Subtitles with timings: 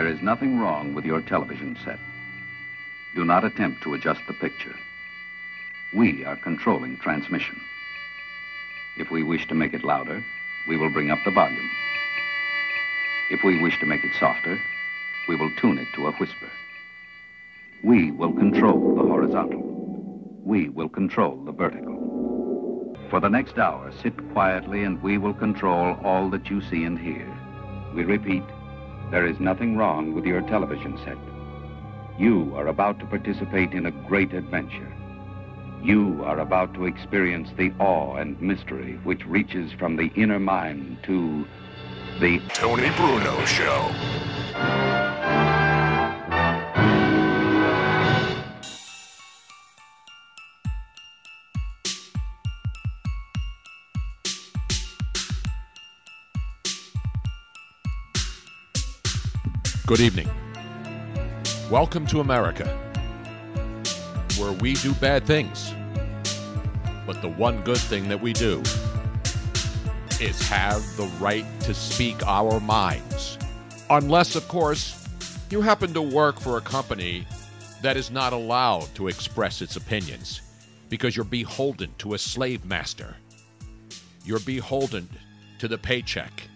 [0.00, 1.98] There is nothing wrong with your television set.
[3.14, 4.74] Do not attempt to adjust the picture.
[5.92, 7.60] We are controlling transmission.
[8.96, 10.24] If we wish to make it louder,
[10.66, 11.70] we will bring up the volume.
[13.30, 14.58] If we wish to make it softer,
[15.28, 16.50] we will tune it to a whisper.
[17.84, 19.60] We will control the horizontal.
[20.42, 22.96] We will control the vertical.
[23.10, 26.98] For the next hour, sit quietly and we will control all that you see and
[26.98, 27.30] hear.
[27.94, 28.44] We repeat,
[29.10, 31.18] there is nothing wrong with your television set.
[32.18, 34.92] You are about to participate in a great adventure.
[35.82, 40.98] You are about to experience the awe and mystery which reaches from the inner mind
[41.04, 41.46] to
[42.20, 44.99] the Tony Bruno Show.
[59.90, 60.30] Good evening.
[61.68, 62.68] Welcome to America,
[64.38, 65.74] where we do bad things.
[67.04, 68.60] But the one good thing that we do
[70.20, 73.36] is have the right to speak our minds.
[73.90, 75.08] Unless, of course,
[75.50, 77.26] you happen to work for a company
[77.82, 80.40] that is not allowed to express its opinions
[80.88, 83.16] because you're beholden to a slave master.
[84.24, 85.08] You're beholden
[85.58, 86.48] to the paycheck.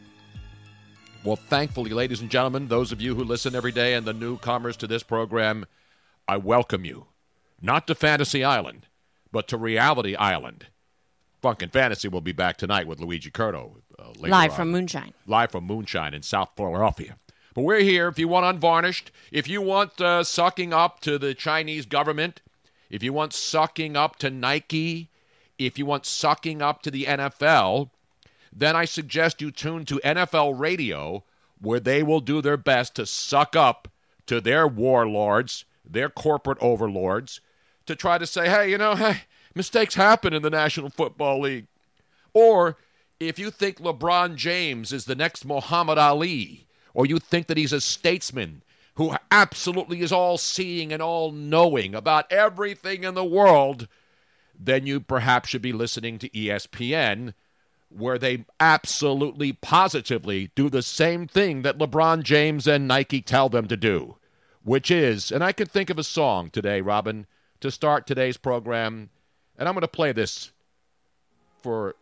[1.24, 4.76] Well, thankfully, ladies and gentlemen, those of you who listen every day and the newcomers
[4.76, 5.64] to this program,
[6.28, 7.06] I welcome you.
[7.62, 8.88] Not to Fantasy Island,
[9.32, 10.66] but to Reality Island.
[11.40, 13.76] Funk and Fantasy will be back tonight with Luigi Curto.
[13.98, 14.56] Uh, later Live on.
[14.56, 15.14] from Moonshine.
[15.26, 17.16] Live from Moonshine in South Philadelphia.
[17.54, 21.32] But we're here if you want unvarnished, if you want uh, sucking up to the
[21.32, 22.42] Chinese government,
[22.90, 25.08] if you want sucking up to Nike,
[25.58, 27.88] if you want sucking up to the NFL,
[28.54, 31.24] then I suggest you tune to NFL Radio,
[31.60, 33.88] where they will do their best to suck up
[34.26, 37.40] to their warlords, their corporate overlords,
[37.86, 39.22] to try to say, hey, you know, hey,
[39.54, 41.66] mistakes happen in the National Football League.
[42.32, 42.76] Or
[43.20, 47.72] if you think LeBron James is the next Muhammad Ali, or you think that he's
[47.72, 48.62] a statesman
[48.94, 53.88] who absolutely is all seeing and all knowing about everything in the world,
[54.58, 57.34] then you perhaps should be listening to ESPN,
[57.96, 63.68] where they absolutely positively do the same thing that LeBron James and Nike tell them
[63.68, 64.16] to do,
[64.62, 67.26] which is, and I could think of a song today, Robin,
[67.60, 69.10] to start today's program,
[69.56, 70.52] and I'm going to play this
[71.62, 71.94] for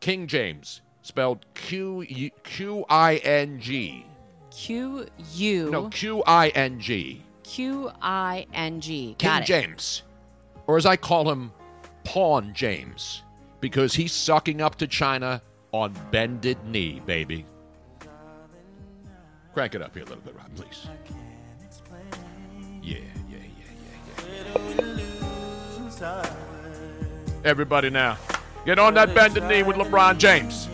[0.00, 4.06] King James, spelled Q Q I N G.
[4.50, 7.22] Q U No, Q I N G.
[7.42, 9.16] Q I N G.
[9.18, 9.42] King.
[9.42, 10.02] James.
[10.66, 11.50] Or as I call him,
[12.04, 13.22] Pawn James.
[13.60, 15.42] Because he's sucking up to China
[15.72, 17.44] on bended knee, baby.
[19.52, 20.86] Crank it up here a little bit, Rob, please.
[22.82, 22.98] Yeah,
[23.28, 23.70] yeah, yeah,
[24.28, 24.94] yeah,
[26.00, 26.34] yeah.
[27.44, 28.16] Everybody now,
[28.64, 30.67] get on that bended knee with LeBron James.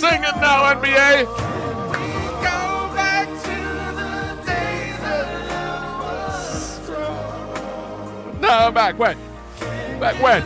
[0.00, 1.26] Sing it now, NBA.
[1.26, 3.56] go back to
[3.98, 8.40] the days that love was strong.
[8.40, 9.18] No, back when?
[10.00, 10.40] Back when?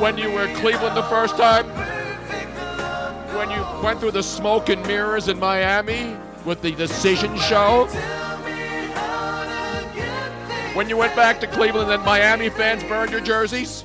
[0.00, 1.66] When you were Cleveland the first time?
[3.36, 7.86] When you went through the smoke and mirrors in Miami with the decision show?
[10.74, 13.84] When you went back to Cleveland and Miami fans burned your jerseys?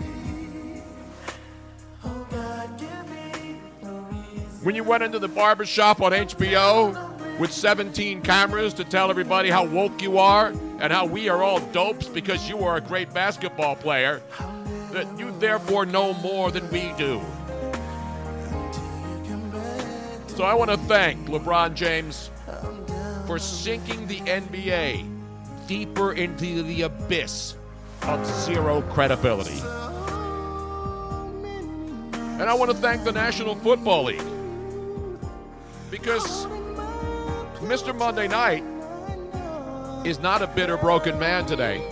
[4.64, 9.50] When you went into the barber shop on HBO with 17 cameras to tell everybody
[9.50, 10.50] how woke you are
[10.80, 14.22] and how we are all dopes because you are a great basketball player,
[14.92, 17.20] that you therefore know more than we do.
[20.28, 22.30] So I want to thank LeBron James
[23.26, 25.08] for sinking the NBA
[25.66, 27.56] deeper into the abyss
[28.04, 29.60] of zero credibility.
[32.14, 34.22] And I want to thank the National Football League
[35.92, 36.46] because
[37.58, 37.96] Mr.
[37.96, 38.64] Monday Night
[40.08, 41.86] is not a bitter, broken man today,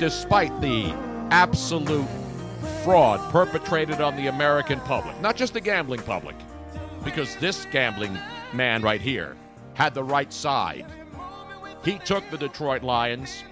[0.00, 0.92] despite the
[1.30, 2.08] absolute
[2.82, 6.34] fraud perpetrated on the American public, not just the gambling public,
[7.04, 8.18] because this gambling
[8.52, 9.36] man right here
[9.74, 10.84] had the right side.
[11.84, 13.44] He took the Detroit Lions,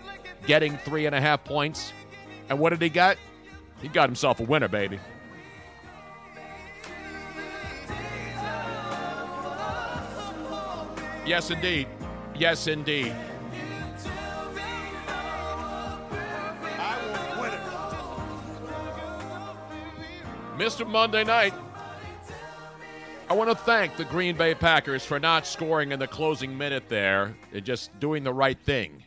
[0.46, 1.92] getting three and a half points,
[2.50, 3.16] and what did he get?
[3.80, 4.98] He got himself a winner, baby.
[11.28, 11.86] Yes, indeed.
[12.34, 13.14] Yes, indeed.
[16.78, 17.60] I won't win it.
[20.58, 20.88] Mr.
[20.88, 21.52] Monday Night.
[23.28, 26.88] I want to thank the Green Bay Packers for not scoring in the closing minute
[26.88, 29.04] there and just doing the right thing.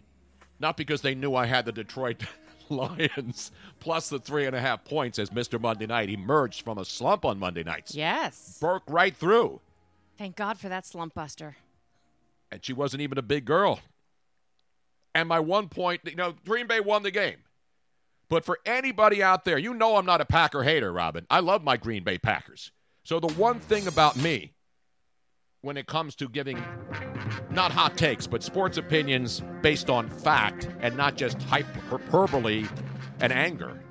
[0.60, 2.22] Not because they knew I had the Detroit
[2.70, 5.60] Lions plus the three and a half points as Mr.
[5.60, 7.96] Monday Night emerged from a slump on Monday nights.
[7.96, 8.60] Yes.
[8.62, 9.60] Broke right through.
[10.20, 11.56] Thank God for that slump buster.
[12.52, 13.80] And she wasn't even a big girl.
[15.14, 17.38] And my one point, you know, Green Bay won the game.
[18.30, 21.26] But for anybody out there, you know I'm not a Packer hater, Robin.
[21.30, 22.72] I love my Green Bay Packers.
[23.04, 24.54] So the one thing about me
[25.62, 26.64] when it comes to giving
[27.50, 32.66] not hot takes, but sports opinions based on fact and not just hyperbole
[33.20, 33.84] and anger.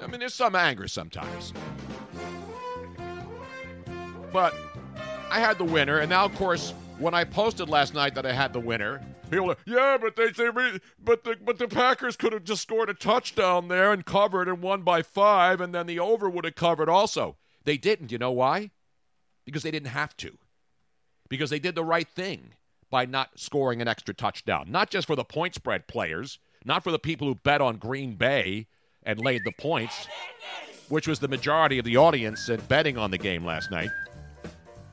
[0.00, 1.52] I mean, there's some anger sometimes.
[4.32, 4.54] But
[5.30, 8.32] I had the winner, and now, of course, when I posted last night that I
[8.32, 9.00] had the winner,
[9.30, 12.90] people are, yeah, but they we- but the but the Packers could have just scored
[12.90, 16.54] a touchdown there and covered and won by five, and then the over would have
[16.54, 17.36] covered also.
[17.64, 18.12] They didn't.
[18.12, 18.70] You know why?
[19.44, 20.38] Because they didn't have to.
[21.28, 22.54] Because they did the right thing
[22.90, 24.66] by not scoring an extra touchdown.
[24.70, 28.14] Not just for the point spread players, not for the people who bet on Green
[28.14, 28.66] Bay
[29.02, 30.08] and laid the points,
[30.88, 33.90] which was the majority of the audience and betting on the game last night.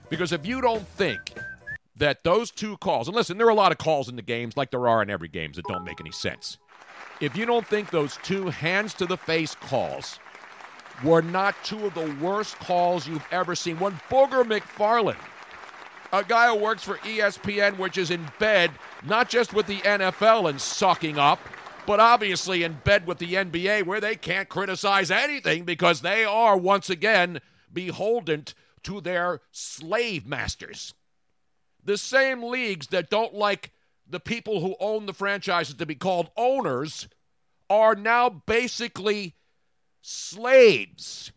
[0.09, 1.33] Because if you don't think
[1.97, 4.57] that those two calls, and listen, there are a lot of calls in the games,
[4.57, 6.57] like there are in every games, that don't make any sense.
[7.21, 10.19] If you don't think those two hands to the face calls
[11.03, 15.17] were not two of the worst calls you've ever seen, one Booger McFarland,
[16.11, 18.71] a guy who works for ESPN, which is in bed
[19.05, 21.39] not just with the NFL and sucking up,
[21.85, 26.57] but obviously in bed with the NBA, where they can't criticize anything because they are
[26.57, 27.39] once again
[27.71, 28.45] beholden
[28.83, 30.93] to their slave masters.
[31.85, 33.71] The same leagues that don't like
[34.07, 37.07] the people who own the franchises to be called owners
[37.69, 39.35] are now basically
[40.01, 41.31] slaves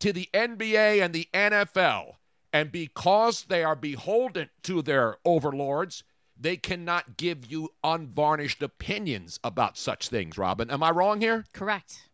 [0.00, 2.14] to the NBA and the NFL.
[2.52, 6.04] And because they are beholden to their overlords,
[6.38, 10.70] they cannot give you unvarnished opinions about such things, Robin.
[10.70, 11.44] Am I wrong here?
[11.52, 12.08] Correct.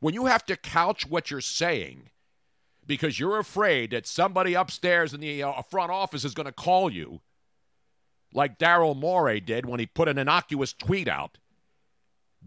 [0.00, 2.10] When you have to couch what you're saying
[2.86, 6.90] because you're afraid that somebody upstairs in the uh, front office is going to call
[6.90, 7.20] you,
[8.34, 11.38] like Daryl Morey did when he put an innocuous tweet out,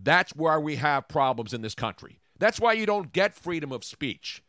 [0.01, 2.19] that's where we have problems in this country.
[2.37, 4.43] That's why you don't get freedom of speech.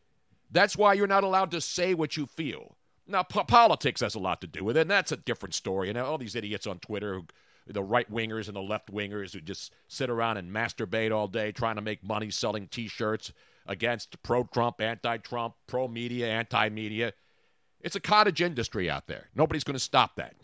[0.50, 2.76] That's why you're not allowed to say what you feel.
[3.06, 5.88] Now, po- politics has a lot to do with it, and that's a different story.
[5.88, 7.26] And all these idiots on Twitter, who,
[7.68, 11.52] the right wingers and the left wingers, who just sit around and masturbate all day
[11.52, 13.32] trying to make money selling t shirts
[13.68, 17.12] against pro Trump, anti Trump, pro media, anti media.
[17.80, 19.28] It's a cottage industry out there.
[19.34, 20.34] Nobody's going to stop that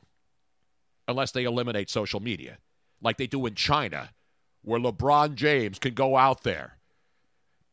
[1.08, 2.58] unless they eliminate social media,
[3.00, 4.10] like they do in China,
[4.62, 6.78] where LeBron James can go out there.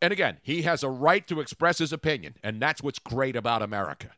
[0.02, 3.62] And again, he has a right to express his opinion, and that's what's great about
[3.62, 4.12] America.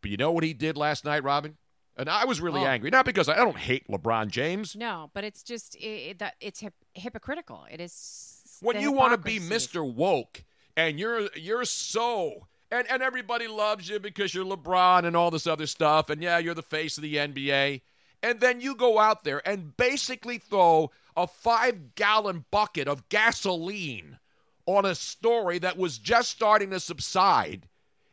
[0.00, 1.56] But you know what he did last night, Robin?
[1.98, 2.66] And I was really Oh.
[2.66, 4.76] angry, not because I, I don't hate LeBron James.
[4.76, 7.66] No, but it's just it, it, that it's hip, hypocritical.
[7.70, 9.38] It is when you want to be.
[9.38, 9.84] Mr.
[9.84, 10.44] Woke
[10.76, 15.46] and you're you're so and and everybody loves you because you're LeBron and all this
[15.46, 17.82] other stuff and yeah, you're the face of the NBA.
[18.22, 24.18] And then you go out there and basically throw a 5-gallon bucket of gasoline
[24.64, 27.68] on a story that was just starting to subside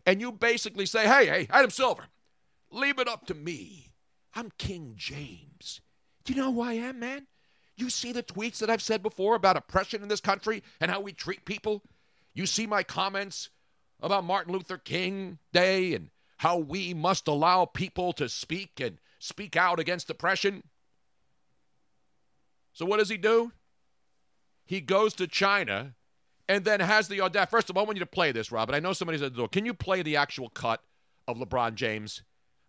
[0.05, 2.03] and you basically say, "Hey, hey, Adam Silver,
[2.69, 3.93] leave it up to me.
[4.35, 5.81] I'm King James.
[6.23, 7.27] Do you know who I am, man?
[7.83, 11.01] You see the tweets that I've said before about oppression in this country and how
[11.01, 11.83] we treat people?
[12.33, 13.49] You see my comments
[14.01, 19.57] about Martin Luther King Day and how we must allow people to speak and speak
[19.57, 20.63] out against oppression?
[22.71, 23.51] So, what does he do?
[24.65, 25.95] He goes to China
[26.47, 27.51] and then has the audacity.
[27.51, 28.73] First of all, I want you to play this, Robin.
[28.73, 29.49] I know somebody's at the door.
[29.49, 30.81] Can you play the actual cut
[31.27, 32.23] of LeBron James?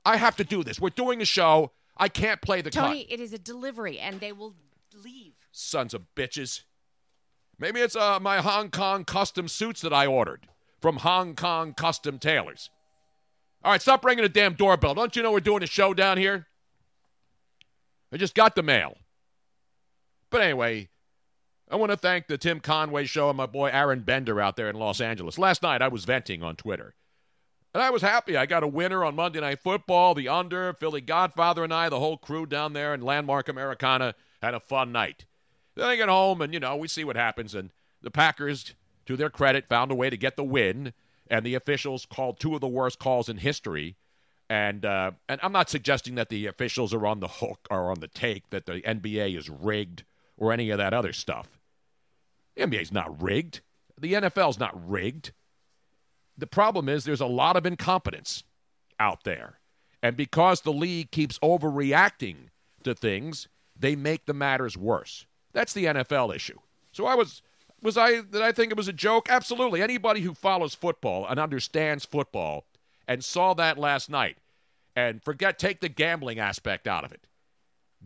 [0.04, 0.80] I have to do this.
[0.80, 1.70] We're doing a show.
[1.96, 2.88] I can't play the cut.
[2.88, 4.56] Tony, it is a delivery, and they will
[4.94, 5.34] leave.
[5.52, 6.62] Sons of bitches.
[7.58, 10.48] Maybe it's uh, my Hong Kong custom suits that I ordered
[10.80, 12.70] from Hong Kong custom tailors.
[13.62, 14.94] All right, stop ringing the damn doorbell.
[14.94, 16.46] Don't you know we're doing a show down here?
[18.12, 18.96] I just got the mail.
[20.30, 20.88] But anyway,
[21.70, 24.68] I want to thank the Tim Conway show and my boy Aaron Bender out there
[24.68, 25.38] in Los Angeles.
[25.38, 26.94] Last night I was venting on Twitter.
[27.72, 28.36] And I was happy.
[28.36, 31.98] I got a winner on Monday Night Football, the under, Philly Godfather and I, the
[31.98, 35.24] whole crew down there in Landmark Americana, had a fun night.
[35.74, 37.54] Then I get home and, you know, we see what happens.
[37.54, 37.70] And
[38.02, 38.74] the Packers,
[39.06, 40.92] to their credit, found a way to get the win.
[41.28, 43.96] And the officials called two of the worst calls in history.
[44.50, 48.00] And uh, and I'm not suggesting that the officials are on the hook or on
[48.00, 50.04] the take that the NBA is rigged
[50.36, 51.48] or any of that other stuff.
[52.54, 53.62] The NBA's not rigged.
[53.98, 55.32] The NFL's not rigged.
[56.36, 58.44] The problem is there's a lot of incompetence
[59.00, 59.60] out there.
[60.02, 62.48] And because the league keeps overreacting
[62.82, 63.48] to things,
[63.78, 65.26] they make the matters worse.
[65.52, 66.58] That's the NFL issue.
[66.92, 67.42] So I was
[67.82, 69.28] was I did I think it was a joke?
[69.28, 69.82] Absolutely.
[69.82, 72.66] Anybody who follows football and understands football
[73.06, 74.38] and saw that last night
[74.96, 77.26] and forget take the gambling aspect out of it.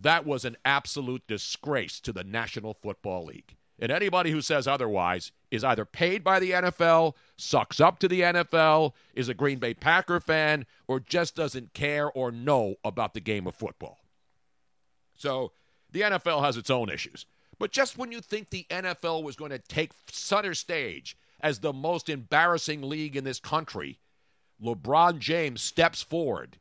[0.01, 3.57] That was an absolute disgrace to the National Football League.
[3.81, 8.23] And anybody who says otherwise is either paid by the NFL, sucks up to the
[8.23, 13.21] NFL, is a Green Bay Packer fan, or just doesn't care or know about the
[13.21, 13.99] game of football.
[15.17, 15.53] So
[15.93, 17.27] the NFL has its own issues.
[17.59, 21.73] But just when you think the NFL was going to take center stage as the
[21.73, 23.99] most embarrassing league in this country,
[24.63, 26.59] LeBron James steps forward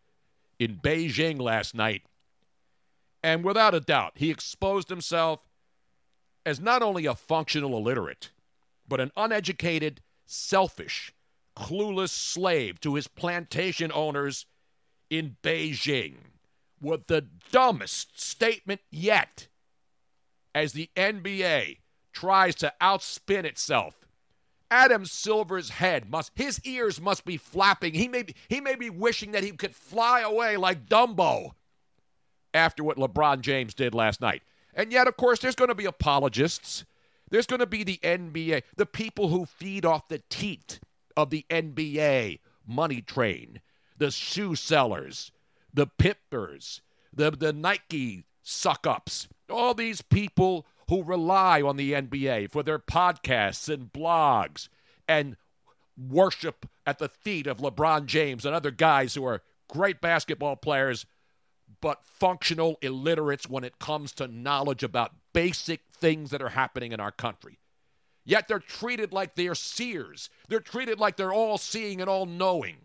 [0.59, 2.03] in Beijing last night.
[3.23, 5.41] And without a doubt, he exposed himself
[6.45, 8.31] as not only a functional illiterate,
[8.87, 11.13] but an uneducated, selfish,
[11.55, 14.45] clueless slave to his plantation owners
[15.09, 16.15] in Beijing
[16.81, 19.47] with the dumbest statement yet
[20.53, 21.77] as the NBA
[22.13, 24.07] tries to outspin itself.
[24.69, 27.93] Adam Silver's head must his ears must be flapping.
[27.93, 31.51] He may be, he may be wishing that he could fly away like Dumbo
[32.53, 34.41] after what LeBron James did last night.
[34.73, 36.85] And yet, of course, there's going to be apologists.
[37.29, 40.79] There's going to be the NBA, the people who feed off the teat
[41.15, 43.61] of the NBA money train,
[43.97, 45.31] the shoe sellers,
[45.73, 46.81] the pippers,
[47.13, 52.79] the, the Nike suck ups, all these people who rely on the NBA for their
[52.79, 54.69] podcasts and blogs
[55.07, 55.35] and
[55.97, 61.05] worship at the feet of LeBron James and other guys who are great basketball players
[61.81, 66.99] but functional illiterates when it comes to knowledge about basic things that are happening in
[66.99, 67.59] our country.
[68.23, 70.29] Yet they're treated like they're seers.
[70.49, 72.77] They're treated like they're all seeing and all knowing.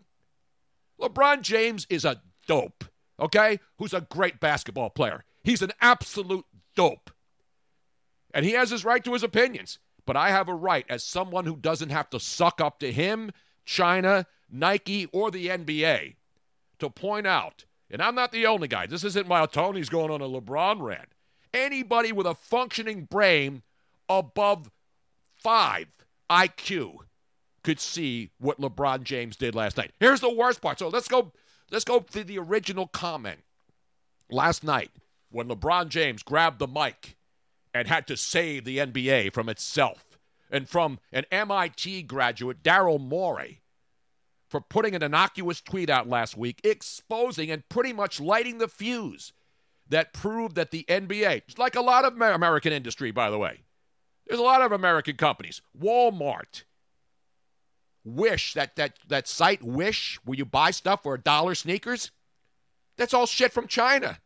[1.01, 2.85] LeBron James is a dope,
[3.19, 3.59] okay?
[3.77, 5.23] Who's a great basketball player.
[5.43, 6.45] He's an absolute
[6.75, 7.11] dope.
[8.33, 9.79] And he has his right to his opinions.
[10.05, 13.31] But I have a right as someone who doesn't have to suck up to him,
[13.65, 16.15] China, Nike, or the NBA
[16.79, 18.87] to point out, and I'm not the only guy.
[18.87, 21.09] This isn't my Tony's going on a LeBron rant.
[21.53, 23.61] Anybody with a functioning brain
[24.09, 24.69] above
[25.35, 25.87] five
[26.29, 26.97] IQ
[27.63, 29.91] could see what LeBron James did last night.
[29.99, 30.79] Here's the worst part.
[30.79, 31.31] So let's go
[31.73, 33.39] let's go to the original comment.
[34.29, 34.91] Last night,
[35.29, 37.17] when LeBron James grabbed the mic
[37.73, 40.19] and had to save the NBA from itself
[40.51, 43.61] and from an MIT graduate, Daryl Morey,
[44.47, 49.33] for putting an innocuous tweet out last week exposing and pretty much lighting the fuse
[49.89, 53.63] that proved that the NBA, like a lot of American industry, by the way,
[54.27, 56.63] there's a lot of American companies, Walmart,
[58.03, 62.11] Wish, that, that, that site Wish, where you buy stuff for a dollar sneakers,
[62.97, 64.19] that's all shit from China.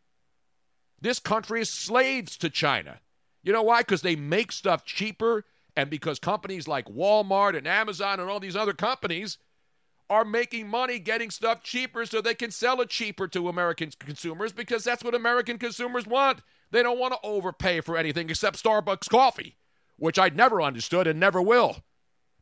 [1.00, 3.00] This country is slaves to China.
[3.43, 3.81] You know why?
[3.81, 8.55] Because they make stuff cheaper, and because companies like Walmart and Amazon and all these
[8.55, 9.38] other companies
[10.10, 14.51] are making money getting stuff cheaper so they can sell it cheaper to American consumers
[14.53, 16.41] because that's what American consumers want.
[16.72, 19.57] They don't want to overpay for anything except Starbucks coffee,
[19.98, 21.77] which I never understood and never will.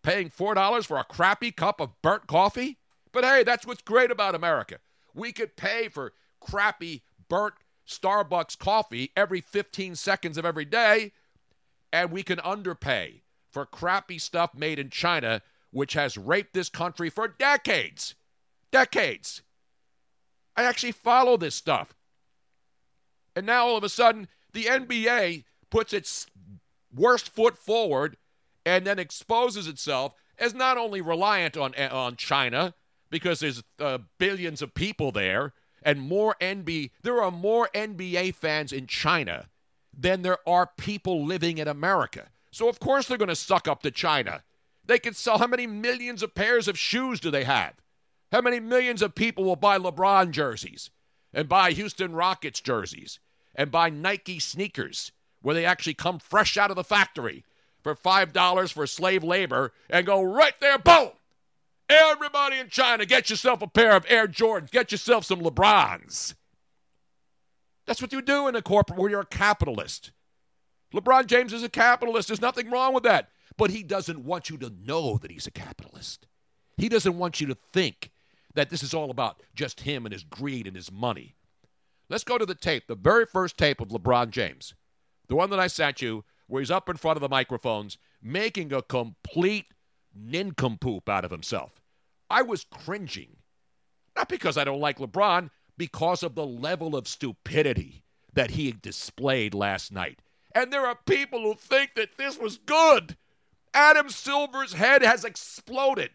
[0.05, 2.77] Paying $4 for a crappy cup of burnt coffee?
[3.11, 4.77] But hey, that's what's great about America.
[5.15, 7.55] We could pay for crappy burnt
[7.89, 11.11] Starbucks coffee every 15 seconds of every day,
[11.91, 17.09] and we can underpay for crappy stuff made in China, which has raped this country
[17.09, 18.13] for decades.
[18.71, 19.41] Decades.
[20.55, 21.95] I actually follow this stuff.
[23.35, 26.27] And now all of a sudden, the NBA puts its
[26.93, 28.17] worst foot forward
[28.65, 32.73] and then exposes itself as not only reliant on, on China,
[33.09, 35.53] because there's uh, billions of people there,
[35.83, 36.91] and more NBA.
[37.03, 39.47] There are more NBA fans in China
[39.97, 42.29] than there are people living in America.
[42.51, 44.43] So of course they're going to suck up to China.
[44.83, 47.73] They can sell how many millions of pairs of shoes do they have?
[48.31, 50.89] How many millions of people will buy LeBron jerseys
[51.33, 53.19] and buy Houston Rockets jerseys
[53.53, 57.45] and buy Nike sneakers where they actually come fresh out of the factory
[57.85, 61.11] for $5 for slave labor and go right there, boom,
[61.87, 64.71] Everybody in China, get yourself a pair of Air Jordans.
[64.71, 66.33] Get yourself some LeBrons.
[67.85, 70.09] That's what you do in a corporate where you're a capitalist.
[70.95, 72.29] LeBron James is a capitalist.
[72.29, 73.29] There's nothing wrong with that.
[73.55, 76.25] But he doesn't want you to know that he's a capitalist.
[76.77, 78.09] He doesn't want you to think
[78.55, 81.35] that this is all about just him and his greed and his money.
[82.09, 84.73] Let's go to the tape, the very first tape of LeBron James,
[85.27, 88.73] the one that I sent you, where he's up in front of the microphones making
[88.73, 89.67] a complete
[90.13, 91.81] nincompoop out of himself.
[92.29, 93.37] I was cringing,
[94.15, 99.53] not because I don't like LeBron, because of the level of stupidity that he displayed
[99.53, 100.19] last night.
[100.53, 103.17] And there are people who think that this was good.
[103.73, 106.11] Adam Silver's head has exploded.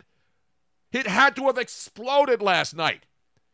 [0.92, 3.04] It had to have exploded last night.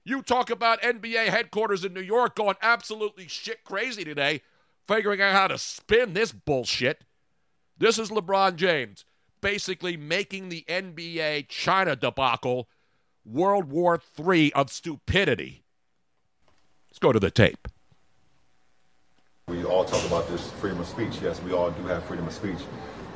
[0.05, 4.43] You talk about NBA headquarters in New York going absolutely shit crazy today,
[4.87, 7.03] figuring out how to spin this bullshit.
[7.79, 9.05] This is LeBron James
[9.41, 12.69] basically making the NBA China debacle
[13.25, 15.65] World War III of stupidity.
[16.89, 17.69] Let's go to the tape.
[19.49, 21.19] We all talk about this freedom of speech.
[21.23, 22.59] Yes, we all do have freedom of speech,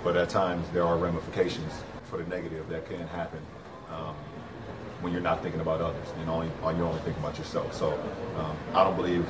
[0.05, 1.73] but at times there are ramifications
[2.05, 3.41] for the negative that can happen
[3.91, 4.15] um,
[5.01, 7.75] when you're not thinking about others and only you're only thinking about yourself.
[7.75, 7.93] So
[8.37, 9.27] um, I don't believe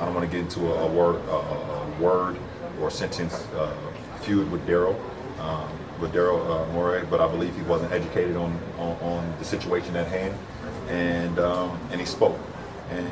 [0.00, 2.36] I don't want to get into a, a word a, a, word
[2.80, 3.74] or sentence uh,
[4.20, 4.98] feud with Daryl.
[5.40, 5.68] Um,
[6.00, 9.96] with Daryl uh, Morey, but I believe he wasn't educated on, on, on the situation
[9.96, 10.34] at hand,
[10.88, 12.38] and um, and he spoke,
[12.90, 13.08] and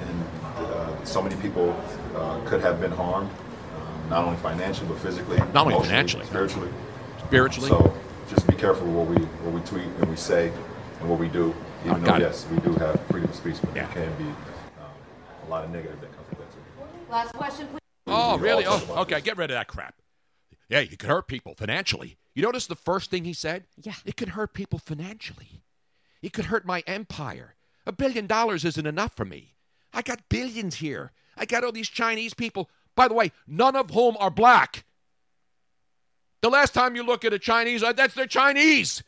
[0.56, 1.70] uh, so many people
[2.14, 3.30] uh, could have been harmed,
[3.76, 6.70] um, not only financially but physically, not only financially, spiritually,
[7.26, 7.68] spiritually.
[7.68, 7.96] So
[8.28, 10.52] just be careful what we what we tweet and we say
[11.00, 11.54] and what we do.
[11.84, 12.20] Even Oh, though it.
[12.20, 13.86] yes, we do have freedom of speech, but Yeah.
[13.94, 14.90] there can be um,
[15.46, 17.05] a lot of negative that comes with that too.
[17.16, 17.78] Last question, please.
[18.06, 18.64] Oh, really?
[18.66, 19.22] Oh, okay.
[19.22, 19.94] Get rid of that crap.
[20.68, 22.18] Yeah, you could hurt people financially.
[22.34, 23.64] You notice the first thing he said?
[23.80, 23.94] Yeah.
[24.04, 25.62] It could hurt people financially.
[26.20, 27.54] It could hurt my empire.
[27.86, 29.54] A billion dollars isn't enough for me.
[29.94, 31.12] I got billions here.
[31.38, 34.84] I got all these Chinese people, by the way, none of whom are black.
[36.42, 39.02] The last time you look at a Chinese, uh, that's they're Chinese.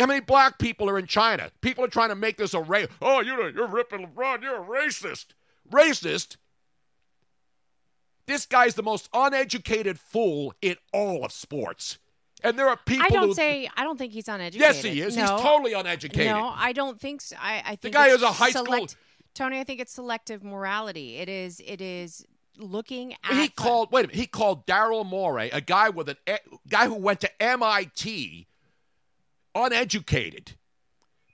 [0.00, 1.50] How many black people are in China?
[1.60, 2.88] People are trying to make this a race.
[3.02, 4.40] Oh, you're, you're ripping LeBron.
[4.40, 5.26] You're a racist.
[5.70, 6.38] Racist?
[8.26, 11.98] This guy's the most uneducated fool in all of sports.
[12.42, 13.34] And there are people I don't who.
[13.34, 14.60] say I don't think he's uneducated.
[14.60, 15.16] yes, he is.
[15.16, 16.26] No, He's totally uneducated.
[16.32, 17.36] No, I don't think so.
[17.40, 18.96] I, I think guy it's is a high school- select-
[19.34, 21.16] Tony, I think it's selective morality.
[21.16, 21.60] It is.
[21.66, 22.24] It is
[22.58, 23.32] looking at.
[23.32, 23.90] he the- called.
[23.92, 24.16] Wait a minute.
[24.20, 28.46] He called Daryl Morey, a guy with an a guy who went to MIT,
[29.54, 30.52] uneducated.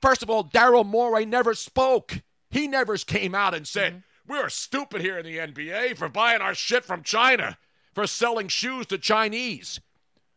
[0.01, 2.21] First of all, Daryl Morey never spoke.
[2.51, 4.01] He never came out and said, mm-hmm.
[4.31, 7.59] "We're stupid here in the NBA for buying our shit from China,
[7.93, 9.81] for selling shoes to Chinese,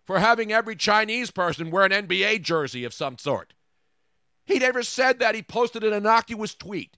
[0.03, 3.53] for having every Chinese person wear an NBA jersey of some sort."
[4.45, 5.35] He never said that.
[5.35, 6.97] He posted an innocuous tweet.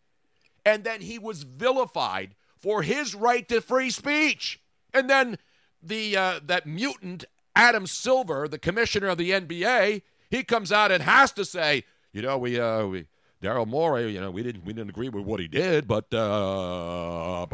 [0.66, 4.62] And then he was vilified for his right to free speech.
[4.94, 5.38] And then
[5.84, 11.04] the uh, that mutant Adam Silver, the commissioner of the NBA, he comes out and
[11.04, 13.06] has to say, you know, we uh, we
[13.46, 17.46] Daryl Morey, you know, we didn't we didn't agree with what he did, but uh,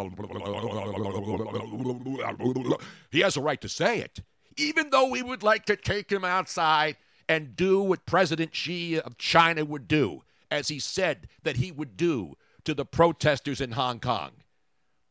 [3.12, 4.22] he has a right to say it,
[4.56, 6.96] even though we would like to take him outside
[7.28, 11.98] and do what President Xi of China would do, as he said that he would
[11.98, 14.32] do to the protesters in Hong Kong.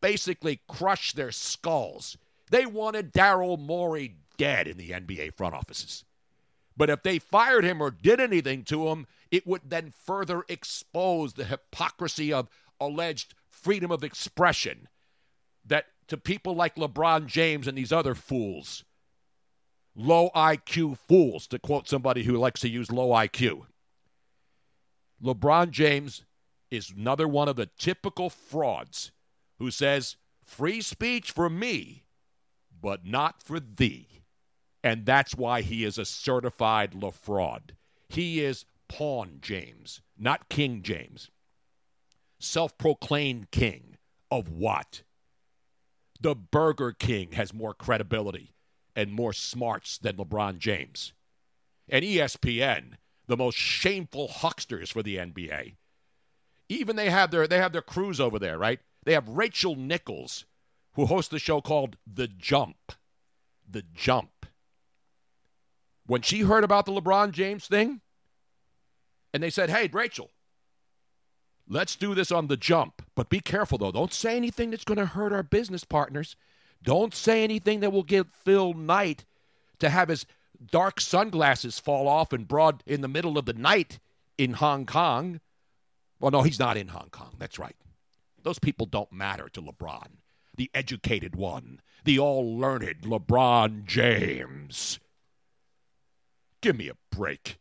[0.01, 2.17] Basically, crush their skulls.
[2.51, 6.05] They wanted Daryl Morey dead in the NBA front offices.
[6.75, 11.35] But if they fired him or did anything to him, it would then further expose
[11.35, 12.49] the hypocrisy of
[12.81, 14.89] alleged freedom of expression
[15.65, 18.85] that to people like LeBron James and these other fools,
[19.95, 23.67] low IQ fools, to quote somebody who likes to use low IQ.
[25.23, 26.25] LeBron James
[26.71, 29.13] is another one of the typical frauds
[29.59, 32.05] who says, free speech for me,
[32.81, 34.23] but not for thee.
[34.83, 37.73] And that's why he is a certified LaFraud.
[38.09, 41.31] He is Pawn James, not King James.
[42.41, 43.97] Self proclaimed king
[44.33, 45.03] of what?
[46.21, 48.53] The Burger King has more credibility
[48.97, 51.13] and more smarts than LeBron James.
[51.89, 52.95] And ESPN,
[53.29, 55.77] the most shameful hucksters for the NBA.
[56.69, 58.81] Even they have their they have their crews over there, right?
[59.05, 60.47] They have Rachel Nichols,
[60.95, 62.93] who hosts the show called The Jump.
[63.69, 64.47] The Jump.
[66.07, 68.01] When she heard about the LeBron James thing,
[69.33, 70.31] and they said, "Hey, Rachel,
[71.69, 73.93] let's do this on the jump, but be careful though.
[73.93, 76.37] Don't say anything that's going to hurt our business partners.
[76.83, 79.25] Don't say anything that will get Phil Knight
[79.79, 80.27] to have his
[80.71, 83.99] dark sunglasses fall off and broad in the middle of the night
[84.39, 85.41] in Hong Kong.
[86.19, 87.35] Well, no, he's not in Hong Kong.
[87.39, 87.77] That's right.
[88.43, 90.07] Those people don't matter to LeBron,
[90.57, 94.99] the educated one, the all learned LeBron James.
[96.61, 97.59] Give me a break.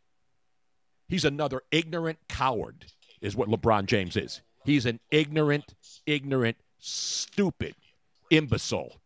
[1.10, 2.86] He's another ignorant coward
[3.20, 4.42] is what LeBron James is.
[4.64, 5.74] He's an ignorant,
[6.06, 7.74] ignorant, stupid
[8.30, 9.00] imbecile.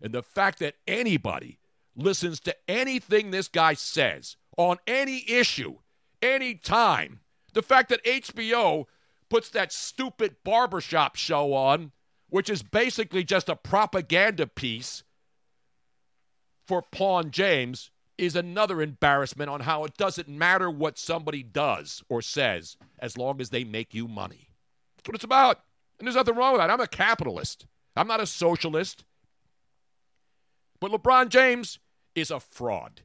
[0.00, 1.58] And the fact that anybody
[1.96, 5.78] listens to anything this guy says on any issue,
[6.22, 7.18] any time,
[7.54, 8.84] the fact that HBO
[9.28, 11.90] puts that stupid barbershop show on,
[12.28, 15.02] which is basically just a propaganda piece
[16.68, 22.20] for Pawn James, is another embarrassment on how it doesn't matter what somebody does or
[22.20, 24.50] says as long as they make you money.
[24.96, 25.60] That's what it's about.
[25.98, 26.70] And there's nothing wrong with that.
[26.70, 29.04] I'm a capitalist, I'm not a socialist.
[30.80, 31.78] But LeBron James
[32.14, 33.02] is a fraud.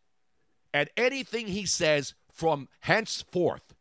[0.74, 3.74] And anything he says from henceforth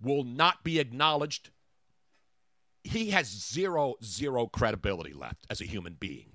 [0.00, 1.50] will not be acknowledged.
[2.84, 6.30] He has zero, zero credibility left as a human being.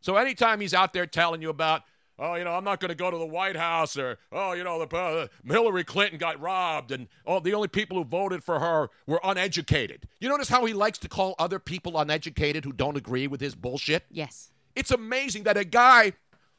[0.00, 1.82] So anytime he's out there telling you about,
[2.20, 4.62] oh, you know, I'm not going to go to the White House, or oh, you
[4.62, 8.60] know, the, uh, Hillary Clinton got robbed, and oh, the only people who voted for
[8.60, 10.06] her were uneducated.
[10.20, 13.54] You notice how he likes to call other people uneducated who don't agree with his
[13.54, 14.04] bullshit?
[14.10, 14.52] Yes.
[14.76, 16.12] It's amazing that a guy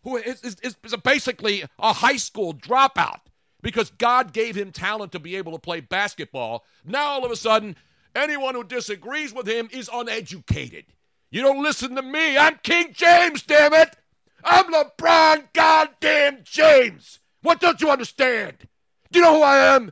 [0.04, 3.20] who is, is, is basically a high school dropout
[3.62, 6.66] because God gave him talent to be able to play basketball.
[6.84, 7.76] Now, all of a sudden,
[8.16, 10.86] anyone who disagrees with him is uneducated.
[11.30, 12.38] You don't listen to me.
[12.38, 13.96] I'm King James, damn it.
[14.44, 17.20] I'm LeBron goddamn James.
[17.42, 18.68] What don't you understand?
[19.12, 19.92] Do you know who I am?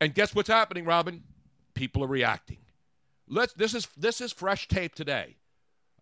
[0.00, 1.22] And guess what's happening, Robin?
[1.74, 2.58] People are reacting.
[3.28, 5.36] Let's this is this is fresh tape today.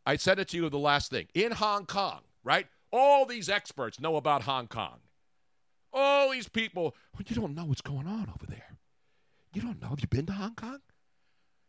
[0.05, 1.29] I said it to you the last thing.
[1.35, 2.67] In Hong Kong, right?
[2.91, 4.99] All these experts know about Hong Kong.
[5.93, 8.79] All these people, well, you don't know what's going on over there.
[9.55, 9.89] You don't know.
[9.89, 10.81] Have you been to Hong Kong?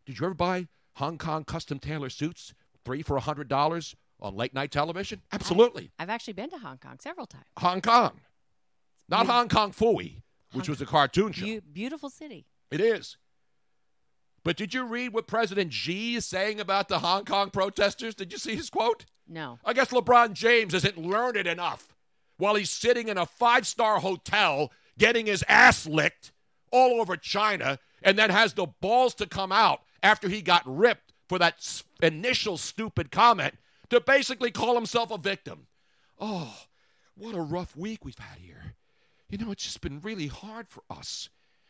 [0.05, 2.53] Did you ever buy Hong Kong custom tailor suits,
[2.85, 5.21] three for a hundred dollars on late night television?
[5.31, 5.91] Absolutely.
[5.99, 7.45] I've actually been to Hong Kong several times.
[7.57, 8.19] Hong Kong,
[9.09, 10.21] not Hong Kong Phooey,
[10.53, 11.45] which Hong- was a cartoon show.
[11.45, 12.45] Beau- beautiful city.
[12.71, 13.17] It is.
[14.43, 18.13] But did you read what President Xi is saying about the Hong Kong protesters?
[18.13, 19.05] Did you see his quote?
[19.27, 19.57] No.
[19.63, 21.95] I guess LeBron James isn't learned enough
[22.37, 26.33] while he's sitting in a five star hotel getting his ass licked
[26.71, 31.12] all over China and then has the balls to come out after he got ripped
[31.33, 33.55] for that initial stupid comment
[33.89, 35.65] to basically call himself a victim.
[36.19, 36.55] Oh,
[37.17, 38.75] what a rough week we've had here.
[39.31, 41.29] You know, it's just been really hard for us.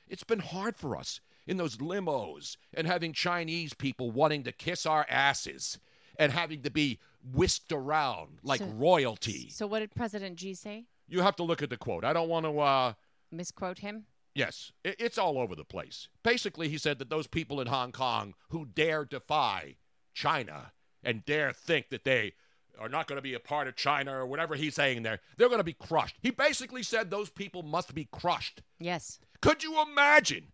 [0.10, 4.86] It's been hard for us in those limos and having Chinese people wanting to kiss
[4.86, 5.80] our asses
[6.20, 7.00] and having to be
[7.34, 9.50] whisked around like So- royalty.
[9.50, 10.88] So what did President G say?
[11.08, 12.04] You have to look at the quote.
[12.04, 12.94] I don't want to, uh,
[13.32, 14.08] Misquote him?
[14.36, 16.08] Yes, it's all over the place.
[16.24, 19.76] Basically, he said that those people in Hong Kong who dare defy
[20.14, 20.72] China
[21.04, 22.34] and dare think that they
[22.80, 25.50] are not going to be a part of China or whatever he's saying there, they're
[25.50, 26.18] going to be crushed.
[26.22, 28.62] He basically said those people must be crushed.
[28.80, 29.20] Yes.
[29.42, 30.48] Could you imagine?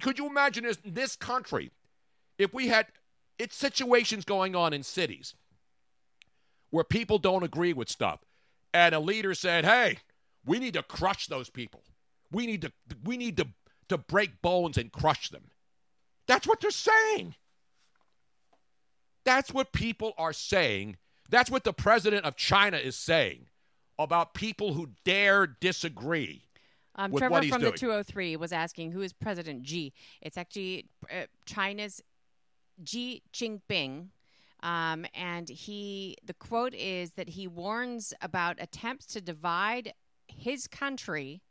[0.00, 1.70] Could you imagine this, this country
[2.38, 2.86] if we had
[3.38, 5.34] it's situations going on in cities
[6.70, 8.20] where people don't agree with stuff
[8.74, 9.98] and a leader said, "Hey,
[10.44, 11.82] we need to crush those people.
[12.30, 12.72] We need to
[13.04, 13.48] we need to
[13.88, 15.50] to break bones and crush them."
[16.26, 17.34] That's what they're saying.
[19.24, 20.96] That's what people are saying.
[21.30, 23.46] That's what the president of China is saying
[23.98, 26.44] about people who dare disagree.
[26.94, 27.72] Um, with Trevor what he's from doing.
[27.72, 29.92] the 203 was asking who is President Xi.
[30.20, 32.02] It's actually uh, China's
[32.84, 34.08] Xi Jinping.
[34.62, 39.92] Um, and he, the quote is that he warns about attempts to divide
[40.26, 41.42] his country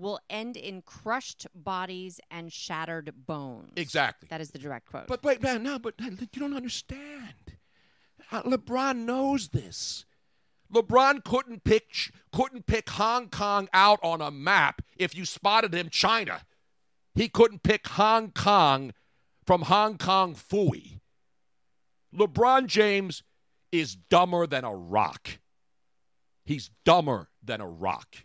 [0.00, 3.72] will end in crushed bodies and shattered bones.
[3.76, 4.28] Exactly.
[4.30, 5.06] That is the direct quote.
[5.06, 7.56] But wait, man, no, but you don't understand.
[8.32, 10.04] Uh, LeBron knows this.
[10.72, 15.88] LeBron couldn't pick couldn't pick Hong Kong out on a map if you spotted him
[15.90, 16.42] China.
[17.14, 18.92] He couldn't pick Hong Kong
[19.44, 21.00] from Hong Kong Phooey.
[22.14, 23.24] LeBron James
[23.72, 25.38] is dumber than a rock.
[26.44, 28.24] He's dumber than a rock.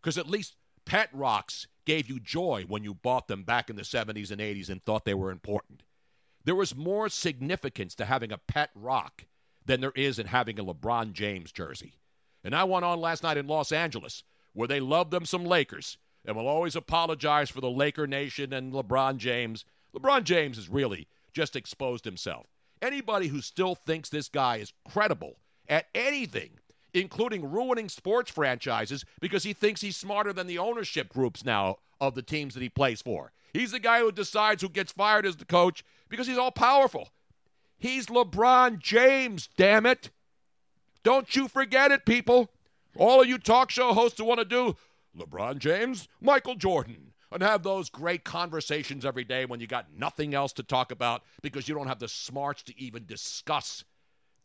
[0.00, 3.82] Because at least pet rocks gave you joy when you bought them back in the
[3.82, 5.82] 70s and 80s and thought they were important.
[6.44, 9.26] There was more significance to having a pet rock
[9.66, 11.94] than there is in having a LeBron James jersey.
[12.42, 15.98] And I went on last night in Los Angeles where they love them some Lakers
[16.24, 19.64] and will always apologize for the Laker Nation and LeBron James.
[19.94, 22.46] LeBron James has really just exposed himself.
[22.82, 25.36] Anybody who still thinks this guy is credible
[25.68, 26.59] at anything,
[26.94, 32.14] including ruining sports franchises because he thinks he's smarter than the ownership groups now of
[32.14, 33.32] the teams that he plays for.
[33.52, 37.08] He's the guy who decides who gets fired as the coach because he's all powerful.
[37.78, 40.10] He's LeBron James, damn it.
[41.02, 42.50] Don't you forget it, people.
[42.96, 44.76] All of you talk show hosts who want to do
[45.16, 50.34] LeBron James, Michael Jordan, and have those great conversations every day when you got nothing
[50.34, 53.84] else to talk about because you don't have the smarts to even discuss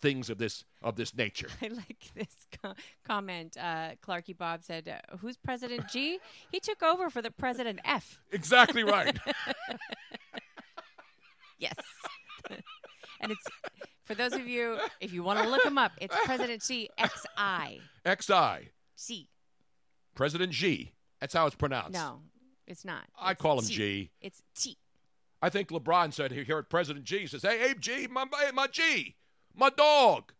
[0.01, 1.47] things of this of this nature.
[1.61, 2.73] I like this co-
[3.05, 3.57] comment.
[3.59, 6.19] Uh, Clarky Bob said, uh, "Who's President G?
[6.51, 9.17] he took over for the President F." Exactly right.
[11.57, 11.75] Yes.
[13.21, 13.43] and it's
[14.03, 17.25] for those of you, if you want to look him up, it's President Xi X
[17.37, 19.29] I XI,
[20.13, 20.91] President G.
[21.21, 21.93] That's how it's pronounced.
[21.93, 22.19] No,
[22.67, 23.03] it's not.
[23.19, 23.73] I It's call him T.
[23.73, 24.11] G.
[24.21, 24.77] It's T.
[25.41, 29.15] I think LeBron said here at President G says, "Hey, hey, G, my my G,
[29.55, 30.33] my dog,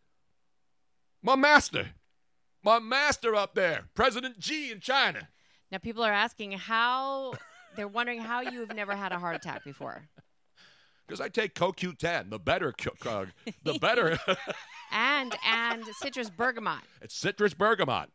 [1.22, 1.90] my master,
[2.62, 5.28] my master up there, President G in China."
[5.70, 7.34] Now people are asking how.
[7.76, 10.08] They're wondering how you have never had a heart attack before.
[11.06, 12.74] Because I take CoQ10, the better,
[13.04, 13.26] uh,
[13.64, 14.18] the better.
[14.90, 16.80] And and citrus bergamot.
[17.02, 18.08] it's citrus bergamot,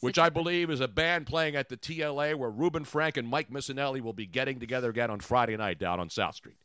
[0.00, 3.50] which I believe is a band playing at the TLA where Ruben Frank and Mike
[3.50, 6.58] Missanelli will be getting together again on Friday night down on South Street.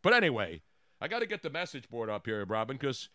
[0.00, 0.62] But anyway,
[1.00, 3.08] I got to get the message board up here, Robin, because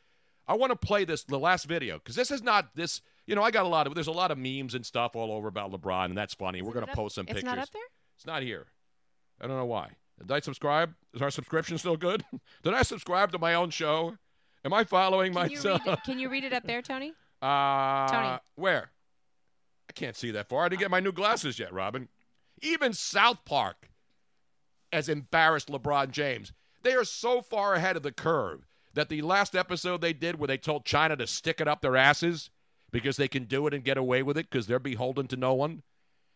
[0.47, 3.01] I want to play this the last video because this is not this.
[3.25, 5.31] You know, I got a lot of there's a lot of memes and stuff all
[5.31, 6.61] over about LeBron, and that's funny.
[6.61, 7.43] We're gonna up- post some it's pictures.
[7.43, 7.81] It's not up there?
[8.17, 8.67] It's not here.
[9.41, 9.91] I don't know why.
[10.19, 10.93] Did I subscribe?
[11.13, 12.23] Is our subscription still good?
[12.63, 14.17] Did I subscribe to my own show?
[14.63, 15.85] Am I following Can you, myself?
[15.85, 17.13] it, can you read it up there, Tony?
[17.41, 18.39] Uh, Tony.
[18.55, 18.89] Where?
[19.89, 20.65] I can't see that far.
[20.65, 22.07] I didn't get my new glasses yet, Robin.
[22.61, 23.89] Even South Park
[24.91, 26.53] has embarrassed LeBron James.
[26.81, 30.47] They are so far ahead of the curve that the last episode they did where
[30.47, 32.49] they told China to stick it up their asses
[32.91, 35.53] because they can do it and get away with it because they're beholden to no
[35.53, 35.83] one.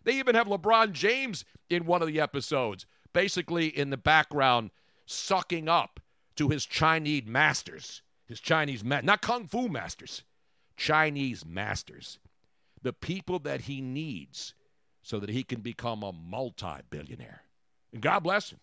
[0.04, 4.72] They even have LeBron James in one of the episodes, basically in the background,
[5.06, 6.00] sucking up
[6.36, 10.24] to his Chinese masters, his Chinese ma- not kung fu masters,
[10.78, 12.20] Chinese masters,
[12.82, 14.54] the people that he needs
[15.02, 17.42] so that he can become a multi-billionaire.
[17.94, 18.60] And God bless him.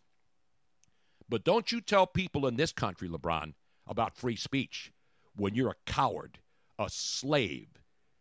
[1.29, 3.55] But don't you tell people in this country, LeBron,
[3.87, 4.93] about free speech
[5.35, 6.39] when you're a coward,
[6.79, 7.69] a slave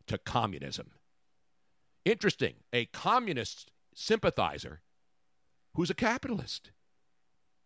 [0.08, 0.92] to communism.
[2.04, 4.82] Interesting, a communist sympathizer
[5.74, 6.72] who's a capitalist.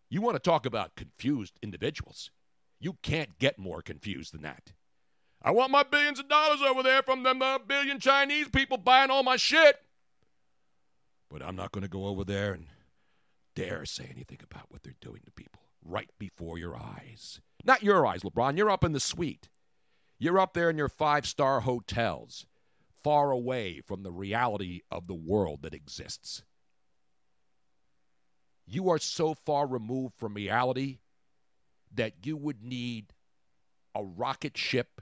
[0.09, 2.31] You want to talk about confused individuals.
[2.79, 4.71] You can't get more confused than that.
[5.41, 9.09] I want my billions of dollars over there from them uh, billion Chinese people buying
[9.09, 9.77] all my shit.
[11.29, 12.67] But I'm not going to go over there and
[13.55, 17.39] dare say anything about what they're doing to people right before your eyes.
[17.63, 18.57] Not your eyes, LeBron.
[18.57, 19.49] You're up in the suite.
[20.17, 22.45] You're up there in your five star hotels,
[23.03, 26.43] far away from the reality of the world that exists.
[28.67, 30.99] You are so far removed from reality
[31.93, 33.13] that you would need
[33.95, 35.01] a rocket ship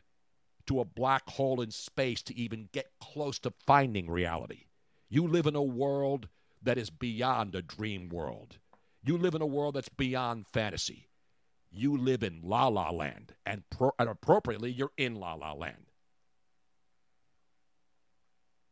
[0.67, 4.65] to a black hole in space to even get close to finding reality.
[5.09, 6.27] You live in a world
[6.61, 8.57] that is beyond a dream world.
[9.03, 11.07] You live in a world that's beyond fantasy.
[11.71, 15.91] You live in la la land, and, pro- and appropriately, you're in la la land.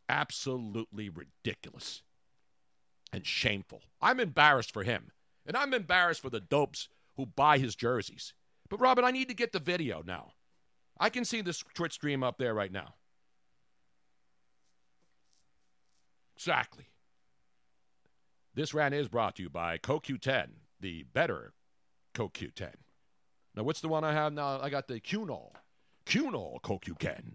[0.08, 2.03] Absolutely ridiculous
[3.12, 3.81] and shameful.
[4.01, 5.12] I'm embarrassed for him,
[5.45, 8.34] and I'm embarrassed for the dopes who buy his jerseys.
[8.69, 10.34] But, Robin, I need to get the video now.
[10.99, 12.95] I can see this Twitch stream up there right now.
[16.36, 16.86] Exactly.
[18.53, 20.47] This rant is brought to you by CoQ10,
[20.79, 21.53] the better
[22.15, 22.71] CoQ10.
[23.56, 24.60] Now, what's the one I have now?
[24.60, 25.51] I got the Qunol.
[26.06, 27.34] Qunol CoQ10.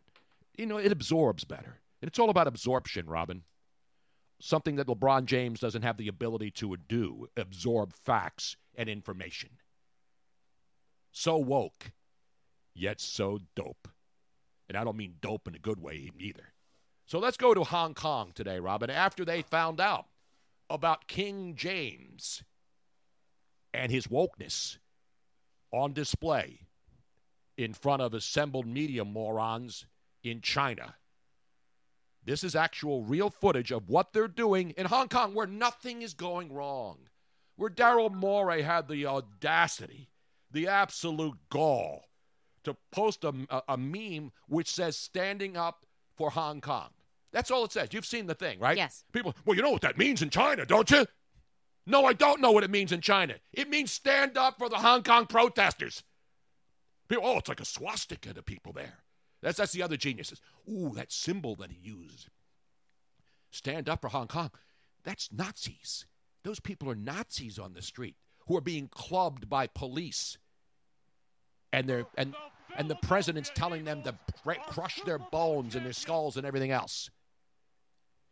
[0.56, 1.80] You know, it absorbs better.
[2.02, 3.42] And it's all about absorption, Robin.
[4.40, 9.50] Something that LeBron James doesn't have the ability to do absorb facts and information.
[11.12, 11.92] So woke,
[12.74, 13.88] yet so dope.
[14.68, 16.52] And I don't mean dope in a good way either.
[17.06, 20.06] So let's go to Hong Kong today, Robin, after they found out
[20.70, 22.44] about King James
[23.72, 24.78] and his wokeness
[25.72, 26.60] on display
[27.56, 29.86] in front of assembled media morons
[30.22, 30.94] in China.
[32.24, 36.14] This is actual real footage of what they're doing in Hong Kong where nothing is
[36.14, 36.98] going wrong.
[37.56, 40.08] Where Daryl Morey had the audacity,
[40.50, 42.04] the absolute gall
[42.64, 45.84] to post a, a, a meme which says standing up
[46.16, 46.88] for Hong Kong.
[47.32, 47.90] That's all it says.
[47.92, 48.76] You've seen the thing, right?
[48.76, 49.04] Yes.
[49.12, 51.06] People, well, you know what that means in China, don't you?
[51.86, 53.34] No, I don't know what it means in China.
[53.52, 56.02] It means stand up for the Hong Kong protesters.
[57.08, 58.98] People, oh, it's like a swastika to people there.
[59.42, 60.40] That's that's the other geniuses.
[60.68, 62.28] Ooh, that symbol that he used.
[63.50, 64.50] Stand up for Hong Kong.
[65.02, 66.06] That's Nazis.
[66.44, 68.16] Those people are Nazis on the street
[68.46, 70.38] who are being clubbed by police.
[71.72, 72.34] And they're and
[72.76, 76.70] and the president's telling them to cr- crush their bones and their skulls and everything
[76.70, 77.10] else.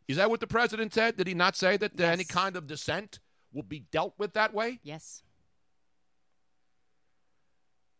[0.06, 1.16] Is that what the president said?
[1.16, 3.18] Did he not say that uh, any kind of dissent
[3.52, 4.80] will be dealt with that way?
[4.82, 5.22] Yes.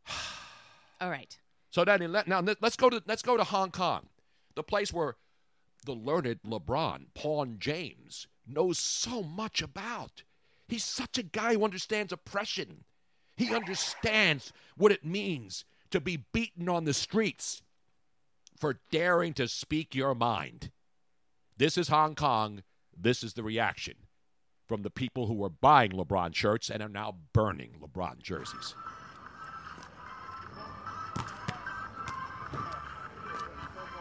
[1.00, 1.38] All right.
[1.70, 4.08] So then, now let- let's go to let's go to Hong Kong,
[4.54, 5.16] the place where
[5.84, 10.24] the learned LeBron, Pawn James, knows so much about.
[10.66, 12.84] He's such a guy who understands oppression.
[13.36, 17.62] He understands what it means to be beaten on the streets
[18.58, 20.70] for daring to speak your mind.
[21.56, 22.64] This is Hong Kong.
[22.96, 23.94] This is the reaction
[24.68, 28.74] from the people who were buying LeBron shirts and are now burning LeBron jerseys.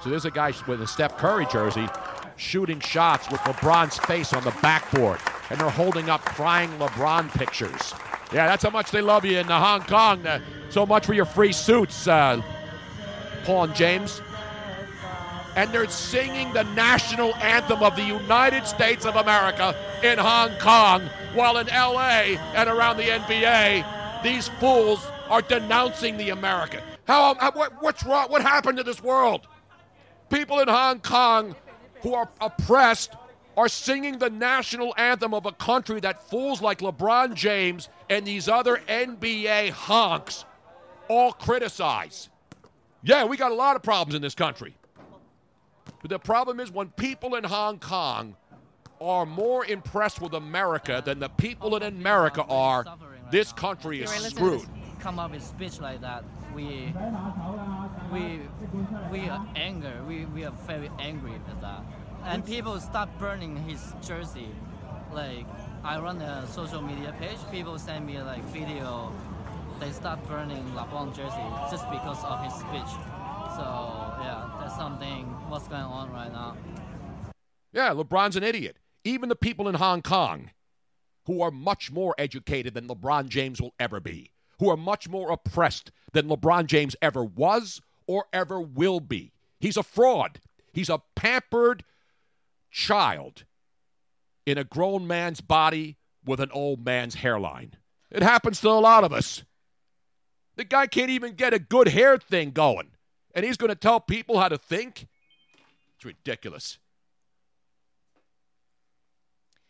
[0.03, 1.87] So there's a guy with a Steph Curry jersey
[2.35, 7.93] shooting shots with LeBron's face on the backboard, and they're holding up crying LeBron pictures.
[8.31, 10.25] Yeah, that's how much they love you in Hong Kong.
[10.27, 12.41] Uh, so much for your free suits, uh,
[13.45, 14.21] Paul and James.
[15.57, 21.01] And they're singing the national anthem of the United States of America in Hong Kong,
[21.33, 26.81] while in LA and around the NBA, these fools are denouncing the America.
[27.05, 28.29] How, how what, what's wrong?
[28.29, 29.47] What happened to this world?
[30.29, 31.55] people in Hong Kong
[32.01, 33.13] who are oppressed
[33.55, 38.47] are singing the national anthem of a country that fools like LeBron James and these
[38.47, 40.45] other NBA honks
[41.07, 42.29] all criticize.
[43.03, 44.75] Yeah, we got a lot of problems in this country.
[46.01, 48.35] But the problem is when people in Hong Kong
[49.01, 52.85] are more impressed with America than the people in America are,
[53.31, 54.61] this country is Here, listen to this.
[54.63, 54.99] screwed.
[54.99, 56.23] come up with speech like that,
[56.55, 56.93] we
[58.11, 58.41] we
[59.11, 59.93] we are anger.
[60.07, 61.81] We, we are very angry at that.
[62.25, 64.49] And people start burning his jersey.
[65.13, 65.45] Like
[65.83, 67.37] I run a social media page.
[67.51, 69.11] People send me like video.
[69.79, 72.91] They start burning LeBron jersey just because of his speech.
[73.57, 76.55] So yeah, that's something what's going on right now.
[77.73, 78.77] Yeah, LeBron's an idiot.
[79.03, 80.51] Even the people in Hong Kong,
[81.25, 85.31] who are much more educated than LeBron James will ever be, who are much more
[85.31, 89.33] oppressed than LeBron James ever was or ever will be.
[89.59, 90.39] He's a fraud.
[90.71, 91.83] He's a pampered
[92.69, 93.45] child
[94.45, 97.73] in a grown man's body with an old man's hairline.
[98.11, 99.43] It happens to a lot of us.
[100.57, 102.91] The guy can't even get a good hair thing going,
[103.37, 105.05] and he's going to tell people how to think?
[105.95, 106.79] It's ridiculous.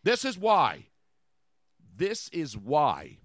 [0.06, 0.86] This is why.
[1.94, 3.18] This is why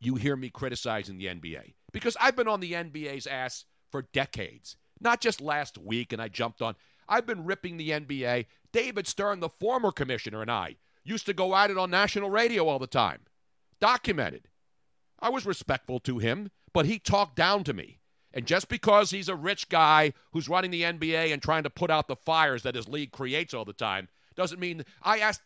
[0.00, 1.72] you hear me criticizing the NBA.
[1.92, 4.76] Because I've been on the NBA's ass for decades.
[5.00, 6.74] Not just last week and I jumped on.
[7.08, 8.44] I've been ripping the NBA.
[8.70, 12.68] David Stern, the former commissioner, and I used to go at it on national radio
[12.68, 13.20] all the time.
[13.80, 14.48] Documented.
[15.18, 17.98] I was respectful to him, but he talked down to me.
[18.38, 21.90] And just because he's a rich guy who's running the NBA and trying to put
[21.90, 25.40] out the fires that his league creates all the time doesn't mean I asked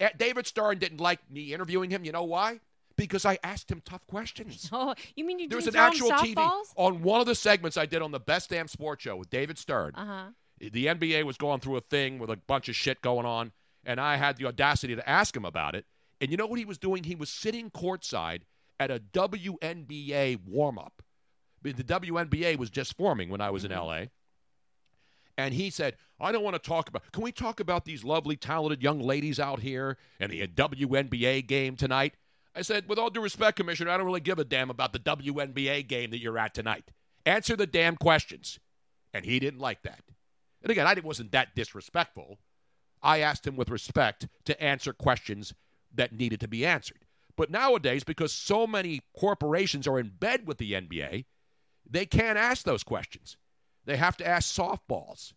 [0.00, 2.04] eh, David Stern didn't like me interviewing him.
[2.04, 2.58] You know why?
[2.96, 4.68] Because I asked him tough questions.
[4.72, 6.36] Oh, you mean you There was an actual TV
[6.74, 9.56] on one of the segments I did on the Best Damn Sports Show with David
[9.56, 9.92] Stern.
[9.94, 10.24] Uh huh.
[10.58, 13.52] The NBA was going through a thing with a bunch of shit going on,
[13.86, 15.84] and I had the audacity to ask him about it.
[16.20, 17.04] And you know what he was doing?
[17.04, 18.40] He was sitting courtside
[18.80, 21.03] at a WNBA warm up.
[21.72, 23.86] The WNBA was just forming when I was in mm-hmm.
[23.86, 24.00] LA.
[25.36, 28.36] And he said, I don't want to talk about, can we talk about these lovely,
[28.36, 32.14] talented young ladies out here and the WNBA game tonight?
[32.54, 35.00] I said, with all due respect, Commissioner, I don't really give a damn about the
[35.00, 36.92] WNBA game that you're at tonight.
[37.26, 38.60] Answer the damn questions.
[39.12, 40.00] And he didn't like that.
[40.62, 42.38] And again, I wasn't that disrespectful.
[43.02, 45.52] I asked him with respect to answer questions
[45.92, 47.04] that needed to be answered.
[47.36, 51.24] But nowadays, because so many corporations are in bed with the NBA,
[51.88, 53.36] they can't ask those questions.
[53.84, 55.32] They have to ask softballs.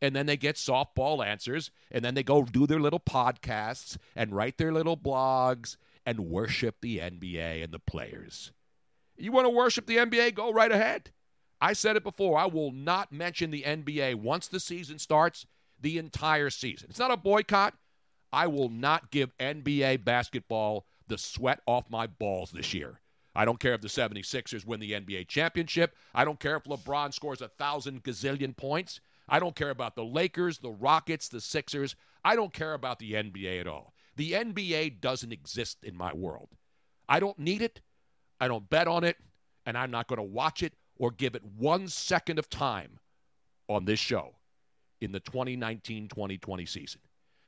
[0.00, 4.32] And then they get softball answers, and then they go do their little podcasts and
[4.32, 8.52] write their little blogs and worship the NBA and the players.
[9.16, 10.34] You want to worship the NBA?
[10.34, 11.10] Go right ahead.
[11.60, 12.38] I said it before.
[12.38, 15.44] I will not mention the NBA once the season starts,
[15.80, 16.88] the entire season.
[16.90, 17.74] It's not a boycott.
[18.32, 23.00] I will not give NBA basketball the sweat off my balls this year.
[23.34, 25.94] I don't care if the 76ers win the NBA championship.
[26.14, 29.00] I don't care if LeBron scores a thousand gazillion points.
[29.28, 31.94] I don't care about the Lakers, the Rockets, the Sixers.
[32.24, 33.94] I don't care about the NBA at all.
[34.16, 36.48] The NBA doesn't exist in my world.
[37.08, 37.80] I don't need it.
[38.40, 39.16] I don't bet on it.
[39.66, 42.98] And I'm not going to watch it or give it one second of time
[43.68, 44.34] on this show
[45.00, 47.00] in the 2019 2020 season.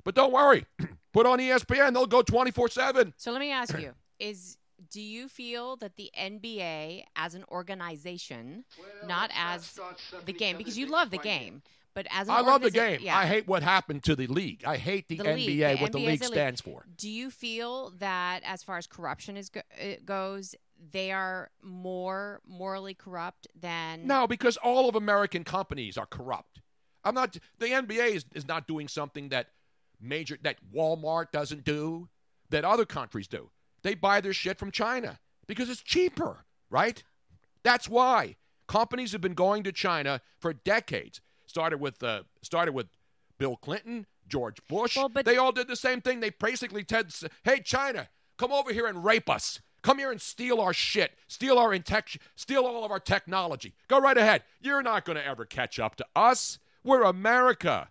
[0.04, 0.66] But don't worry,
[1.12, 3.14] put on ESPN, they'll go 24 7.
[3.16, 4.56] So let me ask you: Is
[4.90, 8.64] do you feel that the NBA as an organization,
[9.06, 9.78] not as
[10.24, 11.62] the game, because you love the game,
[11.92, 13.00] But as an I love the game.
[13.02, 13.18] yeah.
[13.18, 14.62] I hate what happened to the league.
[14.64, 15.36] I hate the, The NBA,
[15.72, 16.86] league, what the league is a stands for.
[16.96, 19.62] Do you feel that as far as corruption is go-
[20.04, 20.54] goes,
[20.92, 26.62] they are more morally corrupt than No, because all of American companies are corrupt.
[27.04, 27.36] I'm not.
[27.58, 29.48] The NBA is, is not doing something that
[30.00, 32.08] major that Walmart doesn't do,
[32.50, 33.50] that other countries do.
[33.82, 37.02] They buy their shit from China because it's cheaper, right?
[37.62, 38.36] That's why
[38.68, 41.20] companies have been going to China for decades.
[41.46, 42.86] Started with uh, started with
[43.38, 44.96] Bill Clinton, George Bush.
[44.96, 46.20] Well, but- they all did the same thing.
[46.20, 47.12] They basically said,
[47.42, 48.08] "Hey, China,
[48.38, 52.18] come over here and rape us." Come here and steal our shit, steal our intech,
[52.36, 53.74] steal all of our technology.
[53.88, 54.42] Go right ahead.
[54.60, 56.58] You're not going to ever catch up to us.
[56.84, 57.88] We're America.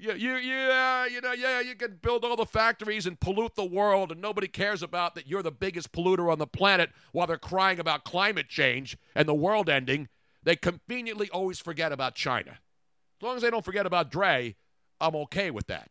[0.00, 3.64] You, you, yeah, you know, yeah, you can build all the factories and pollute the
[3.64, 7.36] world, and nobody cares about that you're the biggest polluter on the planet while they're
[7.36, 10.08] crying about climate change and the world ending.
[10.42, 12.52] They conveniently always forget about China.
[12.52, 14.56] As long as they don't forget about Dre,
[15.00, 15.90] I'm okay with that.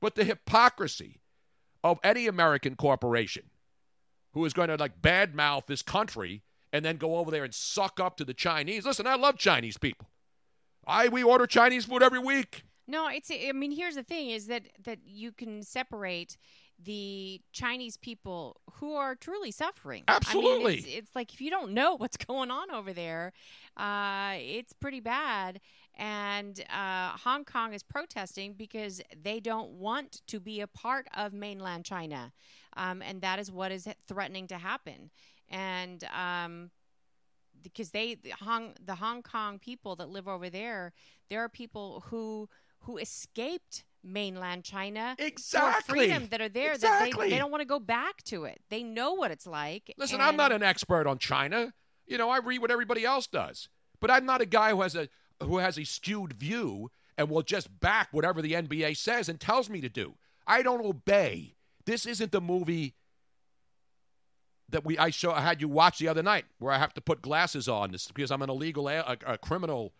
[0.00, 1.20] But the hypocrisy
[1.82, 3.50] of any American corporation
[4.34, 6.42] who is going to like badmouth this country
[6.72, 8.84] and then go over there and suck up to the Chinese.
[8.84, 10.08] Listen, I love Chinese people.
[10.86, 12.62] I we order Chinese food every week.
[12.88, 13.30] No, it's.
[13.30, 16.38] I mean, here's the thing: is that that you can separate
[16.82, 20.04] the Chinese people who are truly suffering.
[20.08, 20.74] I mean, Absolutely.
[20.78, 23.32] it's, it's like if you don't know what's going on over there,
[23.76, 25.60] uh, it's pretty bad.
[25.96, 31.32] And uh, Hong Kong is protesting because they don't want to be a part of
[31.32, 32.32] mainland China,
[32.76, 35.10] um, and that is what is threatening to happen.
[35.50, 36.70] And um,
[37.62, 40.92] because they the Hong the Hong Kong people that live over there,
[41.28, 42.48] there are people who
[42.80, 45.98] who escaped mainland China for Exactly.
[45.98, 48.60] freedom that are there that they, they don't want to go back to it.
[48.70, 49.92] They know what it's like.
[49.98, 51.72] Listen, I'm not an expert on China.
[52.06, 53.68] You know, I read what everybody else does.
[54.00, 55.08] But I'm not a guy who has a
[55.42, 59.68] who has a skewed view and will just back whatever the NBA says and tells
[59.68, 60.14] me to do.
[60.46, 61.56] I don't obey.
[61.84, 62.94] This isn't the movie
[64.68, 67.00] that we I show I had you watch the other night where I have to
[67.00, 69.92] put glasses on this because I'm an illegal a, a, a criminal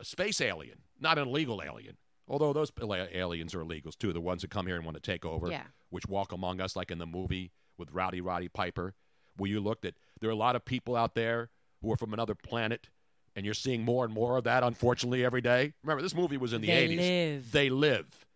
[0.00, 1.96] a space alien, not an illegal alien.
[2.26, 5.24] Although those aliens are illegals too, the ones that come here and want to take
[5.24, 5.64] over, Yeah.
[5.90, 8.94] which walk among us like in the movie with Rowdy Roddy Piper,
[9.36, 11.50] where you looked at there are a lot of people out there
[11.82, 12.88] who are from another planet,
[13.36, 15.74] and you're seeing more and more of that, unfortunately, every day.
[15.82, 16.96] Remember, this movie was in the They 80s.
[16.96, 17.52] live.
[17.52, 18.26] They live.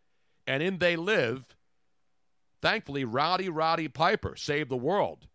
[0.47, 1.57] And in They Live,
[2.61, 5.29] thankfully, Rowdy Roddy Piper saved the world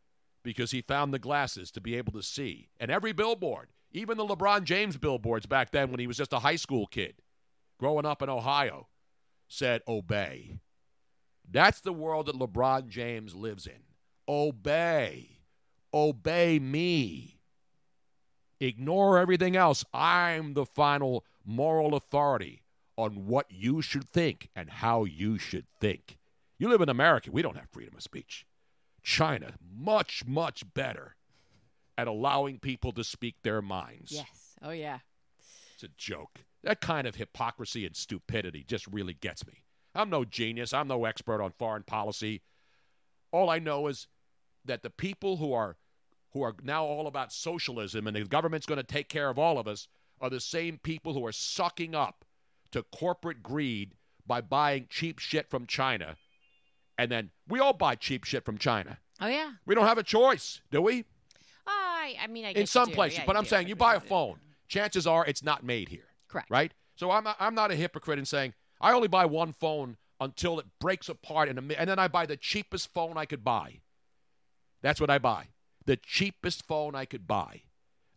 [0.43, 2.70] because he found the glasses to be able to see.
[2.80, 6.39] And every billboard, even the LeBron James billboards back then when he was just a
[6.39, 7.16] high school kid
[7.78, 8.88] growing up in Ohio,
[9.47, 10.59] said, Obey.
[11.49, 13.84] That's the world that LeBron James lives in.
[14.28, 15.39] Obey.
[15.93, 17.39] Obey me.
[18.59, 19.84] Ignore everything else.
[19.93, 22.63] I'm the final moral authority
[22.95, 26.17] on what you should think and how you should think.
[26.57, 28.45] You live in America, we don't have freedom of speech.
[29.01, 31.15] China, much, much better
[31.97, 34.11] at allowing people to speak their minds.
[34.11, 34.55] Yes.
[34.61, 34.99] Oh yeah.
[35.74, 36.39] It's a joke.
[36.64, 39.64] That kind of hypocrisy and stupidity just really gets me.
[39.95, 40.74] I'm no genius.
[40.74, 42.41] I'm no expert on foreign policy.
[43.32, 44.07] All I know is
[44.66, 45.78] that the people who are
[46.32, 49.59] who are now all about socialism and the government's going to take care of all
[49.59, 49.88] of us
[50.20, 52.26] are the same people who are sucking up
[52.72, 53.93] to corporate greed
[54.26, 56.16] by buying cheap shit from China.
[56.97, 58.97] And then we all buy cheap shit from China.
[59.22, 59.51] Oh yeah.
[59.66, 61.05] We don't have a choice, do we?
[61.68, 63.20] I I mean I guess in some places.
[63.20, 63.49] Yeah, but I'm do.
[63.49, 66.07] saying you buy a phone, chances are it's not made here.
[66.34, 66.49] Correct.
[66.49, 66.73] Right?
[66.95, 70.59] So I'm not, I'm not a hypocrite in saying I only buy one phone until
[70.59, 73.43] it breaks apart, in a, mi- and then I buy the cheapest phone I could
[73.43, 73.81] buy.
[74.81, 75.49] That's what I buy.
[75.86, 77.61] The cheapest phone I could buy.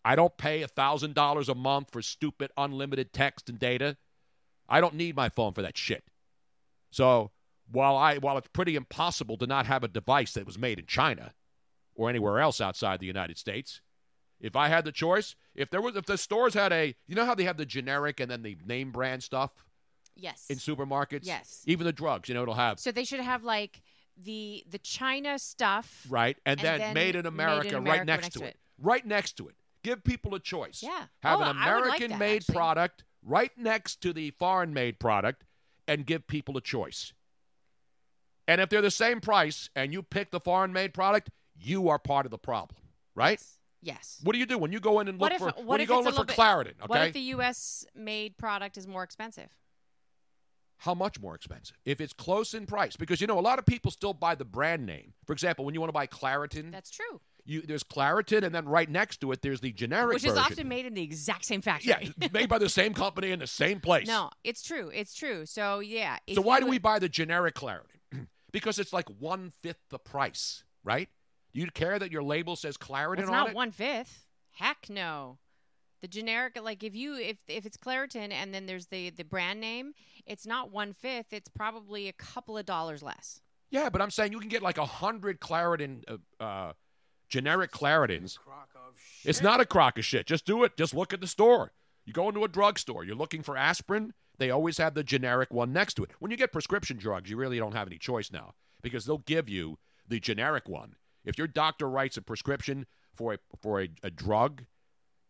[0.05, 3.97] I don't pay $1,000 a month for stupid unlimited text and data.
[4.69, 6.05] I don't need my phone for that shit.
[6.91, 7.33] So
[7.71, 10.87] while I while it's pretty impossible to not have a device that was made in
[10.87, 11.35] China
[11.95, 13.81] or anywhere else outside the United States,
[14.41, 17.25] if I had the choice, if there was if the stores had a you know
[17.25, 19.51] how they have the generic and then the name brand stuff
[20.19, 20.47] Yes.
[20.49, 21.21] in supermarkets?
[21.27, 21.63] Yes.
[21.67, 23.83] Even the drugs, you know, it'll have so they should have like
[24.17, 26.07] the the China stuff.
[26.09, 28.39] right and, And then, then made in Made in America, America right next, next to,
[28.41, 28.49] to it.
[28.49, 28.57] it.
[28.81, 29.55] Right next to it.
[29.83, 30.83] Give people a choice.
[30.83, 31.05] Yeah.
[31.23, 32.55] Have Oh, an would like American that, made actually.
[32.55, 35.45] product right next to the foreign made product
[35.87, 37.13] and give people a choice.
[38.49, 41.99] And if they're the same price and you pick the foreign made product, you are
[41.99, 42.81] part of the problem,
[43.15, 43.39] right?
[43.41, 43.59] Yes.
[44.23, 45.85] What do you do when you go in and look if for what when you
[45.85, 46.87] if go it's and a look for Claritin, okay?
[46.87, 47.85] What if the U.S.
[47.95, 49.51] made product is more expensive?
[50.79, 51.77] How much more expensive?
[51.87, 54.45] If it's close in price, because you know a lot of people still buy the
[54.45, 55.15] brand name.
[55.27, 57.21] For example, when you want to buy Claritin, That's true.
[57.49, 60.37] You there's Claritin, and then right next to it there's the generic Which version.
[60.37, 62.13] is often made in the exact same factory.
[62.19, 64.07] yeah, made by the same company in the same place.
[64.09, 64.91] no, it's true.
[64.93, 65.47] It's true.
[65.47, 66.19] So yeah.
[66.35, 68.01] So why you- do we buy the generic Claritin?
[68.53, 71.09] because it's like one fifth the price, right?
[71.57, 73.55] Do you care that your label says Claritin It's on not it?
[73.55, 74.27] one fifth.
[74.51, 75.39] Heck no.
[76.03, 79.59] The generic, like if you if if it's Claritin and then there's the the brand
[79.59, 79.95] name,
[80.27, 81.33] it's not one fifth.
[81.33, 83.41] It's probably a couple of dollars less.
[83.71, 86.73] Yeah, but I'm saying you can get like a hundred Claritin, uh, uh,
[87.31, 88.37] generic Claritins.
[89.25, 90.27] It's not a crock of shit.
[90.27, 90.77] Just do it.
[90.77, 91.73] Just look at the store.
[92.05, 93.03] You go into a drugstore.
[93.03, 94.13] You're looking for aspirin.
[94.37, 96.11] They always have the generic one next to it.
[96.19, 98.53] When you get prescription drugs, you really don't have any choice now
[98.83, 100.97] because they'll give you the generic one.
[101.27, 104.65] If your doctor writes a prescription for a for a, a drug,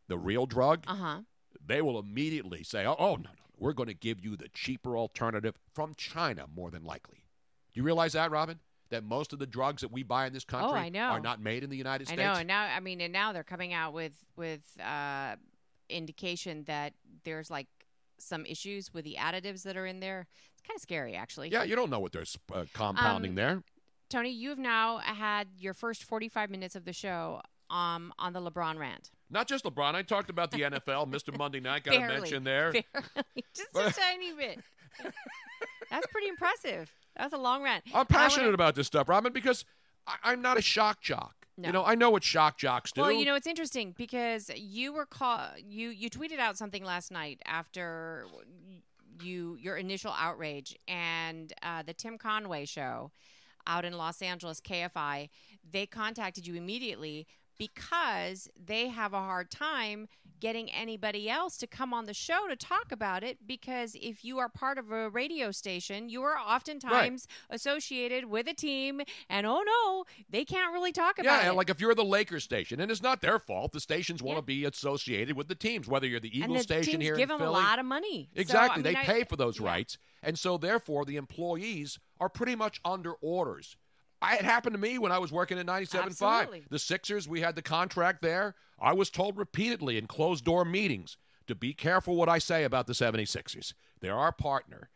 [0.08, 1.20] the real drug, Uh huh.
[1.64, 4.96] they will immediately say, "Oh, oh no, no, we're going to give you the cheaper
[4.96, 7.24] alternative from China, more than likely."
[7.72, 8.60] Do you realize that, Robin?
[8.90, 11.06] That most of the drugs that we buy in this country Oh, I know.
[11.08, 12.20] are not made in the United States.
[12.20, 15.34] I know, and now I mean, and now they're coming out with with uh,
[15.88, 16.92] indication that
[17.24, 17.66] there's like
[18.18, 20.26] some issues with the additives that are in there.
[20.52, 21.48] It's kind of scary, actually.
[21.50, 22.24] Yeah, you don't know what they're
[22.54, 23.62] uh, compounding Um, there.
[24.08, 27.40] Tony, you have now had your first 45 minutes of the show
[27.70, 29.10] um, on the LeBron rant.
[29.30, 29.94] Not just LeBron.
[29.94, 31.36] I talked about the NFL, Mr.
[31.36, 31.84] Monday Night.
[31.84, 32.14] Got Barely.
[32.20, 32.72] mention there.
[32.72, 33.44] Barely.
[33.54, 34.60] Just a tiny bit.
[35.90, 36.92] That's pretty impressive.
[37.16, 37.82] That was a long rant.
[37.88, 39.64] I'm I wanna- passionate about this stuff, Robin, because
[40.06, 41.34] I, I'm not a shock jock.
[41.58, 41.68] No.
[41.68, 43.00] You know, I know what shock jocks do.
[43.00, 47.10] Well, you know it's interesting because you were call you you tweeted out something last
[47.10, 48.26] night after
[49.22, 53.10] you your initial outrage and uh, the Tim Conway show
[53.66, 55.28] out in Los Angeles KFI
[55.68, 57.26] they contacted you immediately
[57.58, 60.08] because they have a hard time
[60.38, 64.38] getting anybody else to come on the show to talk about it because if you
[64.38, 69.00] are part of a radio station you are oftentimes associated with a team
[69.30, 72.04] and oh no they can't really talk about yeah, it Yeah, like if you're the
[72.04, 73.72] Lakers station, and it's not their fault.
[73.72, 74.40] The stations want Yeah.
[74.40, 77.38] to be associated with the teams, whether you're the Eagles the station here give in
[77.38, 77.48] them Philly.
[77.48, 78.28] a lot of money.
[78.34, 78.80] So, Exactly.
[78.80, 79.66] I they I- pay for those yeah.
[79.66, 79.96] rights.
[80.22, 83.76] And so, therefore, the employees are pretty much under orders.
[84.22, 86.04] I, it happened to me when I was working at 97.5.
[86.04, 86.64] Absolutely.
[86.70, 88.54] The Sixers, we had the contract there.
[88.80, 92.86] I was told repeatedly in closed door meetings to be careful what I say about
[92.86, 93.74] the 76ers.
[94.00, 94.90] They're our partner.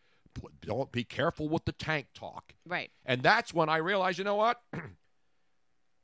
[0.62, 2.54] Don't be careful with the tank talk.
[2.66, 2.90] Right.
[3.04, 4.60] And that's when I realized, you know what?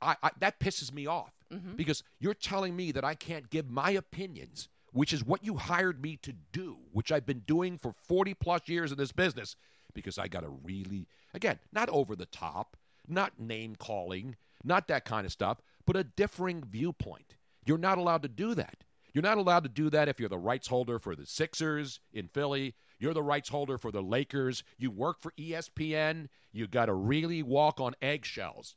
[0.01, 1.77] I, I that pisses me off Mm-hmm.
[1.77, 6.01] because you're telling me that I can't give my opinions, which is what you hired
[6.01, 9.55] me to do, which I've been doing for 40 plus years in this business
[9.97, 12.77] because I got to really again, not over the top,
[13.07, 17.35] not name calling, not that kind of stuff, but a differing viewpoint.
[17.65, 18.83] You're not allowed to do that.
[19.13, 22.27] You're not allowed to do that if you're the rights holder for the Sixers in
[22.27, 22.75] Philly.
[22.99, 24.63] You're the rights holder for the Lakers.
[24.77, 26.27] You work for ESPN.
[26.51, 28.75] You got to really walk on eggshells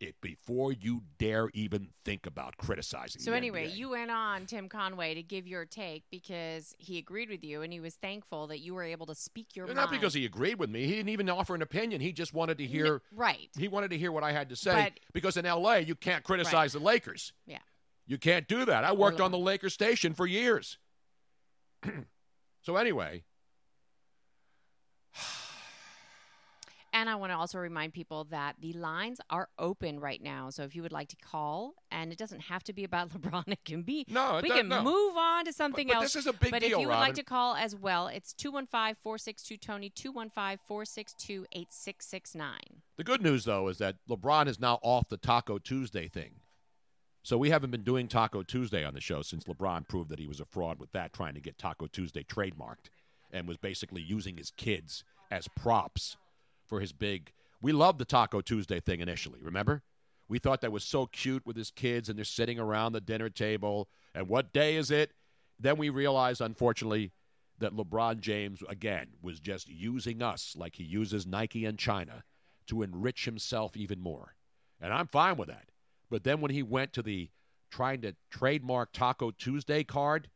[0.00, 3.20] it before you dare even think about criticizing.
[3.20, 3.76] So the anyway, NBA.
[3.76, 7.72] you went on Tim Conway to give your take because he agreed with you and
[7.72, 9.90] he was thankful that you were able to speak your not mind.
[9.90, 10.84] because he agreed with me.
[10.86, 12.00] He didn't even offer an opinion.
[12.00, 13.02] He just wanted to hear.
[13.12, 13.48] right.
[13.58, 15.80] He wanted to hear what I had to say But- because in L.A.
[15.80, 17.32] you can't criticize the Lakers.
[17.46, 17.58] Yeah.
[18.06, 18.84] You can't do that.
[18.84, 20.78] I worked on the Lakers station for years.
[22.62, 23.24] so anyway,
[26.96, 30.48] And I want to also remind people that the lines are open right now.
[30.48, 33.48] So if you would like to call, and it doesn't have to be about LeBron,
[33.48, 34.06] it can be.
[34.08, 34.82] No, it we can no.
[34.82, 36.04] move on to something but else.
[36.04, 37.08] this is a big but deal, if you would Robin.
[37.08, 42.58] like to call as well, it's 215 462 Tony, 215 462 8669.
[42.96, 46.36] the good news though is that LeBron is now off the Taco Tuesday thing.
[47.22, 50.26] So we haven't been doing Taco Tuesday on the show since LeBron proved that he
[50.26, 52.88] was a fraud with that, trying to get Taco Tuesday trademarked,
[53.32, 56.16] and was basically using his kids as props
[56.66, 57.32] for his big.
[57.60, 59.40] We loved the Taco Tuesday thing initially.
[59.42, 59.82] Remember,
[60.28, 63.30] we thought that was so cute with his kids, and they're sitting around the dinner
[63.30, 63.88] table.
[64.14, 65.12] And what day is it?
[65.58, 67.12] Then we realized, unfortunately,
[67.58, 72.24] that LeBron James again was just using us like he uses Nike and China
[72.66, 74.34] to enrich himself even more.
[74.80, 75.70] And I'm fine with that.
[76.10, 77.30] But then when he went to the
[77.70, 80.28] trying to trademark Taco Tuesday card,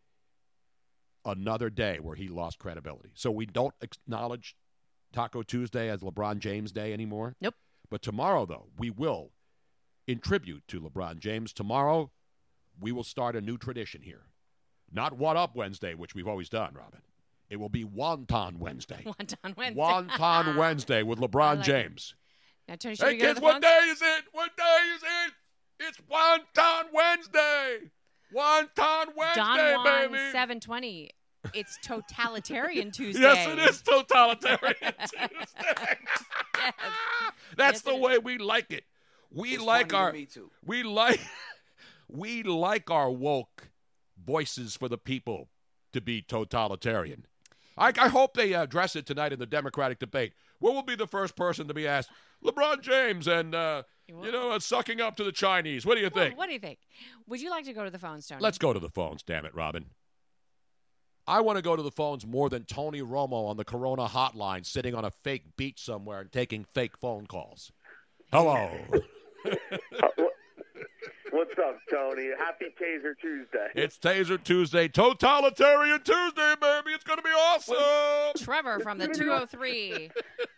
[1.25, 3.11] another day where he lost credibility.
[3.15, 4.57] So we don't acknowledge
[5.13, 7.35] Taco Tuesday as LeBron James Day anymore.
[7.41, 7.55] Nope.
[7.91, 9.33] But tomorrow, though, we will,
[10.07, 12.11] in tribute to LeBron James, tomorrow
[12.79, 14.23] we will start a new tradition here.
[14.93, 17.01] Not What Up Wednesday, which we've always done, Robin.
[17.49, 19.03] It will be Wonton Wednesday.
[19.07, 19.81] Wonton Wednesday.
[19.81, 21.65] Wonton Wednesday with LeBron like it.
[21.65, 22.15] James.
[22.69, 24.25] Now, Tony, should Hey we kids, what day is it?
[24.33, 25.33] What day is it?
[25.81, 27.91] It's Wonton Wednesday.
[28.35, 30.19] Wonton Wednesday, Don Juan baby.
[30.31, 31.11] 720.
[31.55, 33.21] It's Totalitarian Tuesday.
[33.23, 35.29] Yes, it is totalitarian Tuesday.
[35.33, 36.75] Yes.
[37.57, 38.01] That's Yes, the it is.
[38.03, 38.85] way we like it.
[39.33, 40.51] We It's like funny to our me, too.
[40.65, 41.21] we like
[42.09, 43.71] we like our woke
[44.25, 45.49] voices for the people
[45.93, 47.27] to be totalitarian.
[47.79, 50.35] I, I hope they address it tonight in the Democratic debate.
[50.59, 52.11] What will be the first person to be asked?
[52.45, 55.87] LeBron James and uh, you know uh, sucking up to the Chinese.
[55.87, 56.37] What do you Well, think?
[56.39, 56.81] what do you think?
[57.29, 58.41] Would you like to go to the phone, Stone?
[58.41, 59.87] Let's go to the phones, damn it, Robin.
[61.31, 64.67] I want to go to the phones more than Tony Romo on the Corona hotline
[64.67, 67.71] sitting on a fake beach somewhere and taking fake phone calls.
[68.33, 68.71] Hello.
[69.43, 70.09] Uh,
[71.31, 72.29] what's up, Tony?
[72.39, 73.69] Happy Taser Tuesday.
[73.75, 76.91] it's Taser Tuesday, Totalitarian Tuesday, baby.
[76.91, 78.45] It's going to be awesome.
[78.45, 80.11] Trevor from the 203.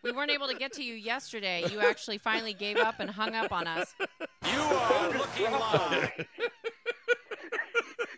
[0.02, 1.64] we weren't able to get to you yesterday.
[1.70, 3.94] You actually finally gave up and hung up on us.
[4.00, 6.26] You are looking live.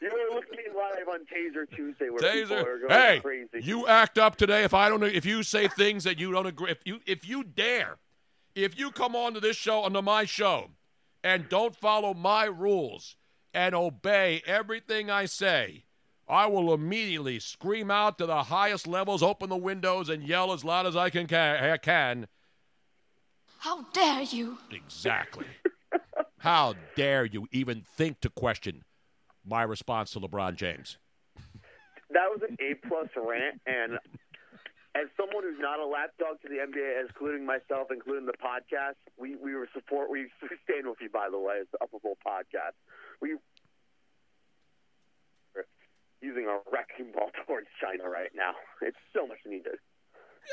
[0.00, 2.80] You were looking live on Taser Tuesday where people are Taser.
[2.88, 3.66] going Hey, crazy.
[3.66, 4.64] you act up today.
[4.64, 7.44] If I don't, if you say things that you don't agree, if you if you
[7.44, 7.96] dare,
[8.54, 10.70] if you come onto this show, onto my show,
[11.22, 13.16] and don't follow my rules
[13.52, 15.84] and obey everything I say,
[16.28, 20.64] I will immediately scream out to the highest levels, open the windows, and yell as
[20.64, 21.26] loud as I can.
[21.26, 22.26] ca- can.
[23.58, 24.58] How dare you?
[24.70, 25.46] Exactly.
[26.38, 28.82] How dare you even think to question
[29.46, 30.98] my response to LeBron James?
[32.10, 33.98] that was an A plus rant, and
[34.94, 39.36] as someone who's not a lapdog to the NBA, including myself, including the podcast, we
[39.36, 41.10] we were support we, we stand with you.
[41.10, 42.78] By the way, it's the Upper Bowl podcast.
[43.20, 43.36] We
[46.22, 48.52] using a wrecking ball towards China right now.
[48.80, 49.74] It's so much needed.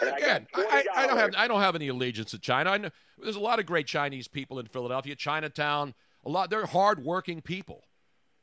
[0.02, 2.72] And Again, I, I, I don't have I don't have any allegiance to China.
[2.72, 2.90] I know,
[3.22, 5.94] there's a lot of great Chinese people in Philadelphia, Chinatown.
[6.26, 7.84] A lot they're hardworking people.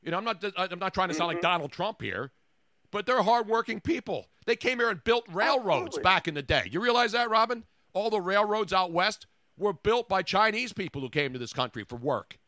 [0.09, 1.43] You know, I'm not I'm not trying to sound like mm-hmm.
[1.43, 2.31] Donald Trump here,
[2.91, 4.29] but they're hardworking people.
[4.47, 6.03] They came here and built railroads Absolutely.
[6.03, 6.67] back in the day.
[6.71, 7.65] You realize that, Robin?
[7.93, 9.27] All the railroads out west
[9.59, 12.39] were built by Chinese people who came to this country for work,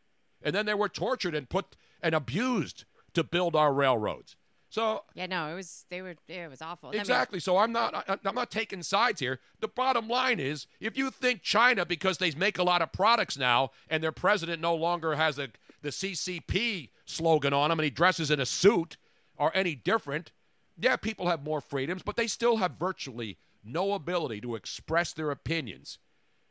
[0.41, 4.37] and then they were tortured and put and abused to build our railroads.
[4.71, 6.89] So Yeah, no, it was they were it was awful.
[6.89, 7.39] I mean, Exactly.
[7.41, 9.39] So I'm not I, I'm not taking sides here.
[9.59, 13.37] The bottom line is if you think China because they make a lot of products
[13.37, 15.49] now and their president no longer has a
[15.81, 18.97] the CCP slogan on him and he dresses in a suit
[19.37, 20.31] are any different,
[20.77, 25.31] yeah, people have more freedoms, but they still have virtually no ability to express their
[25.31, 25.99] opinions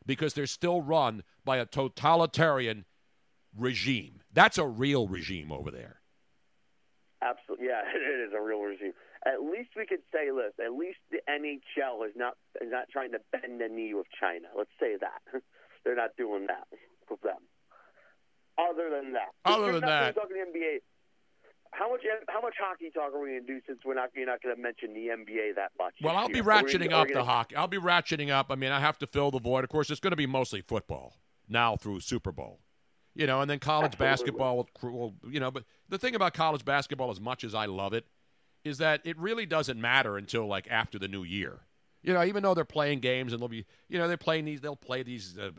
[0.07, 2.85] because they're still run by a totalitarian
[3.57, 4.21] regime.
[4.33, 6.01] That's a real regime over there.
[7.23, 8.93] Absolutely, yeah, it is a real regime.
[9.27, 10.55] At least we could say this.
[10.65, 14.49] At least the NHL is not is not trying to bend the knee with China.
[14.57, 15.21] Let's say that
[15.85, 16.67] they're not doing that
[17.11, 17.45] with them.
[18.69, 20.15] Other than that, Other than that.
[20.15, 20.79] talk the NBA.
[21.73, 24.27] How much how much hockey talk are we going to do since we're not you're
[24.27, 25.95] not going to mention the NBA that much?
[26.03, 26.43] Well, I'll be year?
[26.43, 27.57] Are ratcheting gonna- up the gonna- hockey.
[27.57, 28.47] I'll be ratcheting up.
[28.51, 29.63] I mean, I have to fill the void.
[29.65, 31.15] Of course, it's going to be mostly football
[31.49, 32.59] now through Super Bowl,
[33.15, 34.07] you know, and then college Absolutely.
[34.13, 35.51] basketball will, will, you know.
[35.53, 38.07] But the thing about college basketball, as much as I love it,
[38.65, 41.61] is that it really doesn't matter until like after the new year.
[42.03, 44.61] You know, even though they're playing games and they'll be, you know, they're playing these,
[44.61, 45.51] they'll play these uh,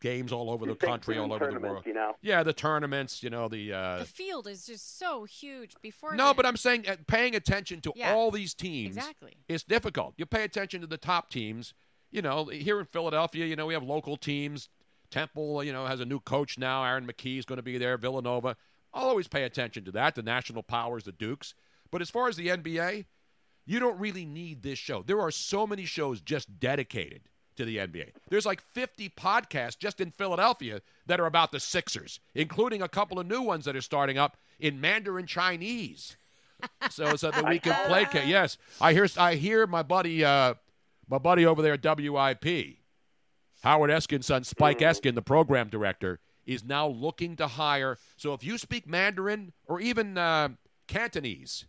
[0.00, 1.84] games all over the These country, all over the world.
[1.86, 3.72] You know, Yeah, the tournaments, you know, the.
[3.72, 7.34] Uh, the field is just so huge before no, the- but I'm saying uh, paying
[7.34, 9.36] attention to Yeah, all these teams exactly.
[9.48, 10.14] is difficult.
[10.16, 11.74] You pay attention to the top teams.
[12.10, 14.68] You know, here in Philadelphia, you know, we have local teams.
[15.10, 16.84] Temple, you know, has a new coach now.
[16.84, 17.96] Aaron McKie is going to be there.
[17.96, 18.56] Villanova.
[18.92, 20.14] I'll always pay attention to that.
[20.14, 21.54] The national powers, the Dukes.
[21.90, 23.06] But as far as the NBA,
[23.66, 25.02] you don't really need this show.
[25.02, 27.22] There are so many shows just dedicated
[27.58, 28.12] to the NBA.
[28.30, 33.18] There's like 50 podcasts just in Philadelphia that are about the Sixers, including a couple
[33.18, 36.16] of new ones that are starting up in Mandarin Chinese.
[36.90, 38.26] So, so that we can placate.
[38.26, 39.06] Yes, I hear.
[39.16, 40.54] I hear my buddy, uh,
[41.08, 42.78] my buddy over there at WIP,
[43.62, 47.96] Howard Eskin's son, Spike Eskin, the program director, is now looking to hire.
[48.16, 50.48] So if you speak Mandarin or even uh,
[50.88, 51.66] Cantonese,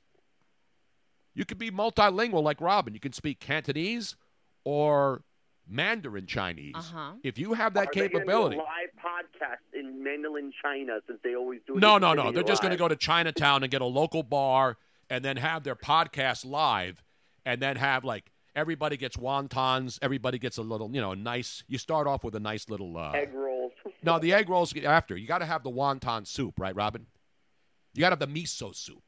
[1.35, 2.93] you could be multilingual like Robin.
[2.95, 4.15] You can speak Cantonese
[4.63, 5.21] or
[5.69, 6.73] Mandarin Chinese.
[6.75, 7.11] Uh-huh.
[7.23, 8.57] If you have that Are they do a capability.
[8.57, 8.65] live
[8.97, 11.75] podcast in Mandarin China since they always do.
[11.77, 12.31] it No, no, no.
[12.31, 14.77] They're just going to go to Chinatown and get a local bar
[15.09, 17.03] and then have their podcast live
[17.45, 21.63] and then have like everybody gets wontons, everybody gets a little, you know, a nice.
[21.67, 23.71] You start off with a nice little uh egg rolls.
[24.03, 25.15] No, the egg rolls after.
[25.17, 27.05] You got to have the wonton soup, right, Robin?
[27.93, 29.03] You got to have the miso soup.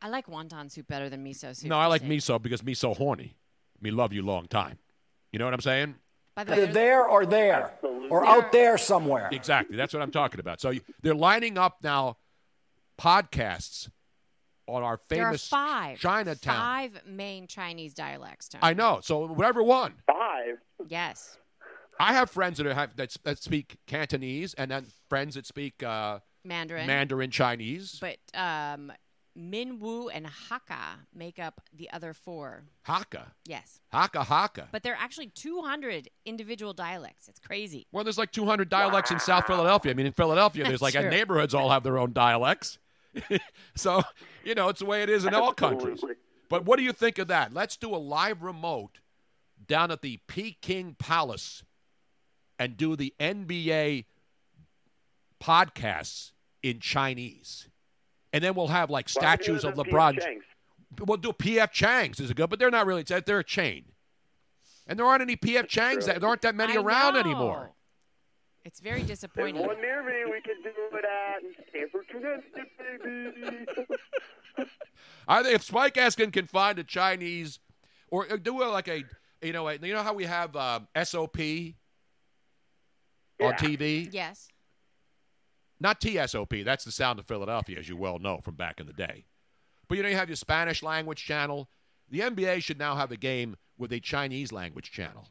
[0.00, 1.68] I like wonton soup better than miso soup.
[1.68, 3.36] no, I like miso because miso horny.
[3.80, 4.78] Me love you long time.
[5.32, 5.94] You know what I'm saying?
[6.36, 7.72] By the way, Either there's- there or there,
[8.10, 9.28] or out there somewhere.
[9.32, 9.76] Exactly.
[9.76, 10.60] That's what I'm talking about.
[10.60, 12.16] So you, they're lining up now
[12.98, 13.88] podcasts
[14.66, 16.56] on our there are famous five Chinatown.
[16.56, 18.48] five main Chinese dialects.
[18.48, 18.62] Tony.
[18.62, 19.00] I know.
[19.02, 19.94] So whatever one.
[20.06, 20.58] Five.
[20.88, 21.36] Yes.
[21.98, 26.20] I have friends that have that, that speak Cantonese, and then friends that speak uh,
[26.44, 26.86] Mandarin.
[26.86, 27.98] Mandarin Chinese.
[28.00, 28.90] But um,
[29.38, 32.64] Minwu and Hakka make up the other four.
[32.86, 33.80] Hakka, Yes.
[33.92, 34.66] Hakka, Hakka.
[34.70, 37.28] But there are actually 200 individual dialects.
[37.28, 37.86] It's crazy.
[37.92, 39.92] Well, there's like 200 dialects in South Philadelphia.
[39.92, 41.08] I mean, in Philadelphia, there's like true.
[41.08, 42.78] neighborhoods all have their own dialects.
[43.74, 44.02] so,
[44.44, 46.04] you know, it's the way it is in all countries.
[46.48, 47.54] But what do you think of that?
[47.54, 48.98] Let's do a live remote
[49.66, 51.64] down at the Peking Palace
[52.58, 54.04] and do the NBA
[55.42, 57.68] podcasts in Chinese.
[58.32, 60.18] And then we'll have like Why don't we do statues of LeBron.
[61.06, 63.02] We'll do PF Chang's is a good, but they're not really.
[63.02, 63.84] They're a chain,
[64.86, 66.06] and there aren't any PF Chang's.
[66.06, 67.20] That, there aren't that many I around know.
[67.20, 67.72] anymore.
[68.64, 69.66] It's very There's disappointing.
[69.66, 73.66] one near me we can do it at Stamford, Connecticut, baby.
[75.28, 77.58] I think if Spike Eskin can find a Chinese,
[78.08, 79.02] or uh, do a, like a,
[79.42, 81.38] you know, a, you know how we have uh, SOP
[83.40, 84.48] on TV, Yes.
[85.82, 86.64] Not TSOP.
[86.64, 89.24] That's the sound of Philadelphia, as you well know from back in the day.
[89.88, 91.68] But you know, you have your Spanish language channel.
[92.08, 95.26] The NBA should now have a game with a Chinese language channel,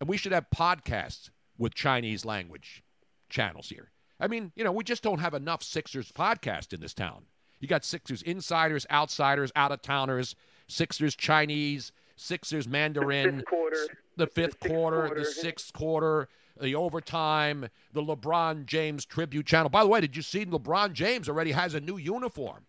[0.00, 2.82] and we should have podcasts with Chinese language
[3.28, 3.90] channels here.
[4.20, 7.26] I mean, you know, we just don't have enough Sixers podcast in this town.
[7.60, 10.34] You got Sixers insiders, outsiders, out of towners,
[10.66, 15.20] Sixers Chinese, Sixers Mandarin, fifth quarter, the fifth sixth quarter, quarter.
[15.20, 16.28] the sixth quarter,
[16.60, 19.68] the overtime, the LeBron James tribute channel.
[19.68, 22.66] By the way, did you see LeBron James already has a new uniform?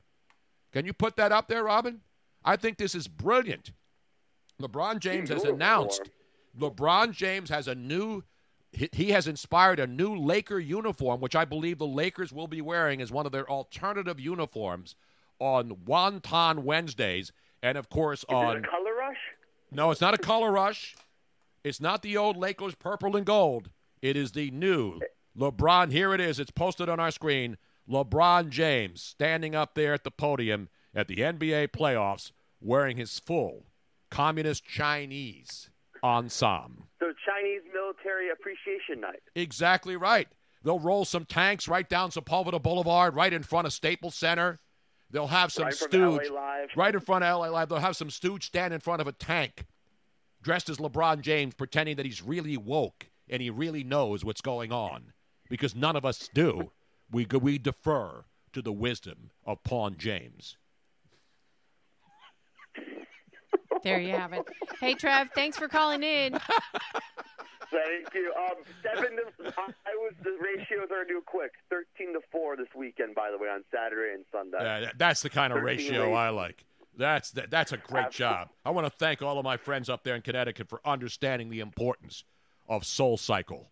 [0.71, 2.01] Can you put that up there, Robin?
[2.43, 3.71] I think this is brilliant.
[4.61, 6.09] LeBron James has announced
[6.57, 8.23] LeBron James has a new
[8.71, 13.01] he has inspired a new Laker uniform, which I believe the Lakers will be wearing
[13.01, 14.95] as one of their alternative uniforms
[15.39, 17.31] on Wonton Wednesdays,
[17.63, 19.17] and of course Is it on a color rush?
[19.71, 20.95] no, it's not a color rush.
[21.63, 23.69] It's not the old Lakers purple and gold.
[24.01, 24.99] It is the new
[25.37, 25.91] LeBron.
[25.91, 26.39] Here it is.
[26.39, 27.57] It's posted on our screen.
[27.89, 32.31] LeBron James standing up there at the podium at the NBA playoffs
[32.61, 33.65] wearing his full
[34.09, 35.69] communist Chinese
[36.03, 36.87] ensemble.
[36.99, 39.21] So Chinese Military Appreciation Night.
[39.35, 40.27] Exactly right.
[40.63, 44.59] They'll roll some tanks right down Sepulveda Boulevard, right in front of Staples Center.
[45.09, 46.69] They'll have some Right stooge Live.
[46.75, 47.69] right in front of LA Live.
[47.69, 49.65] They'll have some stooge stand in front of a tank,
[50.41, 54.71] dressed as LeBron James, pretending that he's really woke and he really knows what's going
[54.71, 55.13] on,
[55.49, 56.71] because none of us do.
[57.11, 60.57] We we defer to the wisdom of Pawn James.
[63.83, 64.45] There you have it.
[64.81, 66.33] Hey, Trev, thanks for calling in.
[67.71, 68.33] Thank you.
[68.37, 71.51] Um, seven to I was the ratios are due quick.
[71.69, 74.57] Thirteen to four this weekend, by the way, on Saturday and Sunday.
[74.59, 76.15] That- that's the kind of ratio leads.
[76.17, 76.65] I like.
[76.97, 78.35] That's that, that's a great Absolutely.
[78.37, 78.49] job.
[78.65, 81.59] I want to thank all of my friends up there in Connecticut for understanding the
[81.61, 82.23] importance
[82.69, 83.71] of Soul Cycle.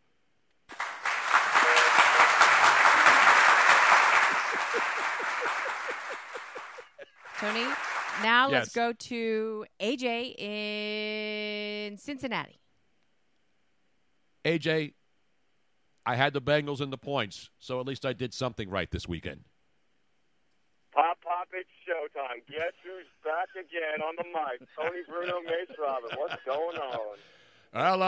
[7.39, 7.67] Tony,
[8.23, 12.59] now let's go to AJ in Cincinnati.
[14.43, 14.93] AJ,
[16.03, 19.07] I had the Bengals in the points, so at least I did something right this
[19.07, 19.41] weekend.
[20.95, 22.41] Pop, pop, it's showtime.
[22.49, 24.67] Guess who's back again on the mic?
[24.75, 26.09] Tony Bruno Mace Robin.
[26.17, 27.17] What's going on?
[27.77, 28.07] Well, uh,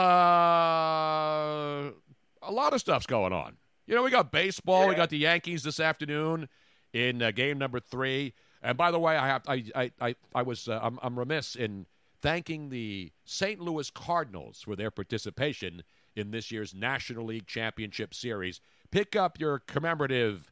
[2.42, 3.56] a lot of stuff's going on.
[3.86, 4.88] You know, we got baseball.
[4.88, 6.48] We got the Yankees this afternoon
[6.92, 8.34] in uh, game number three.
[8.62, 11.54] And by the way, I have I I I, I was uh, I'm, I'm remiss
[11.54, 11.86] in
[12.20, 13.60] thanking the St.
[13.60, 15.84] Louis Cardinals for their participation
[16.16, 18.60] in this year's National League Championship Series.
[18.90, 20.50] Pick up your commemorative.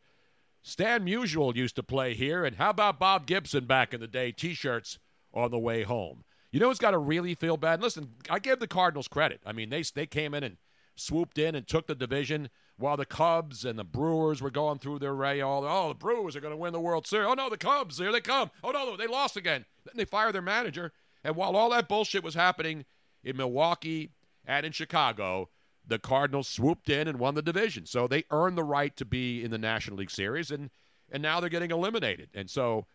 [0.63, 4.31] Stan Musial used to play here, and how about Bob Gibson back in the day?
[4.31, 5.01] T-shirts
[5.35, 6.23] on the way home.
[6.51, 7.83] You know who's got to really feel bad?
[7.83, 9.41] Listen, I give the Cardinals credit.
[9.45, 10.57] I mean, they they came in and
[10.97, 14.99] swooped in and took the division while the Cubs and the Brewers were going through
[14.99, 15.41] their ray.
[15.41, 17.29] All oh, the Brewers are going to win the World Series.
[17.29, 18.51] Oh no, the Cubs, here they come.
[18.65, 19.65] Oh no, they lost again.
[19.85, 20.93] Then they fire their manager.
[21.25, 22.85] And while all that bullshit was happening
[23.23, 24.13] in Milwaukee
[24.47, 25.51] and in Chicago,
[25.87, 27.87] the Cardinals swooped in and won the division.
[27.87, 30.71] So they earned the right to be in the National League Series, and
[31.11, 32.29] and now they're getting eliminated.
[32.35, 32.87] And so,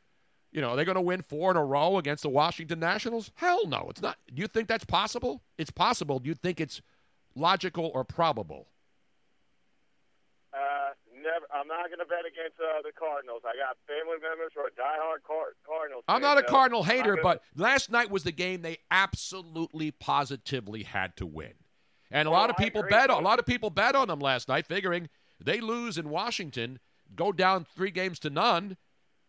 [0.53, 3.31] you know, are they going to win four in a row against the Washington Nationals?
[3.35, 4.17] Hell no, it's not.
[4.33, 5.41] Do you think that's possible?
[5.57, 6.19] It's possible.
[6.19, 6.81] Do you think it's
[7.35, 8.67] logical or probable?
[10.53, 11.45] Uh, never.
[11.51, 13.41] I'm not going to bet against uh, the Cardinals.
[13.43, 16.03] I got family members who are diehard Car- Cardinals.
[16.07, 21.15] I'm not a Cardinal hater, but last night was the game they absolutely positively had
[21.17, 21.53] to win.
[22.11, 24.19] And a Oh, lot of people bet on a lot of people bet on them
[24.19, 25.09] last night, figuring
[25.43, 26.79] they lose in Washington,
[27.15, 28.77] go down three games to none,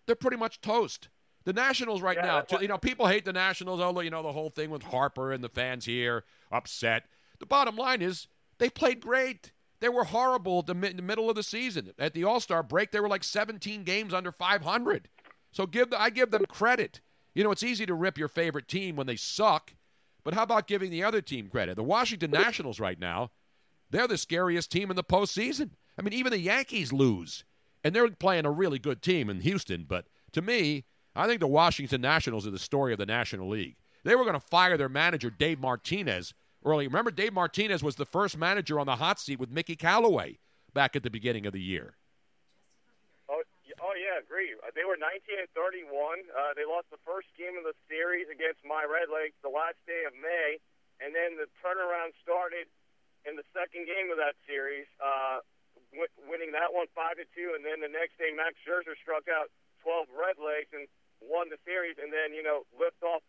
[0.07, 1.09] they're pretty much toast.
[1.45, 3.81] The Nationals right Yeah, now, you know, people hate the Nationals.
[3.81, 7.05] Oh, you know, the whole thing with Harper and the fans here upset.
[7.39, 8.27] The bottom line is
[8.59, 9.53] They played great.
[9.81, 11.93] They were horrible the, the middle of the season.
[11.99, 15.09] At the All Star break, they were like 17 games under 500.
[15.53, 17.01] So give the, I give them credit.
[17.35, 19.75] You know, it's easy to rip your favorite team when they suck,
[20.23, 21.77] but how about giving the other team credit?
[21.77, 23.33] The Washington Nationals right now,
[23.91, 25.71] they're the scariest team in the postseason.
[25.99, 27.45] I mean, even the Yankees lose,
[27.83, 29.85] and they're playing a really good team in Houston.
[29.87, 30.85] But to me,
[31.17, 33.77] I think the Washington Nationals are the story of the National League.
[34.03, 36.35] They were going to fire their manager, Dave Martinez,
[36.65, 36.87] early.
[36.87, 40.39] Remember, Dave Martinez was the first manager on the hot seat with Mickey Callaway
[40.75, 41.95] back at the beginning of the year.
[43.31, 43.41] Oh,
[43.81, 44.53] oh yeah, agree.
[44.59, 45.89] Uh, They were 19 and 31.
[46.35, 49.79] Uh, they lost the first game of the series against my Red Legs the last
[49.87, 50.59] day of May,
[51.01, 52.67] and then the turnaround started
[53.25, 55.41] in the second game of that series, uh,
[55.97, 59.25] w- winning that one five to two, and then the next day Max Scherzer struck
[59.33, 59.49] out
[59.81, 60.85] 12 Red Legs and
[61.27, 63.25] won the series, and then you know lift off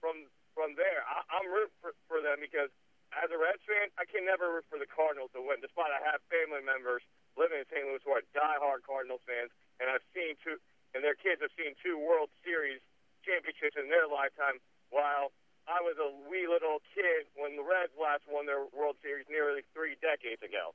[0.00, 1.04] from from there.
[1.06, 2.68] I, I'm rooting for, for them because
[3.14, 5.98] as a Reds fan, I can never root for the Cardinals to win, despite I
[6.06, 7.02] have family members
[7.34, 7.82] living in St.
[7.82, 9.50] Louis who are diehard Cardinals fans,
[9.82, 10.62] and I've seen two,
[10.94, 12.78] and their kids have seen two World Series
[13.26, 14.62] championships in their lifetime,
[14.94, 15.34] while
[15.66, 19.66] I was a wee little kid when the Reds last won their World Series nearly
[19.74, 20.74] three decades ago.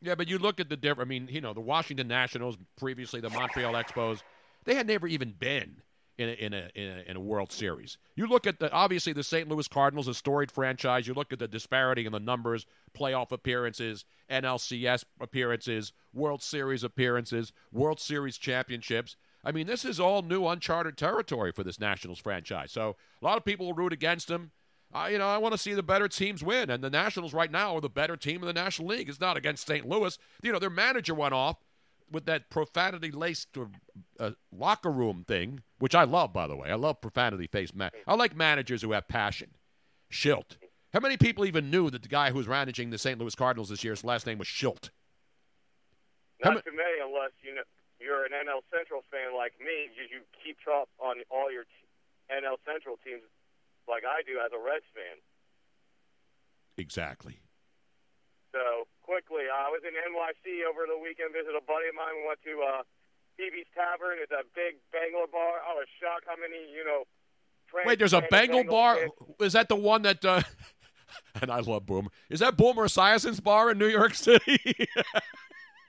[0.00, 1.08] Yeah, but you look at the difference.
[1.08, 4.20] I mean, you know, the Washington Nationals, previously the Montreal Expos,
[4.64, 5.80] they had never even been
[6.18, 7.98] in a, in a, in a, in a World Series.
[8.14, 9.48] You look at the obviously the St.
[9.48, 11.06] Louis Cardinals, a storied franchise.
[11.06, 17.52] You look at the disparity in the numbers, playoff appearances, NLCS appearances, World Series appearances,
[17.72, 19.16] World Series championships.
[19.44, 22.72] I mean, this is all new, uncharted territory for this Nationals franchise.
[22.72, 24.52] So a lot of people will root against them.
[24.92, 27.50] I, you know, I want to see the better teams win, and the Nationals right
[27.50, 29.08] now are the better team in the National League.
[29.08, 29.86] It's not against St.
[29.88, 30.16] Louis.
[30.42, 31.56] You know, their manager went off
[32.10, 33.48] with that profanity-laced
[34.20, 36.70] uh, locker room thing, which I love, by the way.
[36.70, 37.90] I love profanity-faced man.
[38.06, 39.50] I like managers who have passion.
[40.12, 40.56] Shildt.
[40.92, 43.18] How many people even knew that the guy who was managing the St.
[43.18, 44.90] Louis Cardinals this year, his last name was Shildt?
[46.42, 47.62] Not too many, unless you know
[47.98, 49.90] you're an NL Central fan like me.
[49.96, 51.88] You, you keep up on all your t-
[52.30, 53.22] NL Central teams,
[53.88, 55.18] like I do as a Reds fan.
[56.76, 57.40] Exactly.
[58.54, 61.34] So quickly, I was in NYC over the weekend.
[61.34, 62.22] Visited a buddy of mine.
[62.22, 62.82] We went to uh,
[63.34, 64.22] Stevie's Tavern.
[64.22, 65.58] It's a big Bengal bar.
[65.66, 67.02] I was shocked how many you know.
[67.84, 68.94] Wait, there's a Bengal bar.
[69.02, 69.10] fans-
[69.42, 70.22] Is that the one that?
[70.24, 70.42] Uh,
[71.42, 72.14] and I love Boomer.
[72.30, 74.62] Is that Boomer Esiason's bar in New York City?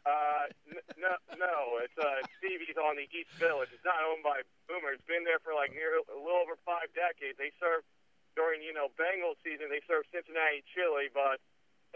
[0.05, 3.69] Uh, n- no, no, it's uh, Stevie's on the East Village.
[3.73, 4.93] It's not owned by Boomer.
[4.97, 7.37] It's been there for like near a little over five decades.
[7.37, 7.85] They serve
[8.33, 9.69] during you know Bengals season.
[9.69, 11.37] They serve Cincinnati chili, but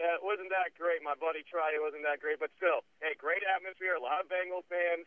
[0.00, 1.04] uh, it wasn't that great.
[1.04, 1.76] My buddy tried.
[1.76, 3.94] It wasn't that great, but still, hey, great atmosphere.
[3.94, 5.04] A lot of Bengals fans.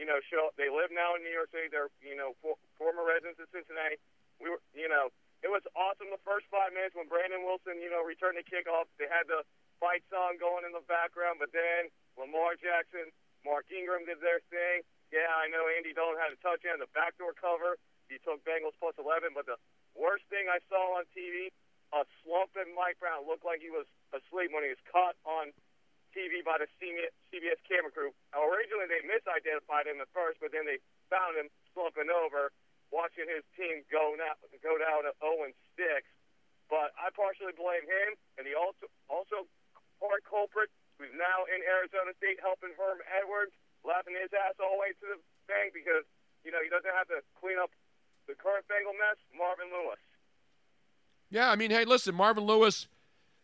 [0.00, 1.68] You know, show they live now in New York City.
[1.68, 4.00] They're you know for, former residents of Cincinnati.
[4.40, 5.12] We were you know
[5.44, 8.88] it was awesome the first five minutes when Brandon Wilson you know returned the kickoff.
[8.96, 9.44] They had the
[9.76, 13.12] fight song going in the background, but then Lamar Jackson,
[13.44, 14.84] Mark Ingram did their thing.
[15.12, 17.80] Yeah, I know Andy Dalton had a touchdown, the backdoor cover.
[18.06, 19.58] He took Bengals plus 11, but the
[19.98, 21.50] worst thing I saw on TV,
[21.90, 25.50] a slumping Mike Brown looked like he was asleep when he was caught on
[26.14, 28.10] TV by the CBS camera crew.
[28.34, 32.50] Originally, they misidentified him at first, but then they found him slumping over,
[32.90, 36.02] watching his team go now, go down to 0 6.
[36.70, 39.46] But I partially blame him, and the also also
[39.98, 44.82] part culprit who's now in Arizona State helping Herm Edwards, laughing his ass all the
[44.82, 45.18] way to the
[45.50, 46.06] bank because
[46.46, 47.74] you know he doesn't have to clean up
[48.30, 49.18] the current Bengal mess.
[49.34, 49.98] Marvin Lewis.
[51.30, 52.86] Yeah, I mean, hey, listen, Marvin Lewis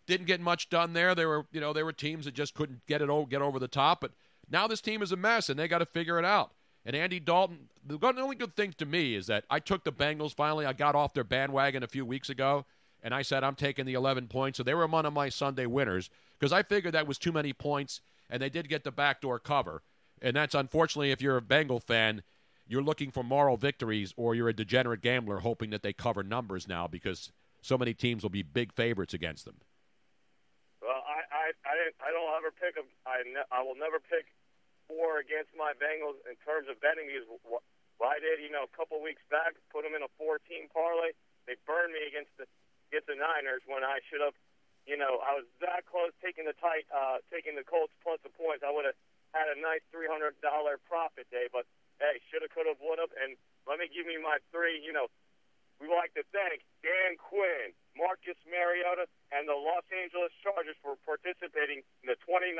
[0.06, 1.14] didn't get much done there.
[1.14, 3.68] There were, you know, there were teams that just couldn't get it get over the
[3.68, 4.00] top.
[4.00, 4.12] But
[4.50, 6.52] now this team is a mess, and they got to figure it out.
[6.84, 10.34] And Andy Dalton, the only good thing to me is that I took the Bengals
[10.34, 10.66] finally.
[10.66, 12.64] I got off their bandwagon a few weeks ago,
[13.02, 14.56] and I said I'm taking the 11 points.
[14.56, 18.00] So they were of my Sunday winners because I figured that was too many points,
[18.30, 19.82] and they did get the backdoor cover.
[20.22, 22.22] And that's unfortunately, if you're a Bengal fan,
[22.68, 26.68] you're looking for moral victories, or you're a degenerate gambler hoping that they cover numbers
[26.68, 27.32] now because
[27.66, 29.58] so many teams will be big favorites against them.
[30.78, 34.30] Well, I I I, I don't ever pick a I ne- I will never pick
[34.86, 37.66] four against my Bengals in terms of betting because what,
[37.98, 41.10] I did, you know, a couple weeks back, put them in a four-team parlay.
[41.50, 42.46] They burned me against the
[42.92, 44.38] against the Niners when I should have,
[44.86, 48.30] you know, I was that close taking the tight, uh, taking the Colts plus the
[48.30, 48.62] points.
[48.62, 48.98] I would have
[49.34, 51.66] had a nice three hundred dollar profit day, but
[51.98, 53.10] hey, shoulda, coulda, woulda.
[53.18, 53.34] And
[53.66, 54.78] let me give you my three.
[54.78, 55.10] You know,
[55.80, 60.96] we would like to thank Dan Quinn, Marcus Mariota, and the Los Angeles Chargers for
[61.04, 62.56] participating in the 2019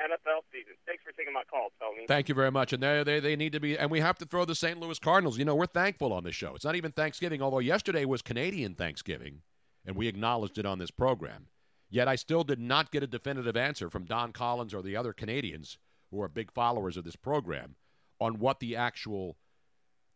[0.00, 0.74] NFL season.
[0.86, 2.06] Thanks for taking my call, Tony.
[2.08, 2.72] Thank you very much.
[2.72, 4.80] And they, they, they need to be, and we have to throw the St.
[4.80, 5.38] Louis Cardinals.
[5.38, 6.54] You know, we're thankful on this show.
[6.54, 9.42] It's not even Thanksgiving, although yesterday was Canadian Thanksgiving,
[9.84, 11.48] and we acknowledged it on this program.
[11.90, 15.12] Yet I still did not get a definitive answer from Don Collins or the other
[15.12, 15.78] Canadians
[16.10, 17.76] who are big followers of this program
[18.20, 19.36] on what the actual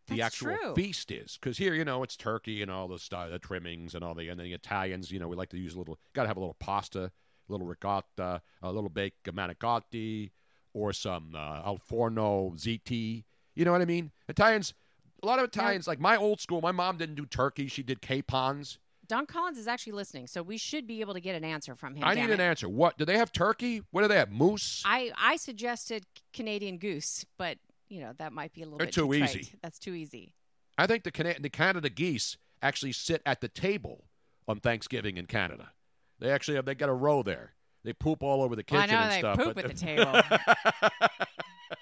[0.09, 0.75] the That's actual true.
[0.75, 1.37] feast is.
[1.39, 4.29] Because here, you know, it's turkey and all the stuff, the trimmings and all the,
[4.29, 6.39] and the Italians, you know, we like to use a little, got to have a
[6.39, 7.11] little pasta, a
[7.51, 10.31] little ricotta, a little baked manicotti,
[10.73, 13.23] or some uh, al forno ziti.
[13.55, 14.11] You know what I mean?
[14.27, 14.73] Italians,
[15.21, 18.01] a lot of Italians, like my old school, my mom didn't do turkey; she did
[18.01, 18.77] capons.
[19.07, 21.95] Don Collins is actually listening, so we should be able to get an answer from
[21.95, 22.03] him.
[22.03, 22.69] I need an answer.
[22.69, 23.31] What do they have?
[23.31, 23.81] Turkey?
[23.89, 24.31] What do they have?
[24.31, 24.83] Moose?
[24.85, 27.57] I I suggested Canadian goose, but
[27.89, 29.49] you know that might be a little They're bit too easy.
[29.61, 30.33] That's too easy.
[30.77, 34.05] I think the Cana- the Canada geese actually sit at the table
[34.47, 35.71] on Thanksgiving in Canada.
[36.19, 37.53] They actually have they got a row there.
[37.83, 39.37] They poop all over the Well, I kitchen know and they stuff.
[39.37, 40.21] poop but- at the table.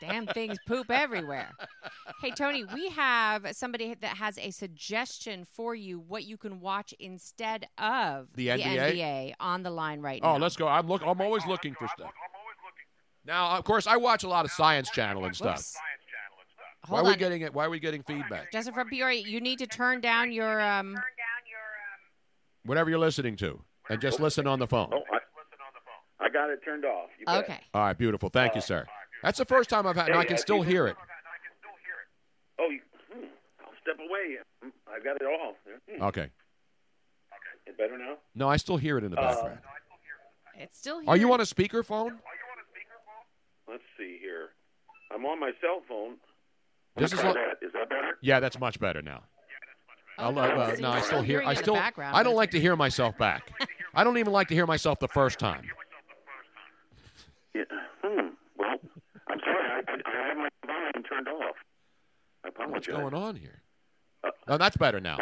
[0.02, 1.52] Damn things poop everywhere.
[2.22, 6.94] Hey Tony, we have somebody that has a suggestion for you what you can watch
[7.00, 8.94] instead of The NBA?
[8.94, 10.36] NBA on the line right oh, now.
[10.36, 10.68] Oh, let's go.
[10.68, 11.02] I'm look.
[11.06, 12.12] I'm always looking for stuff.
[13.26, 15.58] Now, of course, I watch a lot of Science Channel and stuff.
[15.58, 15.78] Whoops.
[16.88, 17.54] Why Hold are we getting it?
[17.54, 18.52] Why are we getting feedback?
[18.52, 20.98] Justin from Peoria, you need to turn down your um
[22.64, 24.90] Whatever you're listening to, and just listen on the phone.
[24.94, 27.10] Oh, I, I got it turned off.
[27.18, 27.44] You bet.
[27.46, 27.60] Okay.
[27.74, 28.28] All right, beautiful.
[28.30, 28.86] Thank you, sir.
[29.24, 30.98] That's the first time I've had, and I can still hear it.
[32.60, 32.80] Oh, you,
[33.14, 33.26] hmm,
[33.62, 34.38] I'll step away.
[34.62, 35.54] Hmm, I got it all.
[35.90, 36.04] Hmm.
[36.04, 36.30] Okay.
[37.66, 38.16] It better now?
[38.36, 39.60] No, I still hear it in the Uh, background.
[40.56, 41.10] It's still here.
[41.10, 42.18] Are you on a speakerphone?
[43.70, 44.50] Let's see here.
[45.14, 46.16] I'm on my cell phone.
[46.98, 47.66] This is Try what- that.
[47.66, 48.18] Is that better?
[48.22, 49.24] Yeah, that's much better now.
[50.20, 51.44] I'll, no, uh, no, I still still hear.
[51.46, 51.76] I still.
[51.76, 53.52] I don't like to hear myself back.
[53.94, 55.64] I don't even like to hear myself the first time.
[57.54, 57.64] Yeah.
[58.04, 58.30] Hmm.
[58.58, 58.78] Well,
[59.28, 59.84] I'm sorry.
[59.88, 61.56] I, I, I have my volume turned off.
[62.44, 62.74] I apologize.
[62.74, 63.62] What's going on here?
[64.48, 65.20] Oh, that's better now.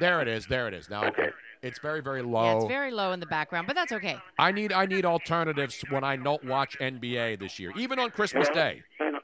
[0.00, 0.46] There it is.
[0.46, 0.88] There it is.
[0.88, 1.28] Now okay.
[1.62, 2.44] It's very, very low.
[2.44, 4.16] Yeah, it's very low in the background, but that's okay.
[4.38, 8.48] I need I need alternatives when I don't watch NBA this year, even on Christmas
[8.52, 8.82] Well, Day.
[8.98, 9.18] you know,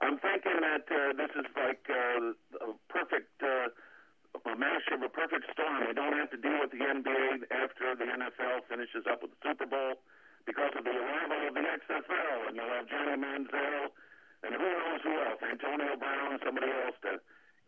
[0.00, 0.41] I'm thinking
[0.72, 2.32] that uh, this is like uh,
[2.64, 3.68] a perfect uh,
[4.48, 5.84] a mash of a perfect storm.
[5.84, 9.40] We don't have to deal with the NBA after the NFL finishes up with the
[9.44, 10.00] Super Bowl
[10.48, 13.92] because of the arrival of the XFL, and you'll have Johnny Manziel
[14.42, 17.20] and who knows who else, Antonio Brown, somebody else to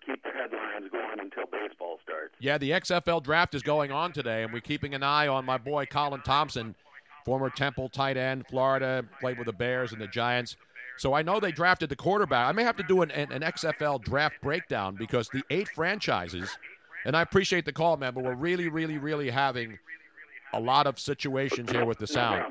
[0.05, 2.34] keep the headlines going until baseball starts.
[2.40, 5.59] Yeah, the XFL draft is going on today, and we're keeping an eye on my
[5.59, 6.74] boy Colin Thompson,
[7.24, 10.57] former Temple tight end, Florida, played with the Bears and the Giants.
[10.97, 12.49] So I know they drafted the quarterback.
[12.49, 16.57] I may have to do an, an, XFL draft breakdown because the eight franchises,
[17.05, 19.78] and I appreciate the call, man, but we're really, really, really having
[20.53, 22.45] a lot of situations here with the sound.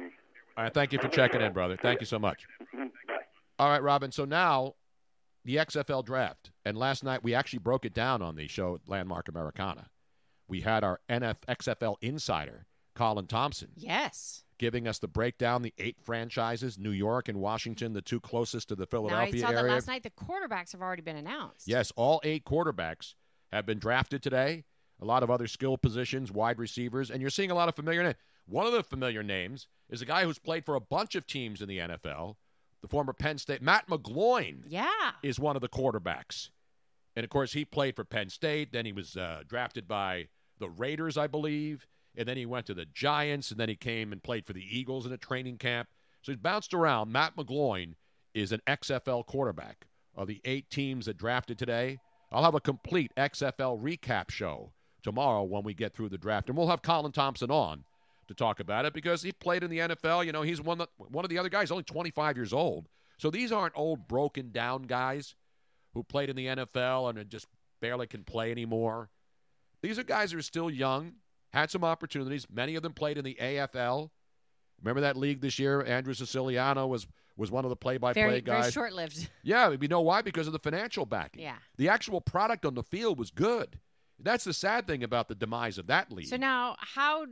[0.58, 1.78] All right, thank you for checking in, brother.
[1.82, 2.46] Thank you so much.
[3.60, 4.12] All right, Robin.
[4.12, 4.74] So now
[5.46, 6.52] the XFL draft.
[6.66, 9.88] And last night we actually broke it down on the show Landmark Americana.
[10.48, 12.66] We had our NF XFL insider,
[12.96, 14.44] Colin Thompson, Yes.
[14.58, 18.76] giving us the breakdown, the eight franchises, New York and Washington, the two closest to
[18.76, 19.72] the Now I Philadelphia saw that area.
[19.74, 20.04] last night.
[20.04, 21.68] The quarterbacks have already been announced.
[21.68, 23.16] Yes, all eight quarterbacks
[23.52, 24.64] have been drafted today.
[25.02, 28.04] A lot of other skill positions, wide receivers, and you're seeing a lot of familiar
[28.04, 28.16] names.
[28.46, 31.62] One of the familiar names is a guy who's played for a bunch of teams
[31.62, 32.36] in the NFL,
[32.82, 34.64] the former Penn State Matt McGloin.
[34.68, 35.12] Yeah.
[35.24, 36.50] is one of the quarterbacks,
[37.16, 38.72] and of course he played for Penn State.
[38.72, 40.28] Then he was uh, drafted by
[40.60, 44.12] the Raiders, I believe, and then he went to the Giants, and then he came
[44.12, 45.90] and played for the Eagles in a training camp.
[46.22, 47.12] So he's bounced around.
[47.12, 47.96] Matt McGloin
[48.34, 52.00] is an XFL quarterback of the eight teams that drafted today.
[52.32, 54.72] I'll have a complete XFL recap show
[55.04, 57.84] tomorrow when we get through the draft, and we'll have Colin Thompson on
[58.28, 60.26] to talk about it because he played in the NFL.
[60.26, 62.88] You know, he's one of, the, one of the other guys, only 25 years old.
[63.18, 65.36] So these aren't old, broken down guys
[65.94, 67.48] who played in the NFL and just
[67.82, 69.10] barely can play anymore.
[69.82, 71.14] These are guys who are still young,
[71.54, 72.46] had some opportunities.
[72.52, 74.10] Many of them played in the AFL.
[74.82, 75.84] Remember that league this year?
[75.86, 78.62] Andrew Siciliano was was one of the play-by-play Very, guys.
[78.66, 79.28] very short-lived.
[79.44, 80.22] Yeah, you know why?
[80.22, 81.42] Because of the financial backing.
[81.42, 81.56] Yeah.
[81.78, 83.80] The actual product on the field was good.
[84.20, 86.28] That's the sad thing about the demise of that league.
[86.28, 87.26] So now, how uh,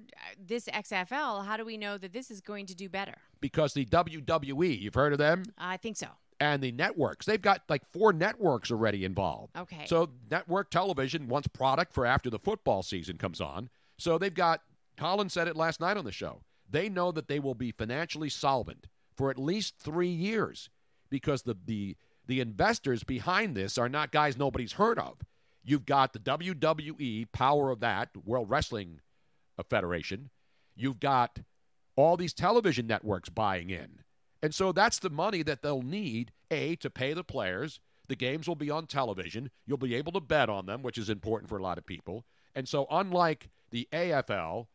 [0.44, 1.46] this XFL?
[1.46, 3.14] How do we know that this is going to do better?
[3.42, 5.44] because the WWE, you've heard of them?
[5.58, 6.08] I think so.
[6.40, 7.26] and the networks.
[7.28, 9.56] They've got like four networks already involved.
[9.56, 9.86] Okay.
[9.86, 13.70] So network television wants product for after the football season comes on.
[14.02, 14.62] So they've got
[14.98, 16.42] Colin said it last night on the show.
[16.68, 20.70] They know that they will be financially solvent for at least three years
[21.10, 21.96] because the the
[22.26, 25.20] the investors behind this are not guys nobody's heard of.
[25.64, 29.02] You've got the WWE, power of that, World Wrestling
[29.70, 30.32] Federation.
[30.76, 31.40] You've got
[31.96, 34.00] all these television networks buying in.
[34.42, 37.80] And so that's the money that they'll need, A, to pay the players.
[38.08, 39.52] The games will be on television.
[39.68, 42.26] You'll be able to bet on them, which is important for a lot of people.
[42.56, 44.68] And so, unlike the AFL,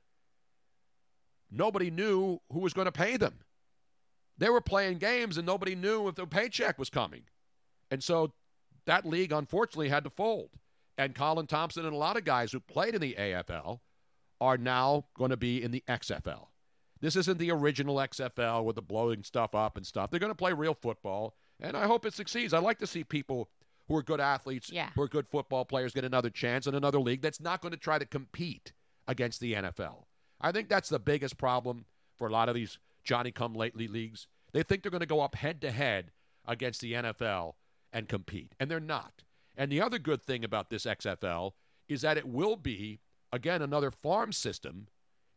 [1.51, 3.35] nobody knew who was going to pay them.
[4.39, 7.23] They were playing games and nobody knew if the paycheck was coming.
[7.91, 8.33] And so
[8.87, 10.51] that league unfortunately had to fold.
[10.99, 13.81] And Colin Thompson and a lot of guys who played in the AFL
[14.41, 16.47] are now going to be in the XFL.
[17.01, 20.11] This isn't the original XFL with the blowing stuff up and stuff.
[20.11, 22.55] They're going to play real football, and I hope it succeeds.
[22.55, 23.51] I like to see people
[23.89, 24.91] who are good athletes, Yeah.
[24.95, 27.79] who are good football players, get another chance in another league that's not going to
[27.79, 28.73] try to compete
[29.07, 30.07] against the NFL.
[30.41, 34.27] I think that's the biggest problem for a lot of these Johnny come lately leagues.
[34.53, 36.11] They think they're going to go up head to head
[36.47, 37.55] against the NFL
[37.93, 39.23] and compete, and they're not.
[39.57, 41.53] And the other good thing about this XFL
[41.89, 43.01] is that it will be,
[43.33, 44.89] again, another farm system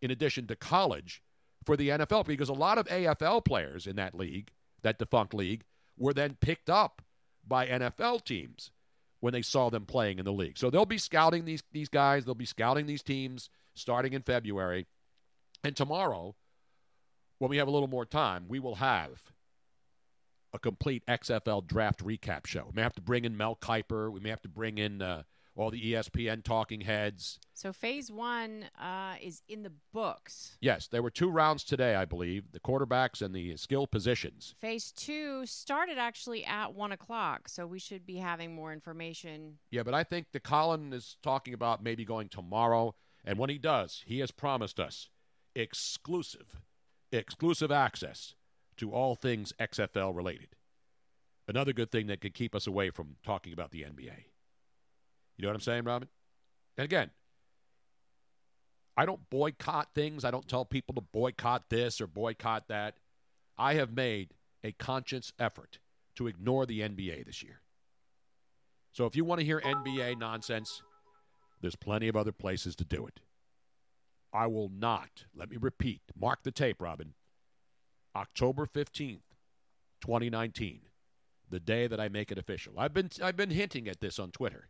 [0.02, 1.22] in addition to college
[1.66, 5.64] for the NFL because a lot of AFL players in that league, that defunct league,
[5.98, 7.02] were then picked up
[7.50, 8.72] by NFL teams
[9.20, 10.58] when they saw them playing in the league.
[10.58, 14.88] So they'll be scouting these these guys, they'll be scouting these teams starting in February.
[15.64, 16.36] And tomorrow,
[17.40, 19.22] when we have a little more time, we will have
[20.54, 22.66] a complete XFL draft recap show.
[22.68, 24.12] We may have to bring in Mel Kiper.
[24.12, 25.24] We may have to bring in uh,
[25.60, 27.40] all the ESPN talking heads.
[27.54, 30.58] So phase one uh, is in the books.
[30.62, 34.56] Yes, there were two rounds today, I believe, the quarterbacks and the skill positions.
[34.60, 39.58] Phase two started actually at one o'clock, so we should be having more information.
[39.72, 42.96] Yeah, but I think the Colin is talking about maybe going tomorrow.
[43.26, 45.10] And when he does, he has promised us
[45.56, 46.62] exclusive,
[47.12, 48.36] exclusive access
[48.78, 50.56] to all things XFL related.
[51.48, 54.29] Another good thing that could keep us away from talking about the NBA.
[55.40, 56.10] You know what I'm saying, Robin?
[56.78, 57.12] And again,
[58.98, 60.26] I don't boycott things.
[60.26, 62.98] I don't tell people to boycott this or boycott that.
[63.58, 64.34] I have made
[64.66, 65.80] a conscious effort
[66.16, 67.62] to ignore the NBA this year.
[68.92, 70.82] So if you want to hear NBA nonsense,
[71.62, 73.22] there's plenty of other places to do it.
[74.34, 77.14] I will not, let me repeat, mark the tape, Robin.
[78.14, 79.22] October 15th,
[80.02, 80.82] 2019,
[81.50, 82.74] the day that I make it official.
[82.78, 84.68] I've been I've been hinting at this on Twitter,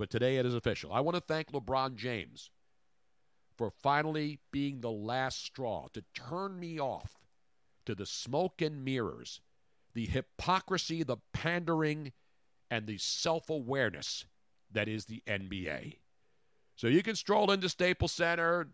[0.00, 0.90] but today it is official.
[0.94, 2.48] I want to thank LeBron James
[3.58, 7.18] for finally being the last straw to turn me off
[7.84, 9.42] to the smoke and mirrors,
[9.92, 12.12] the hypocrisy, the pandering,
[12.70, 14.24] and the self awareness
[14.72, 15.98] that is the NBA.
[16.76, 18.68] So you can stroll into Staples Center,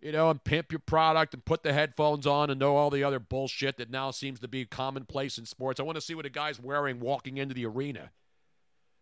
[0.00, 3.04] you know, and pimp your product and put the headphones on and know all the
[3.04, 5.80] other bullshit that now seems to be commonplace in sports.
[5.80, 8.10] I want to see what a guy's wearing walking into the arena.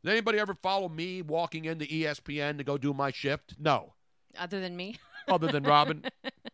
[0.03, 3.55] Did anybody ever follow me walking into ESPN to go do my shift?
[3.59, 3.95] No.
[4.39, 4.97] Other than me,
[5.29, 6.05] Other than Robin.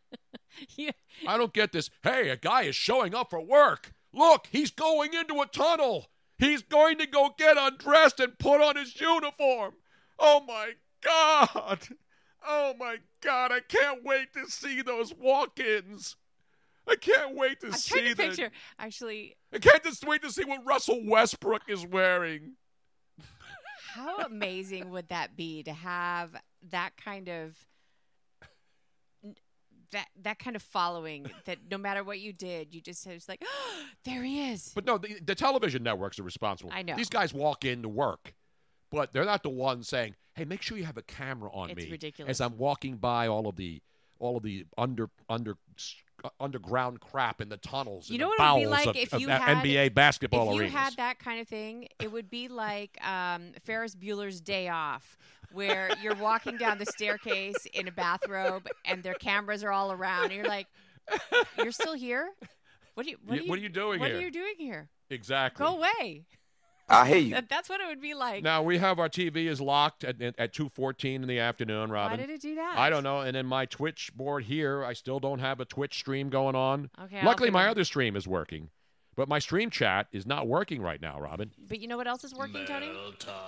[0.77, 0.91] yeah.
[1.27, 1.91] I don't get this.
[2.03, 3.93] Hey, a guy is showing up for work.
[4.13, 6.07] Look, he's going into a tunnel.
[6.39, 9.75] He's going to go get undressed and put on his uniform.
[10.19, 10.73] Oh my
[11.03, 11.81] God.
[12.47, 13.53] Oh my God.
[13.53, 16.17] I can't wait to see those walk ins.
[16.89, 18.51] I can't wait to I'm see trying to the- picture.
[18.79, 22.53] Actually, I can't just wait to see what Russell Westbrook is wearing.
[23.97, 26.31] How amazing would that be to have
[26.71, 27.57] that kind of
[29.93, 33.43] that that kind of following that no matter what you did, you just was like,
[33.45, 34.73] oh, there he is.
[34.75, 36.73] But no, the, the television networks are responsible.
[36.75, 36.97] I know.
[36.97, 38.35] These guys walk in to work,
[38.91, 41.85] but they're not the ones saying, "Hey, make sure you have a camera on It's
[41.85, 42.31] me." ridiculous.
[42.31, 43.81] As I'm walking by all of the
[44.19, 45.57] all of the under under
[46.41, 48.11] underground crap in the tunnels.
[48.11, 50.61] You know what it would be like of, if you had NBA basketball if you
[50.63, 50.75] arenas.
[50.75, 55.17] had that kind of thing, it would be like um, Ferris Bueller's Day Off,
[55.53, 60.27] where you're walking down the staircase in a bathrobe and their cameras are all around.
[60.27, 60.67] And you're like,
[61.59, 62.31] you're still here?
[62.95, 63.19] What are you?
[63.25, 64.19] What, are, you, what are you doing what here?
[64.19, 64.89] are you doing here?
[65.11, 65.65] exactly.
[65.65, 66.25] Go away.
[66.89, 67.35] I hear you.
[67.35, 68.45] That, that's what it would be like.
[68.45, 71.91] Now we have our TV is locked at at, at two fourteen in the afternoon.
[71.91, 72.79] Robin, Why did it do that?
[72.79, 73.21] I don't know.
[73.21, 76.91] And then my Twitch board here, I still don't have a Twitch stream going on.
[77.05, 78.71] Okay, Luckily, my figure- other stream is working,
[79.17, 81.19] but my stream chat is not working right now.
[81.21, 81.51] Robin.
[81.69, 82.91] But you know what else is working, Tony?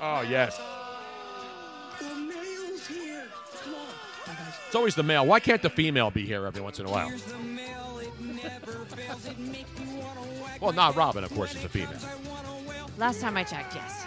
[0.00, 0.60] Oh yes,
[2.00, 3.24] The mail's here.
[3.62, 4.36] Come on.
[4.66, 5.24] it's always the male.
[5.24, 7.12] Why can't the female be here every once in a while?
[10.60, 11.98] Well, not Robin, of course, is a female.
[12.98, 14.06] Last time I checked, yes.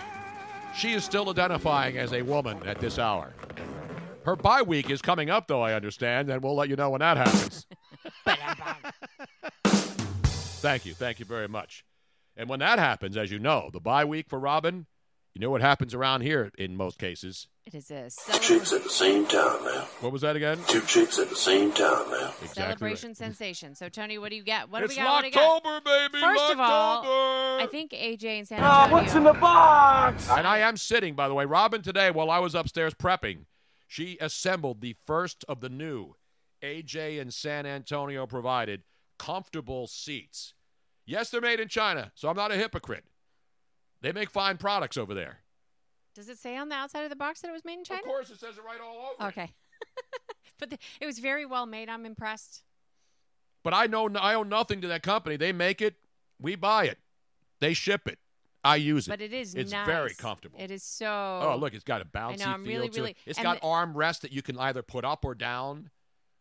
[0.75, 3.33] She is still identifying as a woman at this hour.
[4.25, 6.99] Her bye week is coming up, though, I understand, and we'll let you know when
[6.99, 7.65] that happens.
[10.59, 10.93] thank you.
[10.93, 11.85] Thank you very much.
[12.35, 14.87] And when that happens, as you know, the bye week for Robin,
[15.33, 17.47] you know what happens around here in most cases.
[17.67, 18.09] It is a
[18.39, 19.85] Chicks at the same time, man.
[19.99, 20.57] What was that again?
[20.67, 22.31] Two chicks at the same time, man.
[22.47, 23.75] celebration sensation.
[23.75, 24.69] So, Tony, what do you get?
[24.69, 25.11] What do It's we got?
[25.13, 25.63] What do we got?
[25.63, 26.19] Locktober, baby.
[26.21, 28.95] First of all, I think AJ and San Ah, Antonio.
[29.03, 30.27] what's in the box?
[30.29, 31.45] And I am sitting, by the way.
[31.45, 33.45] Robin today, while I was upstairs prepping,
[33.87, 36.15] she assembled the first of the new
[36.63, 38.81] AJ and San Antonio provided
[39.19, 40.55] comfortable seats.
[41.05, 43.05] Yes, they're made in China, so I'm not a hypocrite.
[44.01, 45.40] They make fine products over there.
[46.13, 48.01] Does it say on the outside of the box that it was made in China?
[48.01, 49.29] Of course, it says it right all over.
[49.29, 49.51] Okay.
[50.59, 51.89] but the, it was very well made.
[51.89, 52.63] I'm impressed.
[53.63, 55.37] But I know I owe nothing to that company.
[55.37, 55.95] They make it,
[56.39, 56.97] we buy it,
[57.59, 58.17] they ship it,
[58.63, 59.11] I use it.
[59.11, 59.85] But it is It's nice.
[59.85, 60.59] very comfortable.
[60.59, 61.07] It is so.
[61.07, 63.17] Oh, look, it's got a bouncy know, feel really, to really- it.
[63.25, 65.91] It's got the- armrests that you can either put up or down.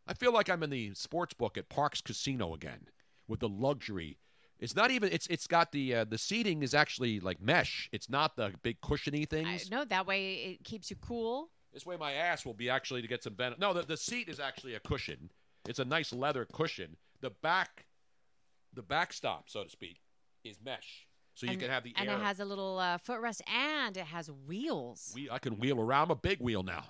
[0.07, 2.89] I feel like I'm in the sports book at Parx Casino again
[3.29, 4.19] with the luxury.
[4.61, 5.11] It's not even.
[5.11, 7.89] It's it's got the uh, the seating is actually like mesh.
[7.93, 9.71] It's not the big cushiony I, things.
[9.71, 11.51] no, that way it keeps you cool.
[11.73, 13.61] This way, my ass will be actually to get some benefit.
[13.61, 15.31] No, the, the seat is actually a cushion.
[15.69, 16.97] It's a nice leather cushion.
[17.21, 17.87] The back,
[18.75, 20.01] the backstop, so to speak,
[20.45, 22.17] is mesh, so you and, can have the and air.
[22.17, 25.13] it has a little uh, footrest and it has wheels.
[25.15, 26.05] we, I can wheel around.
[26.05, 26.85] I'm a big wheel now.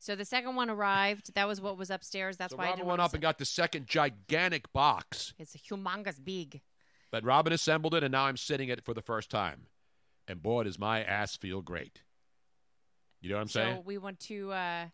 [0.00, 1.34] So the second one arrived.
[1.34, 2.38] That was what was upstairs.
[2.38, 5.34] That's so why I Robin didn't went up and got the second gigantic box.
[5.38, 6.62] It's humongous big.
[7.12, 9.66] But Robin assembled it, and now I'm sitting it for the first time.
[10.26, 12.02] And boy, does my ass feel great.
[13.20, 13.76] You know what I'm saying?
[13.76, 14.84] So we want to uh,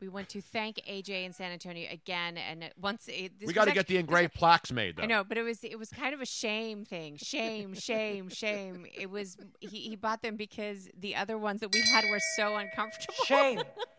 [0.00, 2.38] we want to thank AJ in San Antonio again.
[2.38, 5.02] And once it, this we got to get the engraved plaques made, though.
[5.02, 7.16] I know, but it was it was kind of a shame thing.
[7.16, 8.86] Shame, shame, shame.
[8.96, 12.56] It was he, he bought them because the other ones that we had were so
[12.56, 13.14] uncomfortable.
[13.26, 13.60] Shame.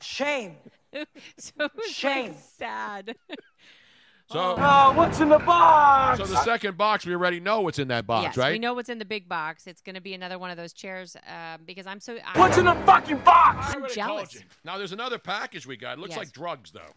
[0.00, 0.56] Shame.
[1.38, 2.28] so Shame.
[2.32, 3.16] like sad.
[4.30, 6.18] So, Oh, what's in the box?
[6.18, 8.52] so the second box, we already know what's in that box, yes, right?
[8.52, 9.66] we know what's in the big box.
[9.66, 12.16] It's going to be another one of those chairs um, because I'm so.
[12.24, 13.74] I, What's in the fucking box?
[13.74, 14.38] I I'm jealous.
[14.64, 15.98] Now, there's another package we got.
[15.98, 16.18] It looks Yes.
[16.18, 16.92] like drugs, though.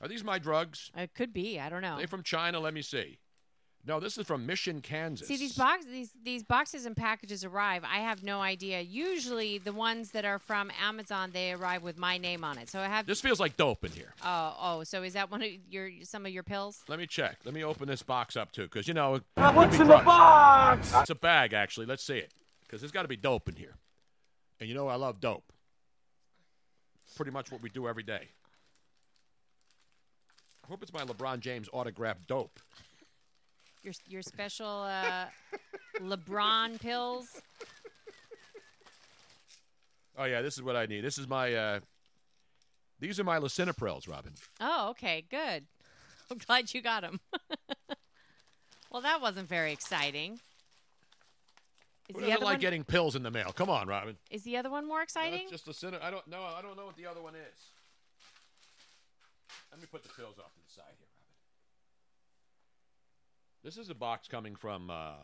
[0.00, 0.92] Are these my drugs?
[0.96, 1.58] It could be.
[1.58, 1.94] I don't know.
[1.94, 2.60] Are they from China?
[2.60, 3.18] Let me see.
[3.86, 5.28] No, this is from Mission, Kansas.
[5.28, 7.84] See these box these these boxes and packages arrive.
[7.84, 8.80] I have no idea.
[8.80, 12.70] Usually the ones that are from Amazon they arrive with my name on it.
[12.70, 13.06] So I have.
[13.06, 14.14] This feels like dope in here.
[14.24, 14.84] Oh oh.
[14.84, 16.82] So is that one of your some of your pills?
[16.88, 17.38] Let me check.
[17.44, 19.16] Let me open this box up, too, because, you know.
[19.16, 20.92] it could what's in the box?
[20.94, 21.86] It's a bag, actually.
[21.86, 22.32] Let's see it.
[22.62, 23.76] Because there's got to be dope in here.
[24.60, 25.52] And you know I love dope.
[27.16, 28.28] Pretty much what we do every day.
[30.64, 32.60] I hope it's my LeBron James autographed dope.
[33.84, 35.26] Your your special uh,
[36.00, 37.28] LeBron pills.
[40.16, 41.02] Oh, yeah, this is what I need.
[41.02, 41.80] This is my, uh,
[43.00, 44.32] these are my lisinoprils, Robin.
[44.60, 45.64] Oh okay good.
[46.30, 47.20] I'm glad you got them.
[48.90, 50.40] well, that wasn't very exciting.
[52.08, 53.52] Is Who the doesn't other like one getting pills in the mail?
[53.54, 54.16] Come on, Robin.
[54.30, 55.48] is the other one more exciting?
[55.50, 56.00] it's just lisino.
[56.02, 56.42] I don't know.
[56.42, 57.60] I don't know what the other one is.
[59.72, 61.03] Let me put the pills off to the side here.
[63.64, 65.14] This is a box coming from uh,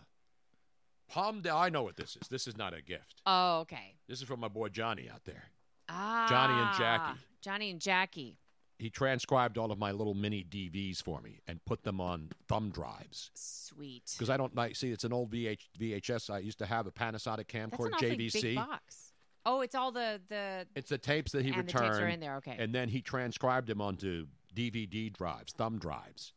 [1.13, 1.55] Palmdale.
[1.57, 2.27] I know what this is.
[2.29, 3.21] This is not a gift.
[3.27, 3.97] oh okay.
[4.09, 5.51] This is from my boy Johnny out there.
[5.89, 6.27] Ah.
[6.29, 7.21] Johnny and Jackie.
[7.43, 8.39] Johnny and Jackie.
[8.79, 12.71] He transcribed all of my little mini DVs for me and put them on thumb
[12.71, 13.31] drives.
[13.35, 14.05] Sweet.
[14.17, 16.31] Because I don't like, see, it's an old VH, VHS.
[16.31, 18.41] I used to have a Panasonic That's an camcorder, JVC.
[18.41, 19.13] big box.
[19.45, 20.67] Oh, it's all the the.
[20.75, 21.93] It's the tapes that he And the returned.
[21.93, 22.57] tapes are in there, okay.
[22.59, 26.33] And then he transcribed them onto DVD drives, thumb drives.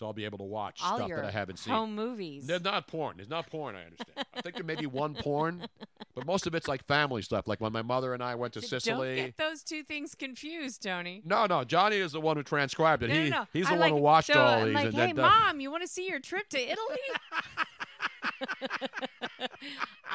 [0.00, 1.74] So I'll be able to watch all stuff that I haven't seen.
[1.74, 2.46] home movies.
[2.46, 3.20] They're not porn.
[3.20, 4.26] It's not porn, I understand.
[4.32, 5.66] I think there may be one porn,
[6.14, 7.46] but most of it's like family stuff.
[7.46, 9.16] Like when my mother and I went to Sicily.
[9.16, 11.20] Don't get those two things confused, Tony.
[11.26, 13.08] No, no, Johnny is the one who transcribed it.
[13.08, 13.46] No, he, no, no.
[13.52, 14.74] He's the I one like, who watched so all these.
[14.74, 16.78] Like, and hey, then, mom, you want to see your trip to Italy?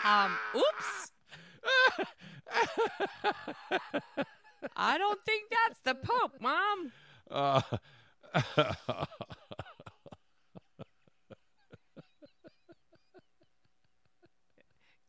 [0.03, 1.11] um, oops.
[4.75, 6.91] I don't think that's the Pope, mom.
[7.29, 7.61] uh,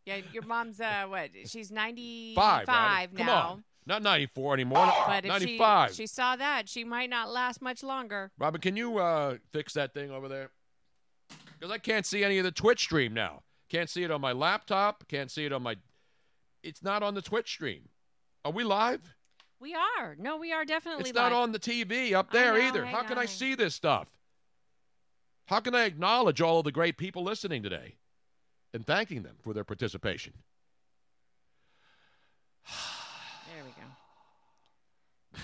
[0.06, 1.30] Yeah, your mom's uh, what?
[1.46, 3.26] She's five, ninety-five Robin.
[3.26, 3.42] now.
[3.42, 3.64] Come on.
[3.88, 4.92] Not 94 anymore.
[5.06, 5.90] But if 95.
[5.90, 8.32] she she saw that, she might not last much longer.
[8.38, 10.50] Robin, can you uh, fix that thing over there?
[11.58, 13.42] Because I can't see any of the Twitch stream now.
[13.68, 15.06] Can't see it on my laptop.
[15.08, 15.76] Can't see it on my.
[16.62, 17.88] It's not on the Twitch stream.
[18.44, 19.00] Are we live?
[19.60, 20.16] We are.
[20.18, 21.10] No, we are definitely.
[21.10, 22.84] It's not on the TV up there know, either.
[22.84, 24.08] How can I see this stuff?
[25.46, 27.94] How can I acknowledge all of the great people listening today
[28.76, 30.34] and thanking them for their participation?
[33.54, 35.40] There we go.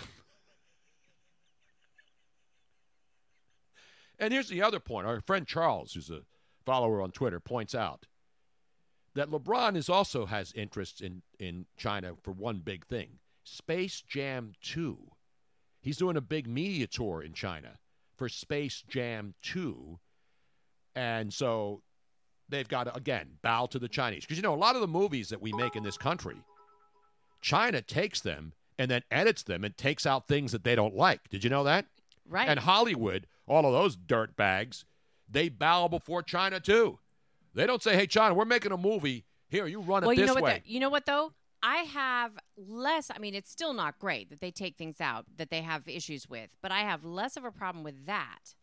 [4.19, 5.07] And here's the other point.
[5.07, 6.21] Our friend Charles, who's a
[6.67, 8.07] follower on Twitter, points out
[9.15, 14.53] that LeBron is also has interests in, in China for one big thing Space Jam
[14.63, 14.99] 2.
[15.81, 17.79] He's doing a big media tour in China
[18.15, 19.99] for Space Jam 2.
[20.95, 21.83] And so
[22.53, 24.25] they've got to, again, bow to the Chinese.
[24.25, 26.37] Because, you know, a lot of the movies that we make in this country,
[27.41, 31.29] China takes them and then edits them and takes out things that they don't like.
[31.29, 31.87] Did you know that?
[32.29, 32.49] Right.
[32.49, 34.85] And Hollywood, all of those dirt bags,
[35.29, 36.99] they bow before China too.
[37.55, 39.25] They don't say, "Hey, China, we're making a movie.
[39.49, 40.43] Here, you run it well, this you know what?
[40.43, 41.33] way." the- you know what though?
[41.63, 43.11] I have less.
[43.11, 46.29] I mean, it's still not great that they take things out that they have issues
[46.29, 48.55] with, but I have less of a problem with that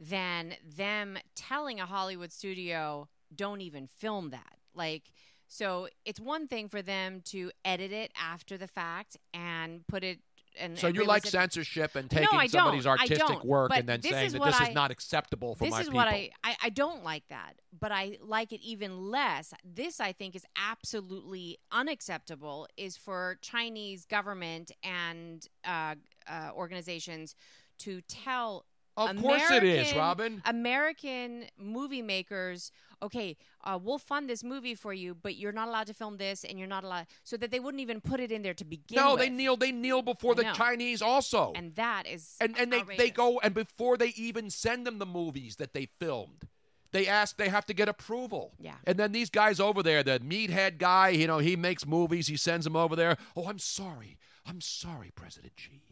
[0.00, 5.12] than them telling a Hollywood studio, "Don't even film that." Like,
[5.48, 10.20] so it's one thing for them to edit it after the fact and put it.
[10.60, 14.00] And, so and you like it- censorship and taking I somebody's artistic work and then
[14.00, 15.98] this saying that this I- is not acceptable for this my is people.
[15.98, 19.54] what I, I I don't like that, but I like it even less.
[19.64, 22.66] This I think is absolutely unacceptable.
[22.76, 25.94] Is for Chinese government and uh,
[26.28, 27.36] uh, organizations
[27.80, 28.64] to tell.
[28.96, 30.42] Of course it is, American- Robin.
[30.44, 32.72] American movie makers,
[33.02, 36.44] okay, uh, we'll fund this movie for you, but you're not allowed to film this,
[36.44, 38.96] and you're not allowed, so that they wouldn't even put it in there to begin
[38.96, 39.20] no, with.
[39.20, 39.56] they kneel.
[39.56, 40.52] They kneel before I the know.
[40.52, 41.52] Chinese also.
[41.54, 45.06] and that is and and they, they go and before they even send them the
[45.06, 46.48] movies that they filmed
[46.90, 48.74] they ask they have to get approval Yeah.
[48.84, 52.36] and then these guys over there the meathead guy you know he makes movies he
[52.36, 54.16] sends them over there oh i'm sorry
[54.46, 55.82] i'm sorry president Xi.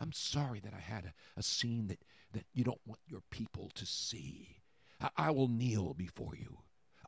[0.00, 1.98] i'm sorry that i had a, a scene that
[2.32, 4.56] that you don't want your people to see
[5.16, 6.58] I, will kneel before you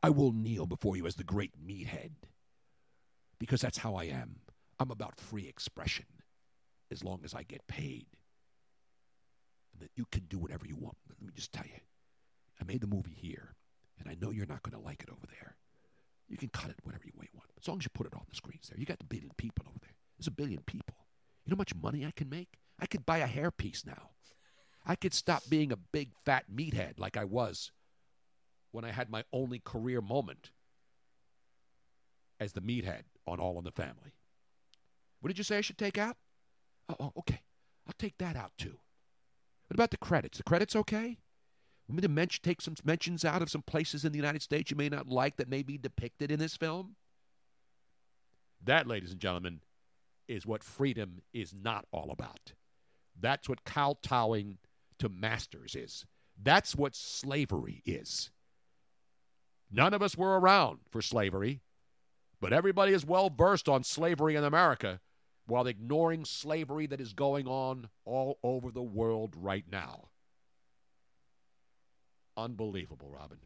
[0.01, 2.11] i will kneel before you as the great meathead
[3.39, 4.37] because that's how i am
[4.79, 6.05] i'm about free expression
[6.91, 8.07] as long as i get paid
[9.79, 10.97] that you can do whatever you want.
[11.09, 11.79] Let me just tell you,
[12.59, 13.55] I made the movie here,
[13.99, 15.57] and I know you're not going to like it over there.
[16.27, 18.35] You can cut it whatever you want, as long as you put it on the
[18.35, 18.79] screens there.
[18.79, 19.95] You got a billion people over there.
[20.17, 20.95] There's a billion people.
[21.45, 22.59] You know how much money I can make?
[22.79, 24.11] I could buy a hairpiece now.
[24.85, 27.71] I could stop being a big fat meathead like I was
[28.73, 30.49] when I had my only career moment
[32.39, 34.15] as the meathead on All in the Family.
[35.21, 36.17] What did you say I should take out?
[36.89, 37.41] Oh, oh, okay.
[37.87, 38.77] I'll take that out too.
[39.67, 40.37] What about the credits?
[40.37, 41.19] The credits okay?
[41.87, 44.71] Want me to mention, take some mentions out of some places in the United States
[44.71, 46.95] you may not like that may be depicted in this film?
[48.65, 49.61] That, ladies and gentlemen,
[50.27, 52.53] is what freedom is not all about.
[53.19, 54.57] That's what kowtowing
[54.99, 56.05] to masters is.
[56.41, 58.31] That's what slavery is.
[59.73, 61.61] None of us were around for slavery,
[62.39, 64.99] but everybody is well versed on slavery in America
[65.47, 70.09] while ignoring slavery that is going on all over the world right now.
[72.37, 73.39] Unbelievable, Robin.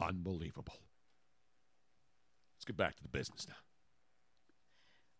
[0.00, 0.74] Unbelievable.
[2.56, 3.54] Let's get back to the business now.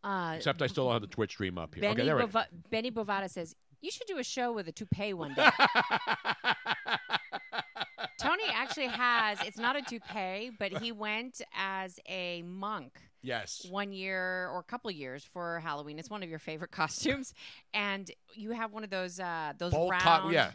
[0.03, 1.83] Uh, Except I still don't have the Twitch stream up here.
[1.83, 2.19] Benny, okay, there.
[2.19, 5.49] Bova- Benny Bovada says you should do a show with a toupee one day.
[8.81, 9.39] Actually has.
[9.47, 13.01] It's not a toupee, but he went as a monk.
[13.23, 13.67] Yes.
[13.69, 15.99] One year or a couple years for Halloween.
[15.99, 17.35] It's one of your favorite costumes,
[17.75, 20.03] and you have one of those uh, those bowl round.
[20.03, 20.53] cut, yeah.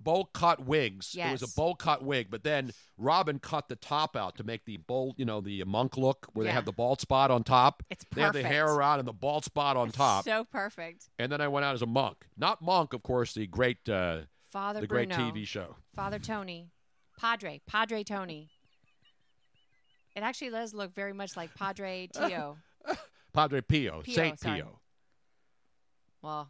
[0.00, 1.16] Bowl cut wigs.
[1.16, 4.64] It was a bowl cut wig, but then Robin cut the top out to make
[4.64, 7.82] the bowl, you know, the monk look where they have the bald spot on top.
[7.90, 8.14] It's perfect.
[8.14, 10.24] They have the hair around and the bald spot on top.
[10.24, 11.08] So perfect.
[11.18, 12.26] and then I went out as a monk.
[12.36, 14.20] Not monk, of course, the great uh,
[14.50, 15.74] Father the great TV show.
[15.96, 16.68] Father Tony,
[17.18, 18.50] Padre, Padre Tony.
[20.16, 22.56] It actually does look very much like Padre Tio.
[23.32, 24.56] Padre Pio, Pio, Saint sorry.
[24.56, 24.80] Pio.
[26.22, 26.48] well,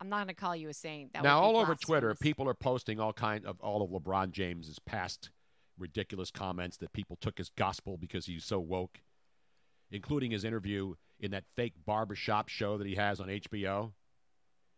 [0.00, 1.12] I'm not going to call you a saint.
[1.12, 4.78] That now all over Twitter, people are posting all kind of all of LeBron James's
[4.78, 5.30] past
[5.78, 9.00] ridiculous comments that people took as gospel because he's so woke,
[9.90, 13.92] including his interview in that fake barbershop show that he has on HBO.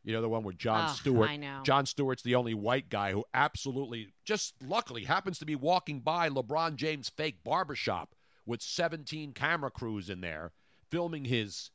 [0.08, 1.28] You know the one where John Ugh, Stewart.
[1.28, 1.60] I know.
[1.64, 6.30] Jon Stewart's the only white guy who absolutely, just luckily, happens to be walking by
[6.30, 8.14] LeBron James' fake barbershop
[8.46, 10.52] with 17 camera crews in there
[10.90, 11.70] filming his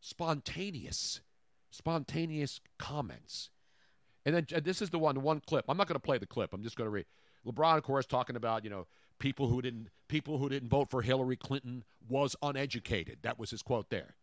[0.00, 1.20] spontaneous,
[1.70, 3.50] spontaneous comments.
[4.24, 5.66] And then uh, this is the one, one clip.
[5.68, 6.52] I'm not going to play the clip.
[6.52, 7.06] I'm just going to read.
[7.46, 8.88] LeBron, of course, talking about you know
[9.20, 13.18] people who didn't people who didn't vote for Hillary Clinton was uneducated.
[13.22, 14.16] That was his quote there.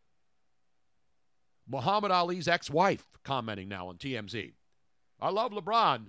[1.67, 4.53] Muhammad Ali's ex-wife commenting now on TMZ.
[5.21, 6.07] I love LeBron,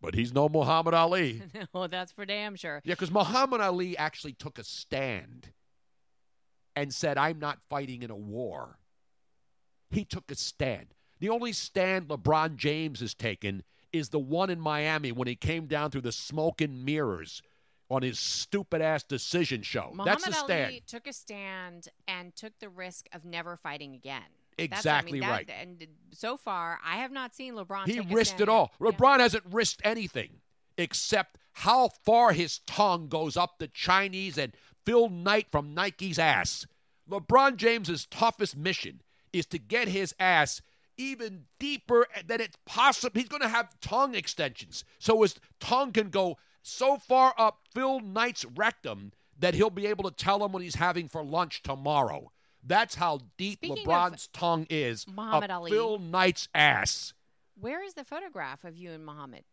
[0.00, 1.42] but he's no Muhammad Ali.
[1.72, 2.80] well, that's for damn sure.
[2.84, 5.48] Yeah, because Muhammad Ali actually took a stand
[6.76, 8.78] and said, I'm not fighting in a war.
[9.90, 10.94] He took a stand.
[11.20, 13.62] The only stand LeBron James has taken
[13.92, 17.42] is the one in Miami when he came down through the smoke and mirrors
[17.90, 19.90] on his stupid ass decision show.
[19.92, 20.66] Muhammad That's the stand.
[20.66, 24.22] Ali took a stand and took the risk of never fighting again.
[24.58, 25.50] That's- I Exactly mean, that- right.
[25.50, 27.86] And so far, I have not seen LeBron.
[27.86, 28.72] He risked it all.
[28.80, 28.92] yet.
[28.96, 30.40] LeBron hasn't risked anything
[30.78, 34.54] except how far his tongue goes up the Chinese and
[34.84, 36.66] Phil Knight from Nike's ass.
[37.08, 39.02] LeBron James's toughest mission
[39.32, 40.62] is to get his ass
[40.96, 43.18] even deeper than it's possible.
[43.18, 48.00] He's going to have tongue extensions, so his tongue can go so far up Phil
[48.00, 52.30] Knight's rectum that he'll be able to tell him what he's having for lunch tomorrow.
[52.62, 55.70] That's how deep Speaking LeBron's tongue is Muhammad Ali.
[55.70, 57.12] Phil Knight's ass.
[57.60, 59.44] Where is the photograph of you and Muhammad?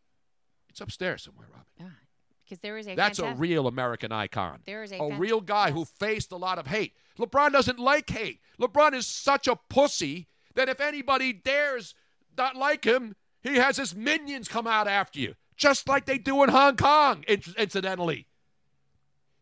[0.69, 1.65] It's upstairs somewhere, Robin.
[1.81, 1.97] Ah,
[2.43, 4.61] because there is a That's a real American icon.
[4.65, 6.93] There is a a fan- real guy who faced a lot of hate.
[7.17, 8.39] LeBron doesn't like hate.
[8.59, 11.95] LeBron is such a pussy that if anybody dares
[12.37, 16.43] not like him, he has his minions come out after you, just like they do
[16.43, 17.23] in Hong Kong.
[17.27, 18.27] Incidentally,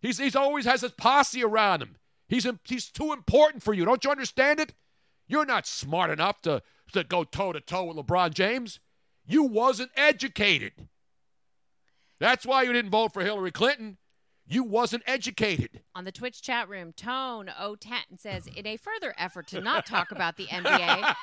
[0.02, 1.98] he's he's always has his posse around him.
[2.27, 3.85] He's he's too important for you.
[3.85, 4.73] Don't you understand it?
[5.27, 6.61] You're not smart enough to
[6.93, 8.79] to go toe to toe with LeBron James.
[9.25, 10.87] You wasn't educated.
[12.19, 13.97] That's why you didn't vote for Hillary Clinton.
[14.49, 15.81] You wasn't educated.
[15.93, 17.51] On the Twitch chat room, Tone
[17.81, 21.15] 010 says, in a further effort to not talk about the NBA,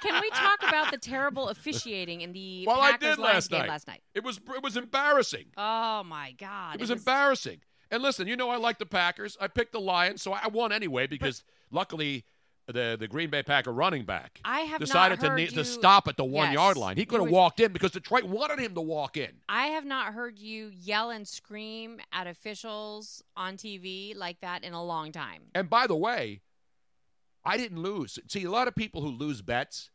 [0.00, 3.60] can we talk about the terrible officiating in the Well, I Packers did last game
[3.60, 3.68] night.
[3.68, 4.02] last night?
[4.12, 5.46] It was it was embarrassing.
[5.56, 6.74] Oh my God!
[6.74, 7.60] It was embarrassing.
[7.94, 9.36] And listen, you know I like the Packers.
[9.40, 12.24] I picked the Lions, so I won anyway because luckily
[12.66, 16.16] the the Green Bay Packer running back I have decided to you- to stop at
[16.16, 16.54] the one Yes.
[16.54, 16.96] yard line.
[16.96, 19.42] He could have walked in because Detroit wanted him to walk in.
[19.48, 24.72] I have not heard you yell and scream at officials on TV like that in
[24.72, 25.42] a long time.
[25.54, 26.40] And by the way,
[27.44, 28.18] I didn't lose.
[28.28, 29.90] See, a lot of people who lose bets,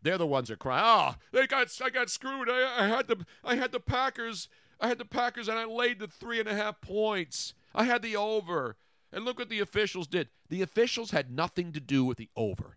[0.00, 2.48] they're the ones that cry, "Oh, they got I got screwed.
[2.48, 4.48] I, I had the I had the Packers.
[4.82, 7.54] I had the Packers, and I laid the three and a half points.
[7.72, 8.76] I had the over,
[9.12, 10.28] and look what the officials did.
[10.48, 12.76] The officials had nothing to do with the over.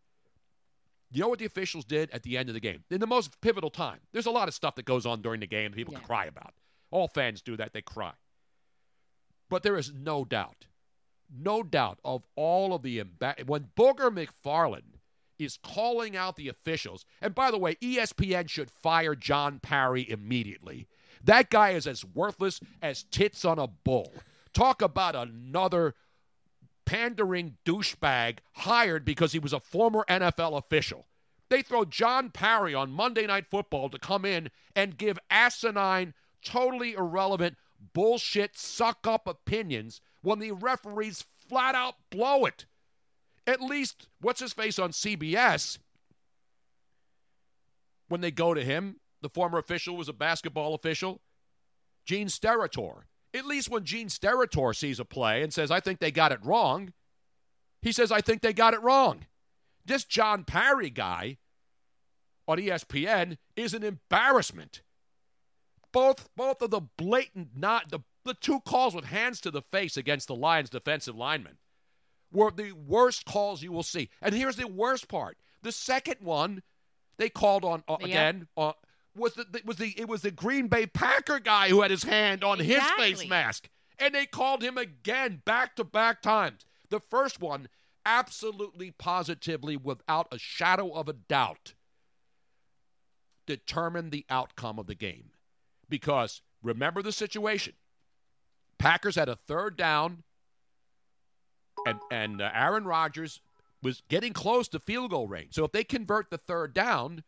[1.12, 2.84] You know what the officials did at the end of the game?
[2.92, 4.00] In the most pivotal time.
[4.12, 6.26] There's a lot of stuff that goes on during the game that people can cry
[6.26, 6.54] about.
[6.92, 8.14] All fans do that, they cry.
[9.50, 10.68] But there is no doubt,
[11.36, 15.00] no doubt of all of the emba- when Booger McFarland
[15.40, 17.06] is calling out the officials.
[17.22, 20.88] And by the way, ESPN should fire John Parry immediately.
[21.26, 24.14] That guy is as worthless as tits on a bull.
[24.54, 25.96] Talk about another
[26.86, 31.08] pandering douchebag hired because he was a former NFL official.
[31.50, 36.94] They throw John Parry on Monday Night Football to come in and give asinine, totally
[36.94, 37.58] irrelevant,
[37.94, 42.66] bullshit, suck up opinions when the referees flat out blow it.
[43.48, 45.78] At least, what's his face on CBS?
[48.08, 51.20] When they go to him, the former official was a basketball official,
[52.06, 53.06] Gene Steratore.
[53.34, 56.38] At least when Gene Steratore sees a play and says, I think they got it
[56.46, 56.94] wrong,
[57.82, 59.26] he says, I think they got it wrong.
[59.84, 61.38] This John Parry guy
[62.48, 64.84] on ESPN is an embarrassment.
[65.92, 69.98] Both both of the blatant not the, the two calls with hands to the face
[69.98, 71.58] against the Lions defensive lineman
[72.32, 74.10] were the worst calls you will see.
[74.22, 75.38] And here's the worst part.
[75.64, 76.62] The second one
[77.18, 78.08] they called on uh, Yeah.
[78.08, 78.74] again uh,
[79.16, 82.44] was the was the it was the Green Bay Packer guy who had his hand
[82.44, 83.70] on his face mask.
[83.98, 86.66] And they called him again back to back times.
[86.90, 87.70] The first one
[88.06, 91.74] absolutely positively without a shadow of a doubt
[93.48, 95.32] determined the outcome of the game.
[95.88, 97.74] Because remember the situation.
[98.78, 100.24] Packers had a third down
[101.86, 103.42] and and uh, Aaron Rodgers
[103.82, 105.54] was getting close to field goal range.
[105.54, 107.24] So if they convert the third down,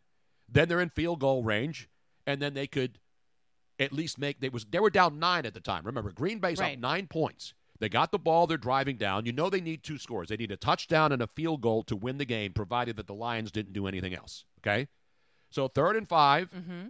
[0.50, 1.90] then they're in field goal range,
[2.26, 3.00] and then they could
[3.80, 4.40] at least make.
[4.40, 5.84] They was they were down nine at the time.
[5.86, 6.74] Remember, Green Bay's Right.
[6.74, 7.54] up nine points.
[7.80, 8.48] They got the ball.
[8.48, 9.26] They're driving down.
[9.28, 10.30] You know they need two scores.
[10.30, 13.14] They need a touchdown and a field goal to win the game, provided that the
[13.14, 14.46] Lions didn't do anything else.
[14.62, 14.88] Okay,
[15.52, 16.88] so third and 5 Mm-hmm.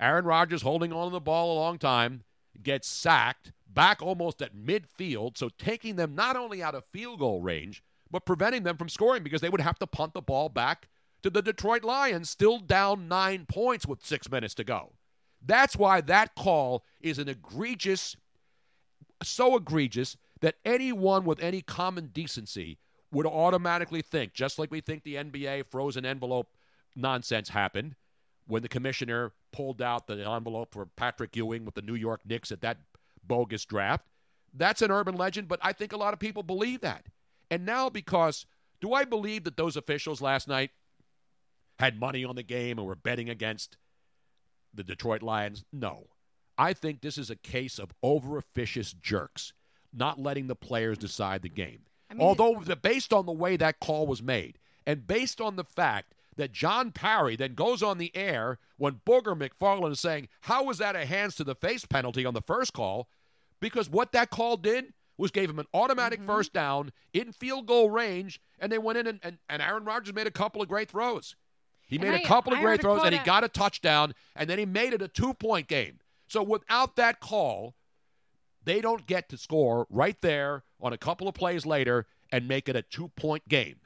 [0.00, 2.24] Aaron Rodgers holding on to the ball a long time,
[2.62, 7.40] gets sacked, back almost at midfield, so taking them not only out of field goal
[7.40, 10.88] range, but preventing them from scoring because they would have to punt the ball back
[11.24, 14.92] to the Detroit Lions, still down nine points with six minutes to go.
[15.40, 18.14] That's why that call is an egregious,
[19.22, 22.76] so egregious that anyone with any common decency
[23.10, 26.58] would automatically think, just like we think the NBA frozen envelope
[26.94, 27.94] nonsense happened
[28.46, 32.52] when the commissioner pulled out the envelope for Patrick Ewing with the New York Knicks
[32.52, 32.76] at that
[33.26, 34.04] bogus draft.
[34.52, 37.06] That's an urban legend, but I think a lot of people believe that.
[37.50, 38.44] And now, because
[38.82, 40.70] do I believe that those officials last night
[41.78, 43.76] had money on the game and were betting against
[44.72, 45.64] the Detroit Lions?
[45.72, 46.06] No.
[46.56, 49.52] I think this is a case of over officious jerks
[49.92, 51.80] not letting the players decide the game.
[52.10, 55.56] I mean- Although, the, based on the way that call was made, and based on
[55.56, 60.28] the fact that John Parry then goes on the air when Booger McFarland is saying,
[60.42, 63.08] How was that a hands to the face penalty on the first call?
[63.60, 66.28] Because what that call did was gave him an automatic Mm-hmm.
[66.28, 70.12] first down in field goal range, and they went in and, and, and Aaron Rodgers
[70.12, 71.36] made a couple of great throws.
[71.94, 74.48] He made a I- couple of I great throws, and he got a touchdown, and
[74.50, 76.00] then he made it a two point game.
[76.26, 77.74] So without that call,
[78.64, 82.68] they don't get to score right there on a couple of plays later and make
[82.68, 83.76] it a two point game.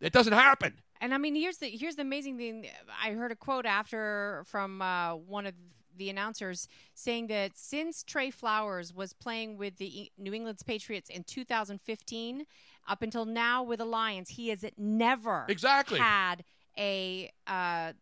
[0.00, 0.80] It doesn't happen.
[1.02, 2.66] And I mean, here's the here's the amazing thing.
[3.02, 5.54] I heard a quote after from uh, one of
[5.96, 11.24] the announcers saying that since Trey Flowers was playing with the New England's Patriots in
[11.24, 12.46] 2015,
[12.88, 15.98] up until now with the Lions, he has never Exactly.
[15.98, 16.44] had
[16.78, 17.92] a uh,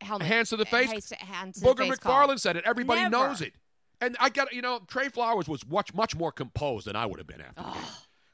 [0.00, 0.90] helmet Hands to the face.
[0.90, 2.38] Hands to- to the Booger face McFarland call.
[2.38, 2.64] said it.
[2.66, 3.10] Everybody Never.
[3.28, 3.54] knows it.
[4.00, 7.18] And I got you know Trey Flowers was much much more composed than I would
[7.18, 7.64] have been after.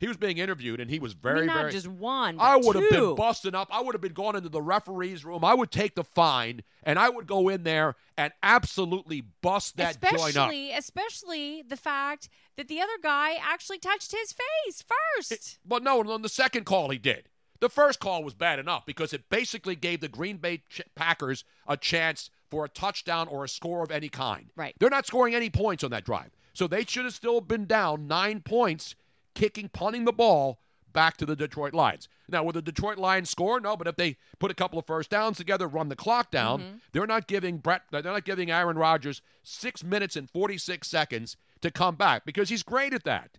[0.00, 1.70] He was being interviewed and he was I very mean, not very.
[1.70, 2.40] just one.
[2.40, 3.68] I would have been busting up.
[3.70, 5.44] I would have been going into the referee's room.
[5.44, 10.00] I would take the fine and I would go in there and absolutely bust that
[10.00, 10.50] joint up.
[10.50, 14.82] especially, especially the fact that the other guy actually touched his face
[15.16, 15.60] first.
[15.64, 17.28] But no, on the second call he did.
[17.62, 21.44] The first call was bad enough because it basically gave the Green Bay Ch- Packers
[21.68, 24.50] a chance for a touchdown or a score of any kind.
[24.56, 24.74] Right.
[24.80, 26.32] They're not scoring any points on that drive.
[26.54, 28.96] So they should have still been down nine points,
[29.36, 30.58] kicking, punting the ball
[30.92, 32.08] back to the Detroit Lions.
[32.28, 33.60] Now, will the Detroit Lions score?
[33.60, 36.60] No, but if they put a couple of first downs together, run the clock down,
[36.60, 36.76] Mm-hmm.
[36.92, 41.70] they're not giving Brett, they're not giving Aaron Rodgers six minutes and 46 seconds to
[41.70, 43.38] come back because he's great at that.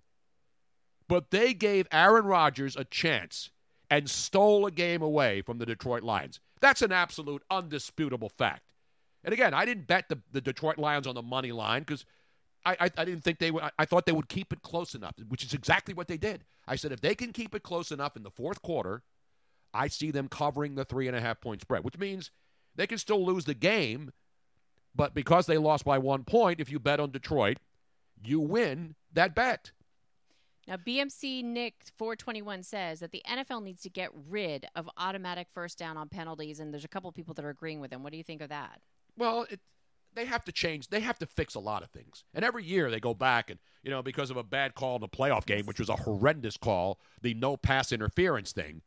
[1.09, 3.49] But they gave Aaron Rodgers a chance
[3.93, 6.39] and stole a game away from the Detroit Lions.
[6.61, 8.63] That's an absolute undisputable fact.
[9.23, 12.03] And again, I didn't bet the, the Detroit Lions on the money line because
[12.65, 13.61] I, I, I didn't think they would.
[13.61, 16.43] I, I thought they would keep it close enough, which is exactly what they did.
[16.67, 19.03] I said if they can keep it close enough in the fourth quarter,
[19.75, 22.31] I see them covering the three and a half point spread, which means
[22.75, 24.11] they can still lose the game.
[24.95, 27.57] But because they lost by one point, if you bet on Detroit,
[28.23, 29.71] you win that bet.
[30.67, 35.77] Now, BMC Nick 421 says that the NFL needs to get rid of automatic first
[35.77, 38.01] down on penalties, and there's a couple people that are agreeing with him.
[38.01, 38.79] What do you think of that?
[39.17, 39.59] Well, it,
[40.15, 40.87] they have to change.
[40.87, 42.23] They have to fix a lot of things.
[42.33, 45.03] And every year they go back and, you know, because of a bad call in
[45.03, 48.81] a playoff game, which was a horrendous call, the no pass interference thing.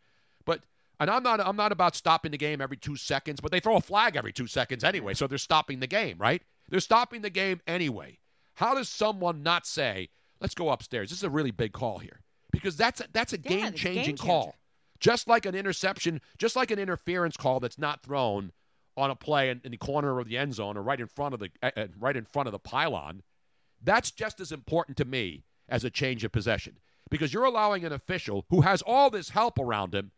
[0.45, 0.65] But
[0.99, 3.77] and I'm not I'm not about stopping the game every 2 seconds, but they throw
[3.77, 6.43] a flag every 2 seconds anyway, so they're stopping the game, right?
[6.69, 8.19] They're stopping the game anyway.
[8.55, 10.09] How does someone not say,
[10.41, 11.11] "Let's go upstairs.
[11.11, 12.21] This is a really big call here."
[12.53, 14.55] Because that's a, that's a Yeah, game-changing call.
[14.99, 18.53] Just like an interception, just like an interference call that's not thrown
[18.97, 21.35] on a play in, in the corner of the end zone or right in front
[21.35, 23.23] of the uh, uh, right in front of the pylon,
[23.83, 26.79] that's just as important to me as a change of possession
[27.11, 30.13] because you're allowing an official who has all this help around him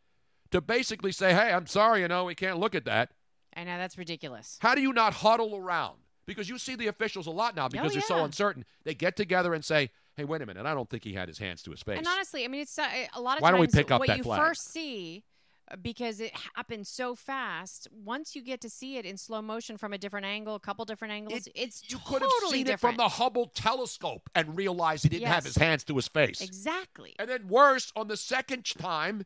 [0.52, 3.10] to basically say, "Hey, I'm sorry, you know, we can't look at that."
[3.56, 4.58] I know that's ridiculous.
[4.60, 5.98] How do you not huddle around?
[6.24, 8.64] Because you see the officials a lot now because they're so Oh, uncertain.
[8.84, 11.38] They get together and say, "Hey, wait a minute, I don't think he had his
[11.38, 13.60] hands to his face." And honestly, I mean, it's uh, a lot of Why don't
[13.60, 14.40] we pick up what that you flag?
[14.40, 15.24] first see
[15.70, 17.88] uh, because it happens so fast.
[17.92, 20.84] Once you get to see it in slow motion from a different angle, a couple
[20.84, 25.04] different angles, it's you totally could have seen it from the Hubble telescope and realized
[25.04, 25.54] he didn't have Yes.
[25.54, 26.40] his hands to his face.
[26.40, 27.14] Exactly.
[27.18, 29.24] And then worse, on the second time,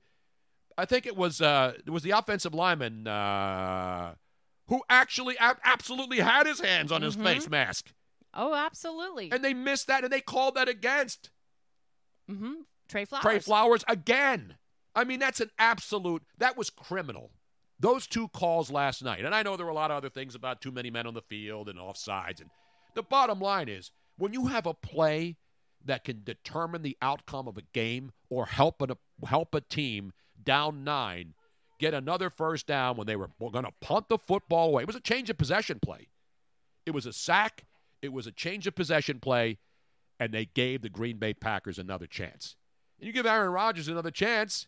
[0.77, 4.15] I think it was uh, it was the offensive lineman uh,
[4.69, 7.23] who actually ab- absolutely had his hands on his Mhm.
[7.25, 7.93] face mask,
[8.35, 9.31] Oh, absolutely.
[9.31, 11.31] and they missed that, and they called that against
[12.31, 12.63] mm-hmm.
[12.89, 13.23] Trey Flowers.
[13.23, 14.57] Trey Flowers again.
[14.95, 16.23] I mean, that's an absolute.
[16.39, 17.31] That was criminal.
[17.81, 20.35] Those two calls last night, and I know there were a lot of other things
[20.35, 22.41] about too many men on the field and offsides.
[22.41, 22.51] And
[22.95, 25.37] the bottom line is, when you have a play
[25.85, 28.97] that can determine the outcome of a game or help a
[29.27, 31.35] help a team down nine
[31.83, 34.95] get another first down when they were going to punt the football away, it was
[34.95, 36.09] a change of possession play.
[36.87, 37.65] It was a sack.
[38.03, 39.59] It was a change of possession play,
[40.19, 42.57] and they gave the Green Bay Packers another chance.
[42.99, 44.67] And you give Aaron Rodgers another chance,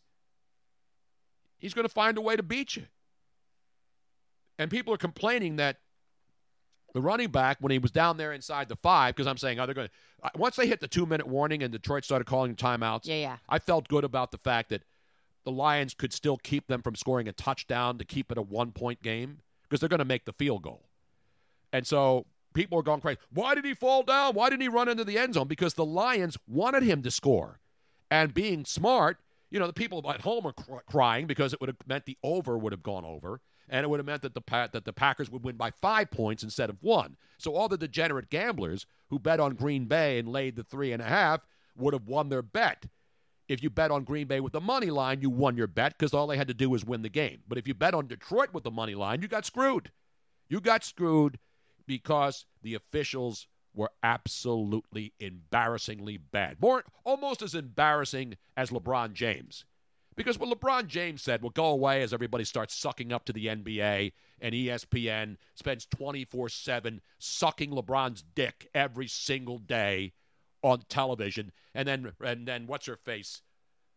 [1.59, 2.85] he's going to find a way to beat you.
[4.59, 5.79] And people are complaining that
[6.95, 9.67] the running back, when he was down there inside the five, because I'm saying, oh,
[9.67, 9.95] they're going to.
[10.23, 13.37] Uh, once they hit the two minute warning and Detroit started calling timeouts, Yeah, yeah.
[13.49, 14.83] I felt good about the fact that
[15.45, 18.71] the Lions could still keep them from scoring a touchdown to keep it a one
[18.71, 20.89] point game because they're going to make the field goal.
[21.73, 23.19] And so people are going crazy.
[23.33, 24.35] Why did he fall down?
[24.35, 25.49] Why didn't he run into the end zone?
[25.49, 27.61] Because the Lions wanted him to score.
[28.11, 29.19] And being smart,
[29.51, 32.17] you know, the people at home are cr- crying because it would have meant the
[32.23, 33.41] over would have gone over.
[33.69, 36.11] And it would have meant that the pa- that the Packers would win by five
[36.11, 37.17] points instead of one.
[37.39, 41.03] So all the degenerate gamblers who bet on Green Bay and laid the three and
[41.03, 42.87] a half would have won their bet.
[43.49, 46.15] If you bet on Green Bay with the money line, you won your bet because
[46.15, 47.43] all they had to do was win the game.
[47.47, 49.91] But if you bet on Detroit with the money line, you got screwed.
[50.49, 51.39] You got screwed
[51.87, 56.57] because the officials were absolutely embarrassingly bad.
[56.61, 59.65] More almost as embarrassing as LeBron James.
[60.17, 63.47] Because what LeBron James said will go away as everybody starts sucking up to the
[63.47, 70.13] NBA and ESPN spends 24 7 sucking LeBron's dick every single day
[70.63, 71.51] on television.
[71.75, 73.43] And then, and then what's her face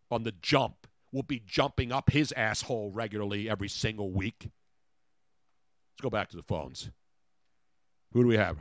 [0.09, 4.37] on the jump will be jumping up his asshole regularly every single week.
[4.41, 6.89] Let's go back to the phones.
[8.13, 8.57] Who do we have?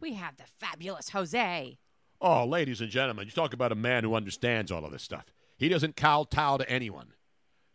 [0.00, 1.78] We have the fabulous Jose.
[2.20, 5.24] Oh, ladies and gentlemen, you talk about a man who understands all of this stuff.
[5.56, 7.12] He doesn't kowtow to anyone,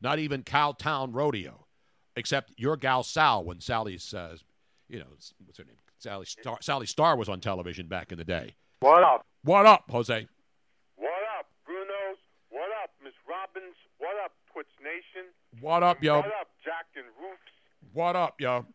[0.01, 1.65] not even Cowtown Rodeo,
[2.15, 4.37] except your gal Sal when Sally's, uh,
[4.87, 5.05] you know,
[5.45, 5.75] what's her name?
[5.97, 8.55] Sally Star, Sally Star was on television back in the day.
[8.81, 9.25] What up?
[9.43, 10.27] What up, Jose?
[10.95, 11.09] What
[11.39, 12.17] up, Bruno's?
[12.49, 13.75] What up, Miss Robbins?
[13.97, 15.31] What up, Twitch Nation?
[15.61, 16.17] What up, yo?
[16.17, 17.93] What up, Jack and Roofs?
[17.93, 18.65] What up, yo?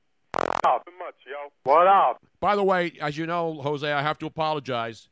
[0.62, 0.90] What up?
[1.10, 1.52] much, yo.
[1.64, 2.22] What up?
[2.40, 5.08] By the way, as you know, Jose, I have to apologize.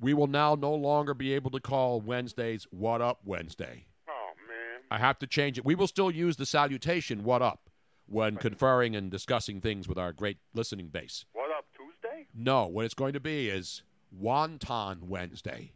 [0.00, 3.86] We will now no longer be able to call Wednesdays What Up Wednesday.
[4.08, 4.80] Oh, man.
[4.90, 5.64] I have to change it.
[5.64, 7.68] We will still use the salutation What Up
[8.06, 11.24] when conferring and discussing things with our great listening base.
[11.32, 12.26] What up, Tuesday?
[12.34, 13.82] No, what it's going to be is
[14.18, 15.72] Wonton Wednesday.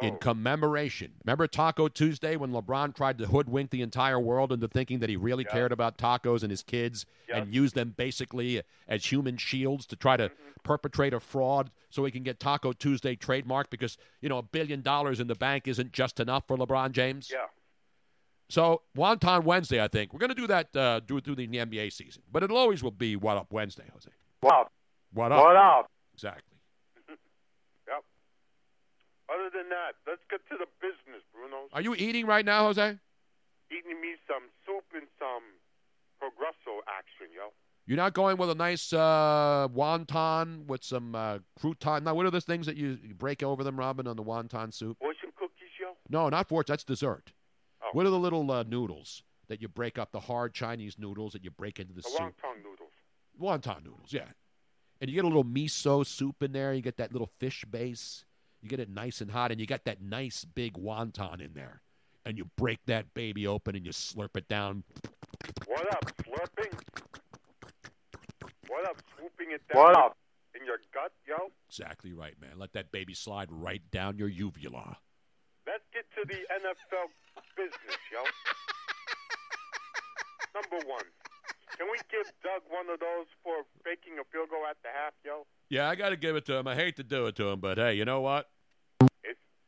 [0.00, 0.06] Oh.
[0.06, 1.12] In commemoration.
[1.24, 5.16] Remember Taco Tuesday when LeBron tried to hoodwink the entire world into thinking that he
[5.16, 9.96] really cared about tacos and his kids and used them basically as human shields to
[9.96, 10.52] try to Mm-hmm.
[10.64, 14.80] perpetrate a fraud so he can get Taco Tuesday trademarked because, you know, a billion
[14.80, 17.28] dollars in the bank isn't just enough for LeBron James?
[17.32, 17.46] Yeah.
[18.48, 20.12] So Wonton Wednesday, I think.
[20.12, 22.22] We're going to do that uh, do it through the NBA season.
[22.30, 24.10] But it always will be What Up Wednesday, Jose.
[24.40, 24.72] What up?
[25.12, 25.42] What up?
[25.44, 25.86] What up?
[26.14, 26.51] Exactly.
[29.32, 31.68] Other than that, let's get to the business, Bruno.
[31.72, 32.98] Are you eating right now, Jose?
[33.70, 35.42] Eating me some soup and some
[36.18, 37.48] Progresso action, yo.
[37.86, 42.02] You're not going with a nice uh, wonton with some uh, crouton.
[42.04, 44.72] Now, what are those things that you, you break over them, Robin, on the wonton
[44.72, 44.98] soup?
[45.00, 45.96] Fortune cookies, yo.
[46.08, 46.72] No, not fortune.
[46.72, 47.32] That's dessert.
[47.82, 47.88] Oh.
[47.92, 50.12] What are the little uh, noodles that you break up?
[50.12, 52.20] The hard Chinese noodles that you break into the The soup.
[52.20, 52.92] wonton noodles.
[53.40, 54.26] Wonton noodles, yeah.
[55.00, 56.72] And you get a little miso soup in there.
[56.74, 58.24] You get that little fish base.
[58.62, 61.82] You get it nice and hot, and you got that nice big wonton in there.
[62.24, 64.84] And you break that baby open and you slurp it down.
[65.66, 66.72] What up, slurping?
[68.68, 70.16] What up, swooping it down What up?
[70.54, 71.50] in your gut, yo?
[71.68, 72.52] Exactly right, man.
[72.56, 74.98] Let that baby slide right down your uvula.
[75.66, 77.08] Let's get to the NFL
[77.56, 78.22] business, yo.
[80.54, 81.04] Number one,
[81.76, 85.12] can we give Doug one of those for faking a field goal at the half,
[85.24, 85.46] yo?
[85.68, 86.66] Yeah, I got to give it to him.
[86.66, 88.48] I hate to do it to him, but hey, you know what?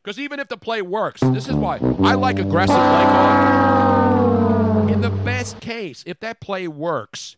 [0.03, 4.91] Because even if the play works, this is why I like aggressive play calling.
[4.91, 7.37] In the best case, if that play works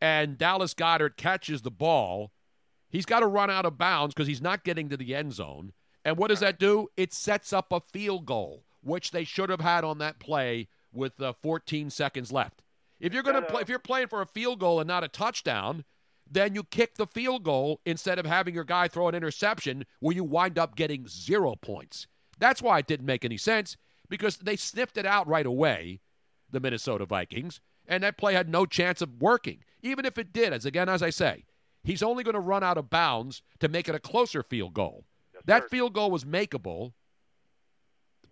[0.00, 2.32] and Dallas Goedert catches the ball,
[2.90, 5.72] he's got to run out of bounds because he's not getting to the end zone.
[6.04, 6.88] And what does that do?
[6.96, 11.20] It sets up a field goal, which they should have had on that play with
[11.22, 12.63] uh, 14 seconds left.
[13.04, 13.60] If you're going to play, uh-huh.
[13.60, 15.84] if you're playing for a field goal and not a touchdown,
[16.30, 20.16] then you kick the field goal instead of having your guy throw an interception where
[20.16, 22.06] you wind up getting zero points.
[22.38, 23.76] That's why it didn't make any sense
[24.08, 26.00] because they sniffed it out right away,
[26.50, 29.58] the Minnesota Vikings, and that play had no chance of working.
[29.82, 31.44] Even if it did, as again as I say,
[31.82, 35.04] he's only going to run out of bounds to make it a closer field goal.
[35.44, 36.92] that field goal was makeable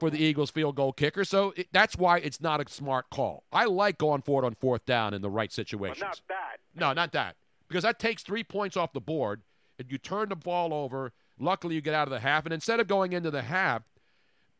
[0.02, 3.44] for the Eagles field goal kicker, so it, that's why it's not a smart call.
[3.52, 6.00] I like going for it on fourth down in the right situations.
[6.00, 6.58] But not that.
[6.74, 7.36] No, not that.
[7.68, 9.42] Because that takes three points off the board,
[9.78, 11.12] and you turn the ball over.
[11.38, 13.82] Luckily, you get out of the half, and instead of going into the half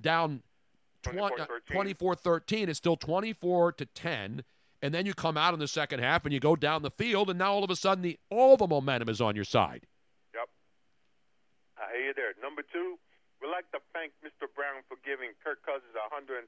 [0.01, 0.43] down
[1.05, 1.29] uh,
[1.73, 4.45] 24 13, it's still 24 to 10.
[4.81, 7.31] And then you come out in the second half and you go down the field,
[7.31, 9.87] and now all of a sudden, the, all the momentum is on your side.
[10.35, 10.49] Yep.
[11.79, 12.35] I hear you there.
[12.41, 12.99] Number two,
[13.43, 14.47] we'd like to thank Mr.
[14.55, 16.47] Brown for giving Kirk Cousins a 132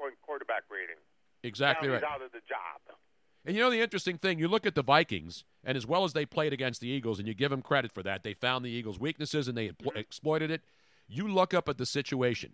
[0.00, 0.96] point quarterback rating.
[1.44, 2.02] Exactly now right.
[2.02, 2.96] He's out of the job.
[3.44, 6.14] And you know the interesting thing, you look at the Vikings, and as well as
[6.14, 8.70] they played against the Eagles, and you give them credit for that, they found the
[8.70, 9.98] Eagles' weaknesses and they empl- mm-hmm.
[9.98, 10.62] exploited it.
[11.06, 12.52] You look up at the situation.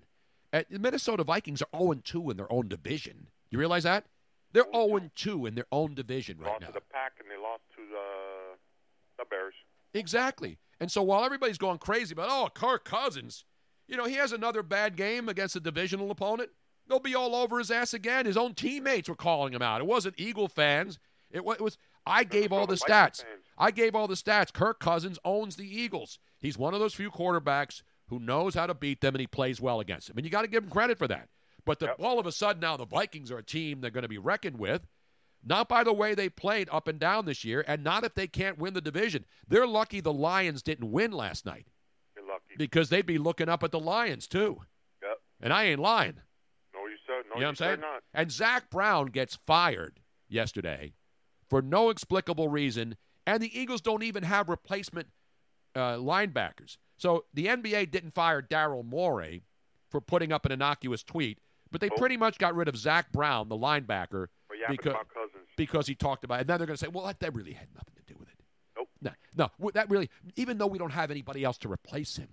[0.52, 3.28] At the Minnesota Vikings are 0 2 in their own division.
[3.50, 4.06] You realize that?
[4.52, 6.66] They're 0 2 in their own division right lost now.
[6.68, 8.56] to the Pack and they lost to the
[9.18, 9.54] the Bears.
[9.94, 10.58] Exactly.
[10.80, 13.44] And so while everybody's going crazy about, oh, Kirk Cousins,
[13.90, 16.50] you know, he has another bad game against a divisional opponent,
[16.88, 18.24] they'll be all over his ass again.
[18.24, 19.80] His own teammates were calling him out.
[19.80, 20.98] It wasn't Eagle fans.
[21.30, 21.76] It wa- it was,
[22.06, 23.24] I gave all the stats.
[23.58, 24.52] I gave all the stats.
[24.52, 26.18] Kirk Cousins owns the Eagles.
[26.40, 29.60] He's one of those few quarterbacks who knows how to beat them and he plays
[29.60, 30.16] well against them.
[30.16, 31.28] And you got to give him credit for that.
[31.66, 34.08] But the, all of a sudden now the Vikings are a team they're going to
[34.08, 34.86] be reckoned with.
[35.44, 38.26] Not by the way they played up and down this year, and not if they
[38.26, 39.24] can't win the division.
[39.48, 41.66] They're lucky the Lions didn't win last night.
[42.66, 44.60] Because they'd be looking up at the Lions too.
[45.02, 45.18] Yep.
[45.40, 46.20] And I ain't lying.
[46.74, 47.22] No, you sir.
[47.28, 47.80] No, you know what I'm saying?
[47.80, 48.02] not.
[48.12, 50.92] And Zach Brown gets fired yesterday
[51.48, 52.96] for no explicable reason,
[53.26, 55.08] and the Eagles don't even have replacement
[55.74, 56.76] uh, linebackers.
[56.96, 59.44] So the NBA didn't fire Daryl Morey
[59.90, 61.38] for putting up an innocuous tweet,
[61.70, 64.26] but they pretty much got rid of Zach Brown, the linebacker,
[64.68, 64.94] because,
[65.56, 66.40] because he talked about it.
[66.42, 68.28] And then they're going to say, well, that, that really had nothing to do with
[68.28, 68.44] it.
[68.76, 68.88] Nope.
[69.00, 72.28] No, no, that really, even though we don't have anybody else to replace him,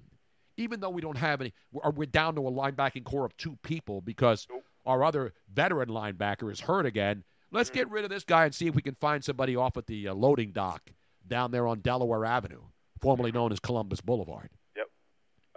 [0.58, 3.58] even though we don't have any, we're, we're down to a linebacking core of two
[3.62, 4.48] people because
[4.86, 7.24] our other veteran linebacker is hurt again.
[7.52, 7.78] Let's Mm-hmm.
[7.80, 10.10] get rid of this guy and see if we can find somebody off at the
[10.10, 10.92] uh, loading dock
[11.26, 12.62] down there on Delaware Avenue,
[13.02, 14.50] formerly known as Columbus Boulevard.
[14.76, 14.88] Yep.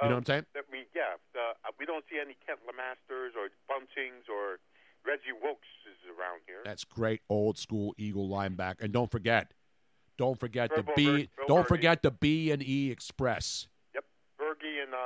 [0.03, 0.47] You know what I'm saying?
[0.57, 1.03] I mean, yeah.
[1.35, 4.59] Uh, we don't see any Kent Lamasters or Buntings or
[5.07, 6.59] Reggie Wilkes is around here.
[6.65, 8.81] That's great old school Eagle linebacker.
[8.83, 9.53] And don't forget,
[10.19, 11.29] don't forget the B.
[11.49, 13.67] Don't forget the B and E Express.
[14.63, 14.71] Yep.
[14.71, 14.99] Bergie and uh,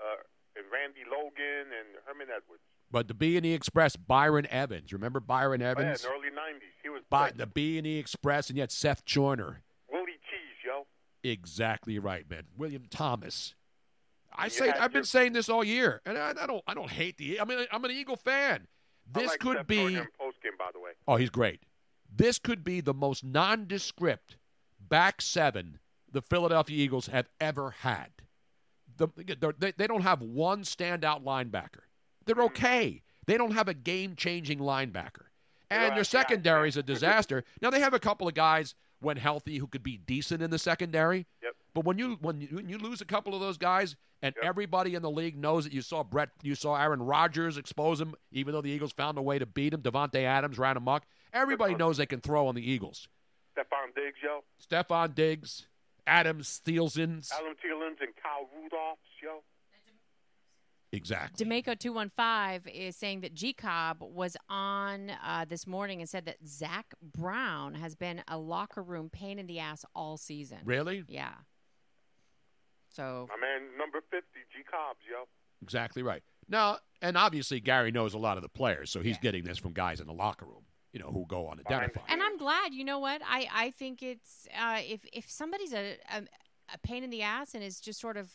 [0.00, 0.16] uh,
[0.56, 2.62] and Randy Logan and Herman Edwards.
[2.90, 4.92] But the B and E Express, Byron Evans.
[4.92, 7.98] Remember Byron Oh, yeah, in the early '90s, he was By the B and E
[7.98, 9.62] Express, and yet Seth Joyner.
[9.90, 10.86] Willie Cheese, yo.
[11.22, 12.44] Exactly right, man.
[12.56, 13.54] William Thomas.
[14.34, 17.16] I say I've been saying this all year, and I, I don't I don't hate
[17.18, 17.40] the.
[17.40, 18.66] I mean I'm an Eagle fan.
[19.10, 19.76] This like could Seth be.
[19.76, 20.92] Joyner in postgame, by the way.
[21.06, 21.60] Oh, he's great.
[22.14, 24.36] This could be the most nondescript
[24.78, 25.78] back seven
[26.10, 28.10] the Philadelphia Eagles have ever had.
[28.96, 29.08] The,
[29.58, 31.82] they, they don't have one standout linebacker.
[32.26, 32.42] They're hmm.
[32.42, 33.02] okay.
[33.26, 35.26] They don't have a game changing linebacker.
[35.70, 37.44] And their secondary is a disaster.
[37.62, 40.58] Now, they have a couple of guys, when healthy, who could be decent in the
[40.58, 41.26] secondary.
[41.42, 41.52] Yep.
[41.74, 44.94] But when you when you, when you lose a couple of those guys, and everybody
[44.94, 48.52] in the league knows that you saw Brett, you saw Aaron Rodgers expose him, even
[48.52, 49.82] though the Eagles found a way to beat him.
[49.82, 51.04] Davante Adams ran amok.
[51.32, 53.08] Everybody knows they can throw on the Eagles.
[53.56, 54.44] Stefon Diggs, yo.
[54.64, 55.66] Stefon Diggs,
[56.06, 57.30] Adams, Thielsons.
[57.32, 59.42] Alan Thielens and Kyle Rudolphs, yo.
[60.94, 61.42] Exactly.
[61.42, 66.08] D'Amico two one five is saying that G Cobb was on uh, this morning and
[66.08, 70.58] said that Zach Brown has been a locker room pain in the ass all season.
[70.64, 71.04] Really?
[71.08, 71.32] Yeah.
[72.90, 75.24] So My man, number 50, G Cobbs, yo.
[75.62, 76.22] Exactly right.
[76.48, 79.72] Now, and obviously Gary knows a lot of the players, so he's getting this from
[79.72, 82.04] guys in the locker room, you know, who go unidentified.
[82.08, 82.74] And I'm glad.
[82.74, 83.22] You know what?
[83.26, 86.22] I I think it's uh, if if somebody's a, a
[86.74, 88.30] a pain in the ass and is just sort of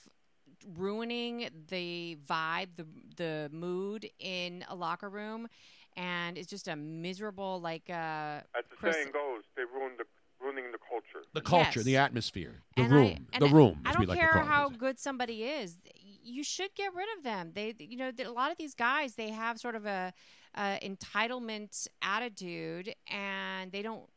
[0.75, 2.85] ruining the vibe, the
[3.15, 5.47] the mood in a locker room,
[5.95, 7.89] and it's just a miserable like.
[7.89, 10.05] Uh, As the Chris- saying goes, they ruined the
[10.39, 11.25] ruining the culture.
[11.33, 11.85] The culture, Yes.
[11.85, 14.19] the atmosphere, the And I- room, and the I- room, I as we don't like
[14.19, 14.77] to care call how it.
[14.77, 15.77] good somebody is.
[16.23, 17.53] You should get rid of them.
[17.53, 20.13] They, you know, a lot of these guys they have sort of a,
[20.57, 24.09] a entitlement attitude, and they don't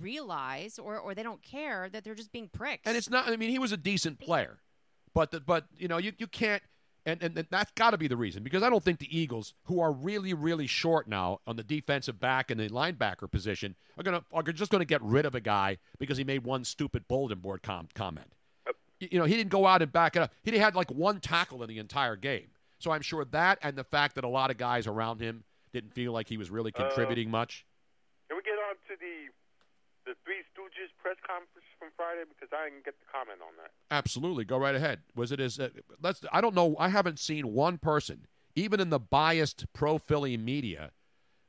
[0.00, 2.82] realize or or they don't care that they're just being pricks.
[2.86, 3.28] And it's not.
[3.28, 4.58] I mean, he was a decent player,
[5.14, 6.62] but the, but you know, you you can't.
[7.06, 9.80] And, and that's got to be the reason because I don't think the Eagles, who
[9.80, 14.24] are really really short now on the defensive back and the linebacker position, are gonna
[14.32, 17.62] are just gonna get rid of a guy because he made one stupid bulletin board
[17.62, 18.32] com- comment.
[19.00, 20.32] You you know, he didn't go out and back it up.
[20.42, 22.48] He had like one tackle in the entire game.
[22.78, 25.92] So I'm sure that and the fact that a lot of guys around him didn't
[25.92, 27.64] feel like he was really Uh, contributing much.
[28.28, 29.28] Can we get on to the
[30.04, 33.72] the Three Stooges press conference from Friday because I didn't get to comment on that.
[33.90, 35.02] Absolutely, go right ahead.
[35.14, 35.68] Was it as uh,
[36.02, 36.24] let's?
[36.32, 36.76] I don't know.
[36.78, 40.92] I haven't seen one person, even in the biased pro Philly media,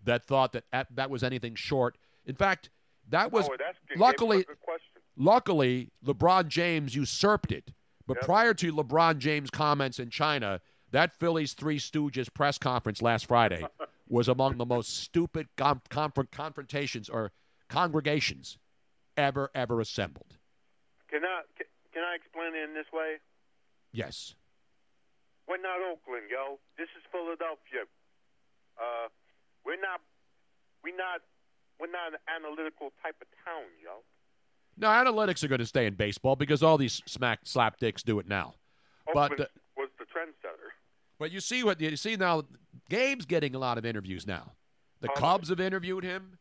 [0.03, 1.97] that thought that at, that was anything short.
[2.25, 2.69] In fact,
[3.07, 4.41] that was oh, that's luckily.
[4.41, 5.01] A good question.
[5.15, 7.71] Luckily, LeBron James usurped it.
[8.07, 8.25] But Yep.
[8.25, 10.59] prior to LeBron James' comments in China,
[10.91, 13.65] that Phillies Three Stooges press conference last Friday
[14.09, 17.31] was among the most stupid com- conf- confrontations or
[17.69, 18.57] congregations
[19.15, 20.35] ever ever assembled.
[21.09, 21.41] Can I
[21.93, 23.17] can, I explain it in this way?
[23.91, 24.35] Yes.
[25.47, 26.59] We're not Oakland, yo.
[26.77, 27.85] This is Philadelphia.
[28.77, 29.09] Uh,
[29.65, 30.01] we're not
[30.83, 31.21] we not
[31.79, 34.03] we're not an analytical type of town, yo.
[34.77, 38.19] Now, analytics are going to stay in baseball because all these smack slap dicks do
[38.19, 38.55] it now.
[39.13, 39.45] But Oakland uh,
[39.75, 40.71] was the trendsetter.
[41.19, 42.43] but you see what you see now.
[42.89, 44.53] Gabe's getting a lot of interviews now.
[45.01, 46.39] The Cubs have interviewed him.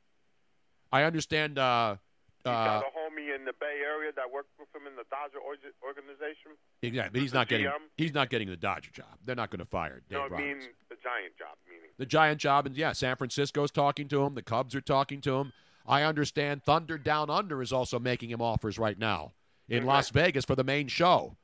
[0.91, 1.59] I understand.
[1.59, 1.97] Uh,
[2.45, 5.05] He's uh, got a homie in the Bay Area that worked with him in the
[5.11, 5.39] Dodger
[5.85, 6.53] organization.
[6.83, 7.67] exactly, but he's not getting.
[7.67, 7.73] GM.
[7.97, 9.19] He's not getting the Dodger job.
[9.25, 10.41] They're not going to fire Dave no, I Roberts.
[10.43, 10.59] mean
[10.89, 11.57] the Giant job.
[11.69, 14.35] Meaning the Giant job, and yeah, San Francisco's talking to him.
[14.35, 15.53] The Cubs are talking to him.
[15.87, 19.33] I understand Thunder Down Under is also making him offers right now
[19.69, 21.37] in Las Vegas for the main show.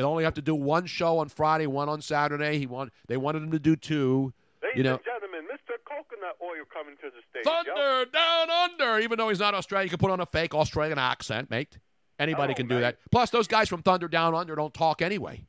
[0.00, 2.56] They only have to do one show on Friday, one on Saturday.
[2.56, 4.32] He want they wanted him to do two.
[4.62, 5.74] Ladies you know, and gentlemen, Mr.
[5.86, 7.46] Coconut oil coming to the states.
[7.46, 7.74] yo.
[7.74, 8.98] Thunder down under.
[8.98, 11.76] Even though he's not Australian, you can put on a fake Australian accent, mate.
[12.18, 12.80] Anybody Oh, can do mate.
[12.80, 12.96] that.
[13.10, 15.44] Plus, those guys from Thunder Down Under don't talk anyway.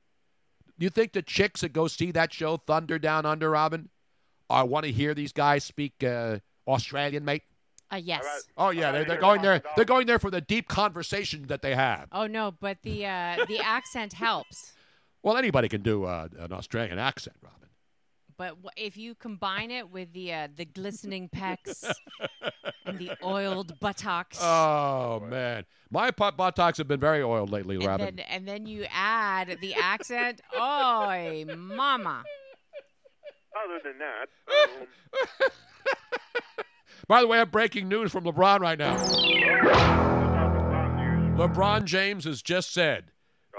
[0.77, 3.87] You think the chicks that go see that show, Thunder Down Under, Robin,
[4.49, 7.43] I want to hear these guys speak uh, Australian, mate?
[7.91, 8.23] Uh, yes.
[8.57, 9.61] Oh yeah, they're, they're going there.
[9.75, 12.07] They're going there for the deep conversation that they have.
[12.11, 14.73] Oh no, but the uh, the accent helps.
[15.23, 17.57] Well, anybody can do uh, an Australian accent, Robin.
[18.37, 21.83] But wh- if you combine it with the uh, the glistening pecs
[22.85, 27.85] and the oiled buttocks, Oh man, my butt buttocks have been very oiled lately, and
[27.85, 28.15] Robin.
[28.15, 32.23] then and then you add the accent, oh mama.
[33.53, 34.29] Other than that,
[35.43, 35.49] um,
[37.11, 38.95] By the way, I have breaking news from LeBron right now.
[41.35, 43.11] LeBron James has just said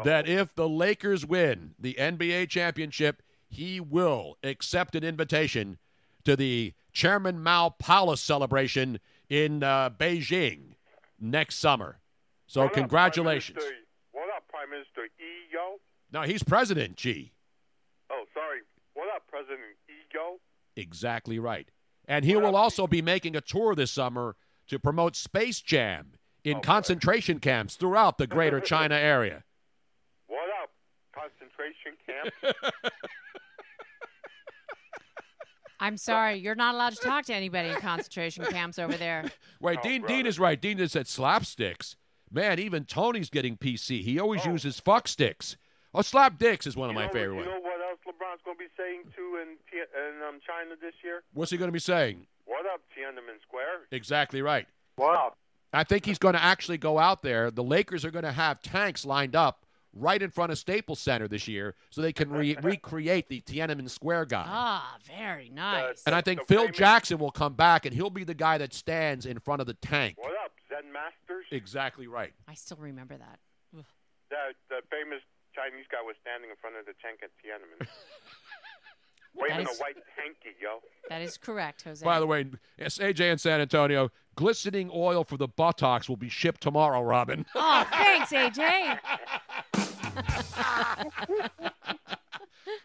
[0.05, 5.77] that if the Lakers win the NBA championship, he will accept an invitation
[6.25, 8.99] to the Chairman Mao Palace celebration
[9.29, 10.77] in uh, Beijing
[11.21, 11.99] next summer.
[12.47, 13.57] So, what congratulations.
[13.57, 13.77] Minister-
[14.13, 15.77] What up, Prime Minister E, yo?
[16.11, 17.35] No, he's president, G.
[18.11, 18.61] Oh, sorry.
[18.95, 19.61] What up, President
[19.91, 20.39] E, yo?
[20.75, 21.69] Exactly right.
[22.07, 24.37] And he will also be making a tour this summer
[24.69, 26.13] to promote Space Jam
[26.45, 29.45] in oh, concentration camps throughout the greater China area.
[30.27, 30.71] What up,
[31.15, 32.57] concentration camp?
[35.81, 39.25] I'm sorry, you're not allowed to talk to anybody in concentration camps over there.
[39.61, 40.61] Wait, Oh, Dean, Dean is right.
[40.61, 41.97] Dean just said slapsticks.
[42.31, 44.01] Man, even Tony's getting PC.
[44.03, 44.53] He always oh.
[44.53, 45.57] uses fuck sticks.
[45.93, 47.49] Oh, slap dicks is one of my you know, favorite ones.
[48.13, 51.23] Know LeBron's going to be saying too in in um, China this year?
[51.33, 52.27] What's he going to be saying?
[52.45, 53.87] What up, Tiananmen Square?
[53.91, 54.67] Exactly right.
[54.97, 55.39] What up?
[55.73, 57.51] I think he's going to actually go out there.
[57.51, 59.65] The Lakers are going to have tanks lined up
[59.95, 63.89] right in front of Staples Center this year so they can re- recreate the Tiananmen
[63.89, 64.45] Square guy.
[64.47, 66.03] Ah, very nice.
[66.07, 69.25] And I think Phil Jackson will come back and he'll be the guy that stands
[69.25, 70.17] in front of the tank.
[70.19, 71.47] What up, Zen Masters?
[71.51, 72.33] Exactly right.
[72.49, 73.39] I still remember that.
[73.77, 73.85] Ugh.
[74.31, 74.37] The,
[74.69, 75.21] the famous
[75.55, 77.87] Chinese guy was standing in front of the tank at Tiananmen.
[79.35, 80.81] Waving That is- a white hanky, yo.
[81.09, 82.05] That is correct, Jose.
[82.05, 82.47] By the way,
[82.79, 87.47] yes, AJ in San Antonio, glistening oil for the buttocks will be shipped tomorrow, Robin.
[87.55, 88.99] Oh, thanks, AJ.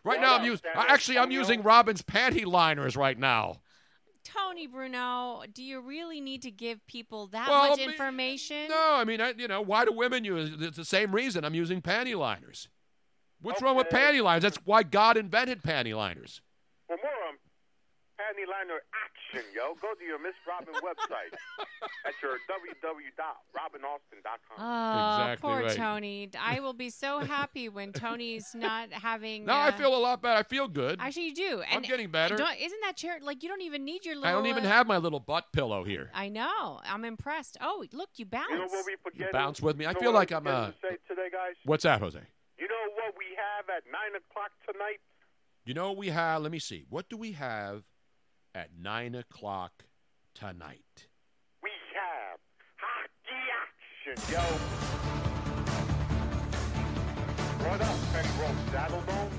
[0.04, 0.66] right now, I'm using.
[0.76, 3.58] Actually, I'm using Robin's panty liners right now.
[4.28, 8.68] Tony Bruno, do you really need to give people that Well, much I mean, information?
[8.70, 10.52] No, I mean, I, you know, why do women use?
[10.60, 12.68] It's the same reason I'm using panty liners.
[13.42, 14.44] What's wrong with panty liners?
[14.44, 16.42] That's why God invented panty liners.
[18.18, 21.34] For more panty liner action, yo, go to your Miss Robin website
[22.06, 24.58] at your www.robinaustin.com.
[24.58, 25.76] Oh, Exactly poor right.
[25.76, 26.30] Tony.
[26.40, 29.46] I will be so happy when Tony's not having.
[29.46, 30.40] No, I uh, feel a lot better.
[30.40, 31.00] I feel good.
[31.00, 31.62] Actually, you do.
[31.62, 32.36] And I'm getting better.
[32.36, 34.30] Don't, isn't that chair like you don't even need your little?
[34.30, 36.10] I don't even uh, have my little butt pillow here.
[36.14, 36.80] I know.
[36.84, 37.58] I'm impressed.
[37.62, 38.50] Oh, look, you bounce.
[38.50, 39.32] You know what we You forget?
[39.32, 39.86] bounce with me.
[39.86, 41.54] I feel like I'm forgetting uh to say today, guys.
[41.66, 42.20] What's that, Jose?
[42.58, 45.00] You know what we have at nine o'clock tonight?
[45.66, 46.42] You know what we have?
[46.42, 46.86] Let me see.
[46.90, 47.84] What do we have
[48.58, 49.86] at nine o'clock
[50.34, 51.08] tonight?
[51.62, 52.40] We have
[52.76, 54.42] hockey action, yo.
[57.70, 59.32] What up, Pengrowth Saddle Dome?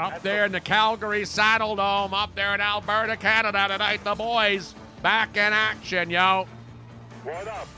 [0.00, 4.74] Up there in the Calgary Saddle Dome, up there in Alberta, Canada tonight, the boys
[5.00, 6.48] back in action, yo.
[7.22, 7.68] What up,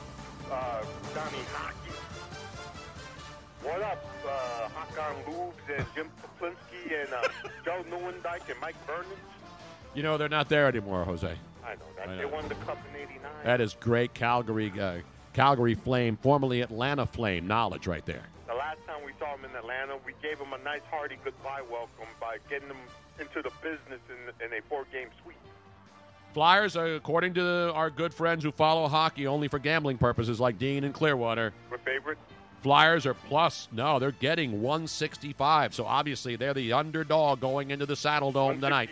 [0.51, 0.83] uh,
[1.13, 1.99] Johnny Hockey?
[3.63, 7.29] What up, uh, Hakan and Jim Peplinski and uh,
[7.65, 9.19] Joe Nieuwendyk and Mike Vernon?
[9.95, 11.27] You know they're not there anymore, Jose.
[11.65, 12.09] I know that.
[12.09, 13.21] I They won the Cup in 89.
[13.45, 14.99] That is great Calgary, uh,
[15.33, 18.25] Calgary Flame, formerly Atlanta Flame knowledge right there.
[18.49, 21.63] The last time we saw him in Atlanta, we gave him a nice hearty goodbye
[21.71, 22.77] welcome by getting him
[23.21, 25.37] into the business in, in a four-game sweep.
[26.33, 30.59] Flyers, uh, according to our good friends who follow hockey only for gambling purposes, like
[30.59, 32.19] Dean and Clearwater, We're favorite.
[32.65, 33.69] Flyers are plus.
[33.73, 35.75] No, they're getting 165.
[35.75, 38.89] So obviously they're the underdog going into the Saddle Dome tonight.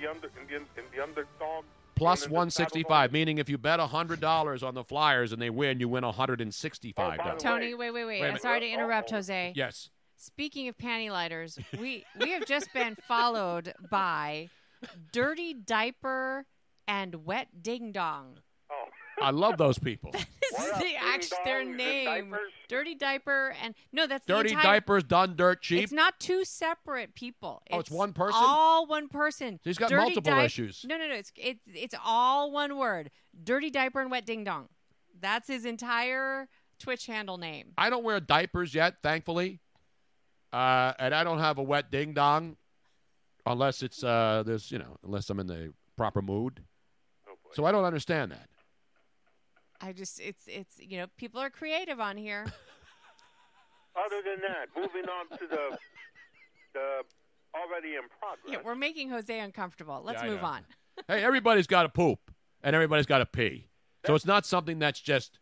[0.00, 1.64] the under in the, in the underdog.
[1.94, 5.40] Plus going into the Saddle 165, meaning if you bet $100 on the Flyers and
[5.40, 7.38] they win, you win $165.
[7.38, 8.20] Tony, wait, wait, wait.
[8.20, 9.18] Wait a I'm sorry to interrupt, oh, oh.
[9.18, 9.52] Jose.
[9.56, 9.90] Yes.
[10.18, 14.48] Speaking of panty lighters, we we have just been followed by
[15.12, 16.46] dirty diaper
[16.88, 18.38] and wet ding dong.
[19.20, 20.12] I love those people.
[20.12, 20.24] This
[20.72, 22.34] is the act, their name.
[22.68, 25.82] Dirty diaper and no, that's the Dirty entire- diapers done dirt cheap.
[25.82, 27.62] It's not two separate people.
[27.70, 28.40] Oh, it's one person?
[28.44, 29.58] All one person.
[29.64, 30.84] He's got Dirty multiple di- issues.
[30.86, 31.14] No, no, no.
[31.14, 33.10] It's it's it's all one word.
[33.42, 34.68] Dirty diaper and wet ding dong.
[35.20, 36.48] That's his entire
[36.78, 37.72] Twitch handle name.
[37.78, 39.60] I don't wear diapers yet, thankfully.
[40.52, 42.56] Uh, and I don't have a wet ding dong
[43.46, 46.62] unless it's uh there's you know, unless I'm in the proper mood.
[47.28, 48.48] Oh, so I don't understand that.
[49.80, 52.44] I just it's it's you know people are creative on here.
[53.96, 55.78] Other than that, moving on to the
[56.74, 57.02] the
[57.54, 58.46] already in progress.
[58.52, 60.02] yeah, we're making Jose uncomfortable.
[60.04, 60.48] Let's Yeah, I move know.
[60.48, 60.64] on.
[61.08, 62.18] hey, everybody's got to poop
[62.62, 63.68] and everybody's got to pee.
[64.06, 65.38] So it's not something that's just,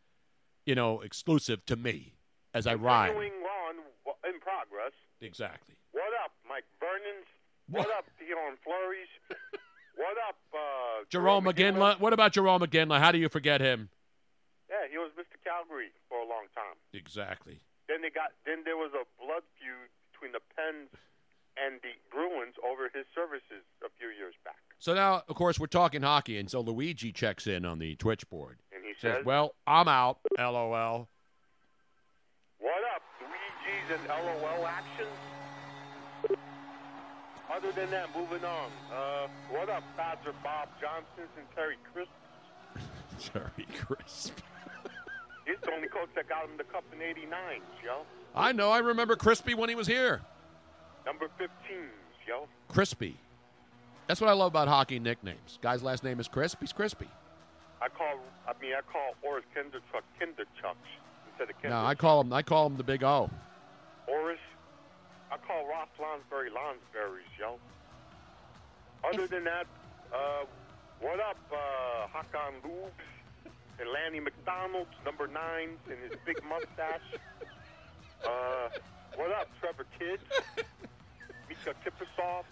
[0.65, 2.15] you know, exclusive to me
[2.55, 3.09] as I ride.
[3.09, 3.75] Continuing on
[4.07, 4.93] w- in progress.
[5.21, 5.75] Exactly.
[5.93, 7.27] What up, Mike Vernon's?
[7.69, 9.09] What, up, Dion Flurries?
[9.97, 11.99] what up, uh, Jarome Iginla.
[12.01, 13.01] What about Jarome Iginla?
[13.01, 13.91] How do you forget him?
[14.71, 15.37] Yeah, he was Mr.
[15.45, 16.77] Calgary for a long time.
[16.93, 17.61] Exactly.
[17.89, 18.33] Then they got.
[18.47, 20.89] Then there was a blood feud between the Pens
[21.61, 24.57] and the Bruins over his services a few years back.
[24.79, 28.29] So now, of course, we're talking hockey, and so Luigi checks in on the Twitch
[28.29, 28.59] board.
[28.75, 31.09] And he Says, says, "Well, I'm out." LOL.
[32.59, 35.07] What up, Luigi's and LOL action?
[37.53, 38.71] Other than that, moving on.
[38.93, 42.11] Uh, what up, Badger Bob Johnson and Terry Crisp?
[43.33, 44.41] Terry Crisp.
[45.47, 48.03] He's the only coach that got him the cup in '89, yo.
[48.35, 48.71] I know.
[48.71, 50.23] I remember Crispy when he was here.
[51.07, 51.49] Number 15,
[52.27, 52.49] yo.
[52.69, 53.17] Crispy.
[54.07, 55.59] That's what I love about hockey nicknames.
[55.63, 56.59] Guy's last name is Crisp.
[56.61, 57.09] He's Crispy.
[57.81, 58.19] I call.
[58.49, 60.75] I mean, I call Oris Kindrachuk Kindrachuks
[61.31, 61.71] instead of Kinder.
[61.77, 62.33] No, I call him.
[62.33, 63.31] I call him the Big O.
[64.09, 64.39] Oris.
[65.31, 67.59] I call Ross Lonsberry Lonsberries, yo.
[69.03, 69.67] Other than that,
[70.15, 70.45] uh,
[71.01, 72.93] what up, uh, Hakan Loobs
[73.81, 77.01] and Lanny McDonald, number nine, and his big mustache?
[78.25, 78.71] Uh,
[79.17, 80.19] what up, Trevor Kidd?
[81.47, 82.45] Miikka Kiprusoff?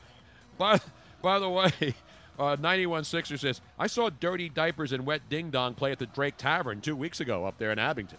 [0.58, 0.78] By,
[1.22, 1.94] by the way,
[2.38, 6.04] uh, 91 Sixer says, I saw Dirty Diapers and Wet Ding Dong play at the
[6.04, 8.18] Drake Tavern two weeks ago up there in Abington.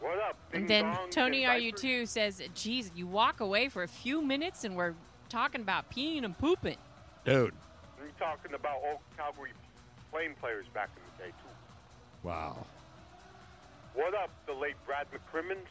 [0.00, 3.82] What up, Ding And then Tony Are You Too says, "Geez, you walk away for
[3.82, 4.94] a few minutes and we're
[5.28, 6.78] talking about peeing and pooping."
[7.24, 7.52] Dude.
[7.98, 9.52] We're talking about old Calgary
[10.10, 11.53] Flame players back in the day, too.
[12.24, 12.66] Wow.
[13.92, 15.68] What up, the late Brad McCrimmons?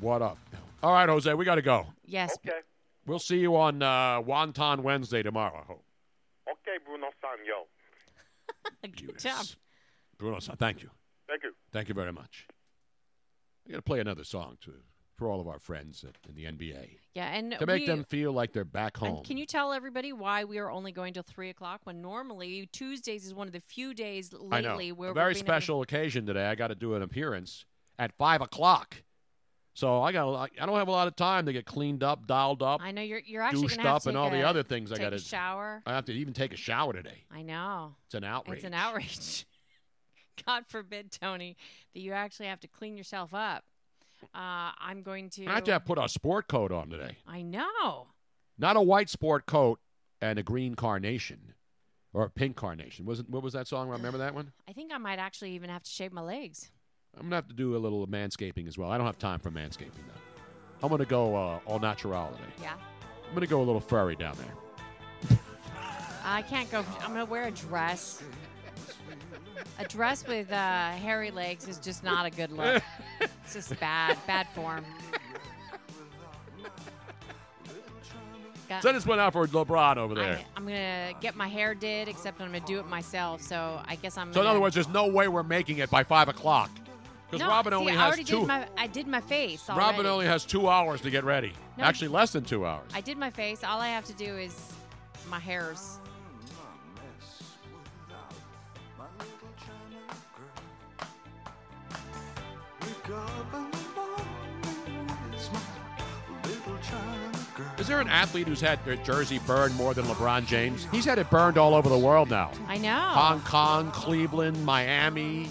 [0.00, 0.38] What up?
[0.82, 1.86] All right, Jose, we got to go.
[2.04, 2.36] Yes.
[2.46, 2.58] Okay.
[3.06, 5.84] We'll see you on uh, Wonton Wednesday tomorrow, I hope.
[6.48, 9.06] Okay, Bruno San, yo.
[9.06, 9.46] Good job.
[10.18, 10.90] Bruno, Sa- thank you.
[11.26, 11.52] Thank you.
[11.72, 12.46] Thank you very much.
[13.66, 14.74] I got to play another song to,
[15.16, 18.04] for all of our friends at, in the NBA Yeah, and to make we- them
[18.04, 19.24] feel like they're back And home.
[19.24, 23.24] can you tell everybody why we are only going till three o'clock when normally Tuesdays
[23.24, 24.70] is one of the few days I know.
[24.70, 26.46] lately where a very special occasion today.
[26.46, 27.64] I got to do an appearance
[27.98, 29.02] at five o'clock,
[29.72, 30.26] so I got.
[30.26, 32.82] a lot- I don't have a lot of time to get cleaned up, dialed up.
[32.82, 35.18] I know you're you're actually douched up, and all the other things I got a
[35.18, 35.82] to shower.
[35.86, 37.24] I have to even take a shower today.
[37.30, 37.94] I know.
[38.06, 38.58] It's an outrage.
[38.58, 39.46] It's an outrage.
[40.46, 41.56] God forbid, Tony,
[41.94, 43.64] that you actually have to clean yourself up.
[44.34, 45.46] Uh, I'm going to.
[45.46, 47.16] I have to have put a sport coat on today.
[47.26, 48.08] I know.
[48.58, 49.80] Not a white sport coat
[50.20, 51.54] and a green carnation,
[52.12, 53.04] or a pink carnation.
[53.04, 53.28] Was it?
[53.28, 53.88] What was that song?
[53.88, 54.52] Remember that one?
[54.68, 56.70] I think I might actually even have to shave my legs.
[57.16, 58.90] I'm gonna have to do a little manscaping as well.
[58.90, 60.82] I don't have time for manscaping though.
[60.82, 62.52] I'm gonna go uh, all natural today.
[62.62, 62.74] Yeah.
[63.28, 65.38] I'm gonna go a little furry down there.
[66.24, 66.84] I can't go.
[67.00, 68.22] I'm gonna wear a dress.
[69.78, 72.82] A dress with uh, hairy legs is just not a good look.
[73.20, 74.84] it's just bad, bad form.
[78.68, 80.38] Got- Send this one out for LeBron over there.
[80.38, 83.40] I, I'm gonna get my hair did, except I'm gonna do it myself.
[83.40, 84.32] So I guess I'm.
[84.32, 86.70] so in other words, there's no way we're making it by five o'clock
[87.30, 88.40] because no, Robin see, only I has already two.
[88.40, 89.68] Did my, I did my face.
[89.68, 89.84] Already.
[89.86, 91.52] Robin only has two hours to get ready.
[91.78, 91.84] No.
[91.84, 92.90] Actually, less than two hours.
[92.94, 93.62] I did my face.
[93.62, 94.72] All I have to do is
[95.28, 95.98] my hairs.
[107.78, 110.86] Is there an athlete who's had their jersey burned more than LeBron James?
[110.90, 112.50] He's had it burned all over the world now.
[112.66, 112.94] I know.
[112.94, 115.50] Hong Kong, Cleveland, Miami,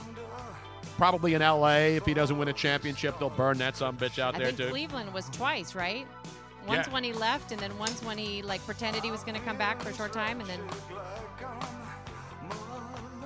[0.97, 1.95] probably in L.A.
[1.95, 4.57] If he doesn't win a championship, they'll burn that some bitch out I there think
[4.57, 4.69] too.
[4.69, 6.07] Cleveland was twice, right?
[6.67, 6.93] Once Yeah.
[6.93, 9.57] when he left, and then once when he like pretended he was going to come
[9.57, 10.59] back for a short time, and then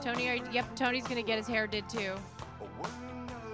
[0.01, 2.13] Tony, are, yep, Tony's going to get his hair did too.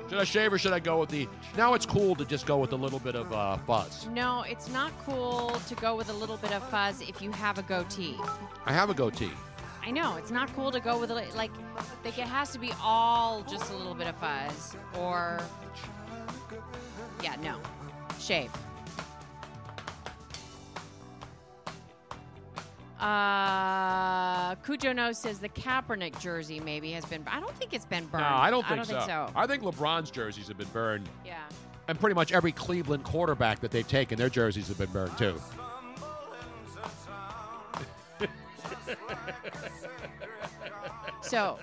[0.09, 1.27] Should I shave or should I go with the?
[1.57, 4.07] Now it's cool to just go with a little bit of uh, fuzz.
[4.07, 7.57] No, it's not cool to go with a little bit of fuzz if you have
[7.57, 8.17] a goatee.
[8.65, 9.31] I have a goatee.
[9.83, 11.51] I know it's not cool to go with a, li- like
[12.03, 15.39] like it has to be all just a little bit of fuzz or
[17.23, 17.57] yeah, no,
[18.19, 18.51] shave.
[22.99, 27.23] Uh, Cujo knows says the Kaepernick jersey maybe has been.
[27.27, 28.23] I don't think it's been burned.
[28.23, 29.29] No, I don't think, I don't think so.
[29.35, 31.39] I think LeBron's jerseys have been burned, Yeah.
[31.87, 35.35] and pretty much every Cleveland quarterback that they've taken, their jerseys have been burned too.
[41.21, 41.57] So,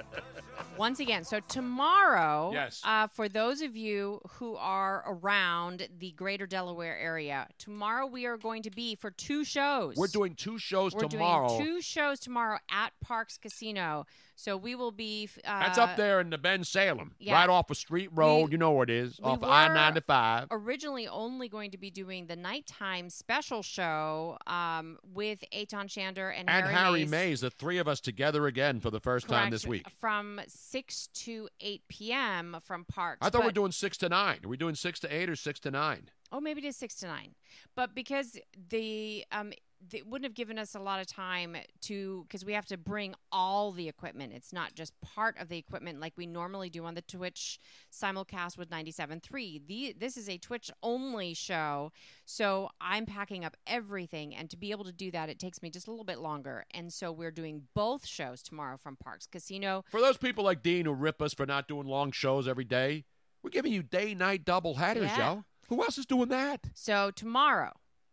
[0.76, 2.80] once again, so tomorrow, Yes.
[2.84, 8.36] uh, for those of you who are around the greater Delaware area, tomorrow we are
[8.36, 9.96] going to be for two shows.
[9.96, 11.48] We're doing two shows We're tomorrow.
[11.48, 14.06] doing two shows tomorrow at Parx Casino.
[14.34, 15.28] So we will be.
[15.44, 17.34] Uh, That's up there in the Bensalem, yeah.
[17.34, 18.46] right off a street road.
[18.46, 20.48] We- you know where it is, we off I ninety five.
[20.50, 26.48] Originally, only going to be doing the nighttime special show um, with Aton Shander and,
[26.48, 27.10] And Harry, Harry Mayes.
[27.10, 29.86] Mayes, the three of us together again for the first time this week.
[30.00, 32.56] From 6 to 8 p.m.
[32.62, 33.16] from Parx.
[33.20, 34.38] I thought we are doing six to nine.
[34.44, 36.08] Are we doing six to eight or six to nine?
[36.30, 37.34] Oh, maybe it is six to nine.
[37.74, 38.38] But because
[38.70, 39.52] the um,
[39.90, 43.14] they wouldn't have given us a lot of time to because we have to bring
[43.30, 44.32] all the equipment.
[44.32, 47.58] It's not just part of the equipment like we normally do on the Twitch
[47.92, 49.66] simulcast with 97.3.
[49.66, 51.92] The this is a Twitch only show,
[52.24, 55.70] so I'm packing up everything, and to be able to do that, it takes me
[55.70, 56.64] just a little bit longer.
[56.72, 59.84] And so we're doing both shows tomorrow from Parx Casino.
[59.90, 63.04] For those people like Dean who rip us for not doing long shows every day,
[63.42, 65.34] we're giving you day night double headers, Yeah.
[65.34, 65.44] yo.
[65.68, 66.60] Who else is doing that?
[66.74, 67.72] So tomorrow,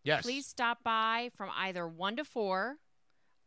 [0.09, 0.23] Yes.
[0.23, 2.77] please stop by from either one to four,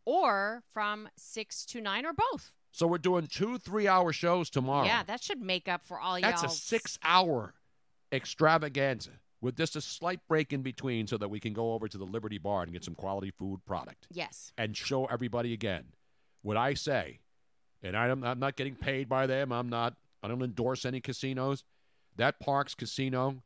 [0.04, 2.52] or from six to nine, or both.
[2.72, 4.86] So we're doing two three hour shows tomorrow.
[4.86, 6.30] Yeah, that should make up for all y'all.
[6.30, 7.54] That's a six hour
[8.12, 9.10] extravaganza
[9.40, 12.04] with just a slight break in between so that we can go over to the
[12.04, 14.06] Liberty Bar and get some quality food product.
[14.10, 14.52] Yes.
[14.56, 15.84] And show everybody again
[16.42, 17.18] what I say.
[17.82, 19.50] And I'm, I'm not getting paid by them.
[19.50, 21.64] I'm not, I don't endorse any casinos.
[22.16, 23.42] That Parx Casino,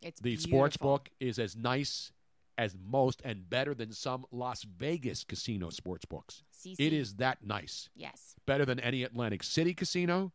[0.00, 0.48] It's the beautiful.
[0.50, 2.12] sports book, is as nice
[2.60, 6.42] as most and better than some Las Vegas casino sports books.
[6.52, 6.76] CC.
[6.78, 8.36] It is that nice Yes.
[8.44, 10.34] better than any Atlantic City casino,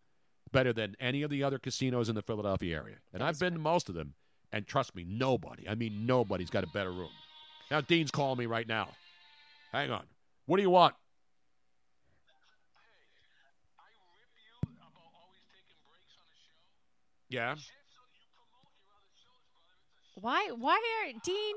[0.52, 2.96] better than any of the other casinos in the Philadelphia area.
[3.14, 4.16] And I've been to most of them,
[4.52, 7.12] and trust me, nobody, I mean, nobody's got a better room.
[7.70, 8.90] Now, Dean's calling me right now.
[9.72, 10.08] Hang on.
[10.48, 10.96] What do you want?
[17.30, 17.56] Yeah.
[20.16, 20.50] Why?
[20.58, 21.56] Why are Dean?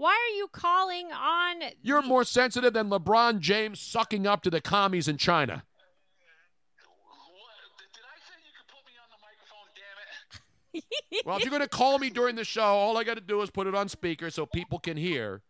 [0.00, 1.56] Why are you calling on?
[1.82, 5.64] You're more sensitive than LeBron James sucking up to the commies in China.
[11.26, 13.42] Well, if you're going to call me during the show, all I got to do
[13.42, 15.42] is put it on speaker so people can hear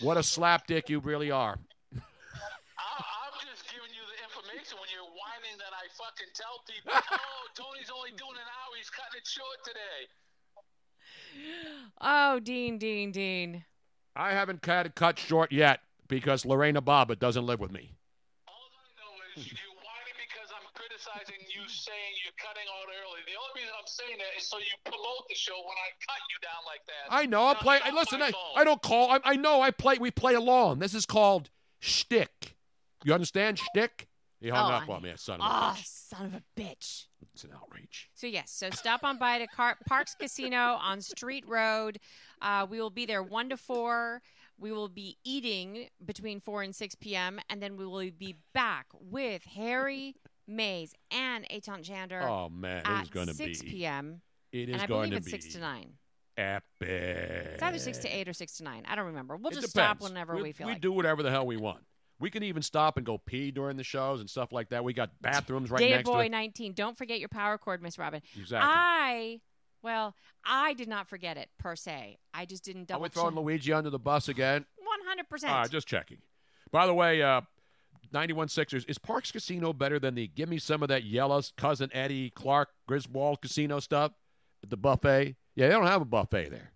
[0.00, 1.54] what a slapdick you really are.
[1.92, 7.44] I'm just giving you the information when you're whining that I fucking tell people, oh,
[7.54, 8.72] Tony's only doing an hour.
[8.74, 10.08] He's cutting it short today.
[12.00, 13.64] Oh, Dean, Dean, Dean.
[14.14, 17.90] I haven't cut it cut short yet because Lorena Bobbitt doesn't live with me.
[18.46, 23.20] All I know is You're whining because I'm criticizing you saying you're cutting out early.
[23.26, 26.22] The only reason I'm saying that is so you promote the show when I cut
[26.30, 27.14] you down like that.
[27.14, 27.46] I know.
[27.46, 27.78] I Now, play.
[27.78, 28.32] get off Listen, I.
[28.56, 29.10] I don't call.
[29.10, 29.60] I, I know.
[29.60, 29.98] I play.
[29.98, 30.78] We play along.
[30.78, 31.50] This is called
[31.80, 32.56] shtick.
[33.04, 34.06] You understand shtick?
[34.40, 35.84] He hung Oh, up on me, son of a Oh, bitch.
[35.84, 37.06] son of a bitch.
[37.38, 38.10] It's an outrage.
[38.14, 42.00] So yes, so stop on by to Car- Parx Casino on Street Road.
[42.42, 44.22] Uh, we will be there one to four.
[44.58, 47.38] We will be eating between four and six p.m.
[47.48, 50.16] and then we will be back with Harry
[50.48, 52.28] Mayes and Aton Chander.
[52.28, 54.20] Oh, man, it is gonna be six p.m.
[54.50, 55.92] It is and I going believe to it's be six to nine.
[56.36, 56.88] Epic.
[56.88, 58.82] It's either six to eight or six to nine.
[58.88, 59.36] I don't remember.
[59.36, 60.00] We'll It just depends.
[60.00, 60.82] stop whenever we, feel we like.
[60.82, 61.84] do whatever the hell we want.
[62.20, 64.82] We can even stop and go pee during the shows and stuff like that.
[64.82, 66.30] We got bathrooms right Data next Boy to it.
[66.30, 66.72] 19.
[66.72, 68.22] Don't forget your power cord, Miss Robin.
[68.38, 68.68] Exactly.
[68.68, 69.40] I,
[69.82, 70.14] well,
[70.44, 72.18] I did not forget it per se.
[72.34, 73.02] I just didn't double.
[73.02, 73.44] Are we throwing check.
[73.44, 74.64] Luigi under the bus again?
[75.32, 75.48] 100%.
[75.48, 76.18] All right, just checking.
[76.72, 77.42] By the way, uh,
[78.12, 81.90] 91 Sixers, is Parx Casino better than the give me some of that yellow cousin
[81.92, 84.12] Eddie Clark Griswold casino stuff
[84.62, 85.36] at the buffet?
[85.54, 86.72] Yeah, they don't have a buffet there.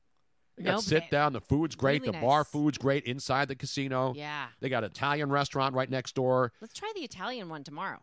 [0.57, 1.33] They got No, sit down.
[1.33, 2.03] The food's great.
[2.03, 4.13] really the bar food's great inside the casino.
[4.15, 4.49] Yeah.
[4.61, 6.53] They got an Italian restaurant right next door.
[6.61, 8.01] Let's try the Italian one tomorrow.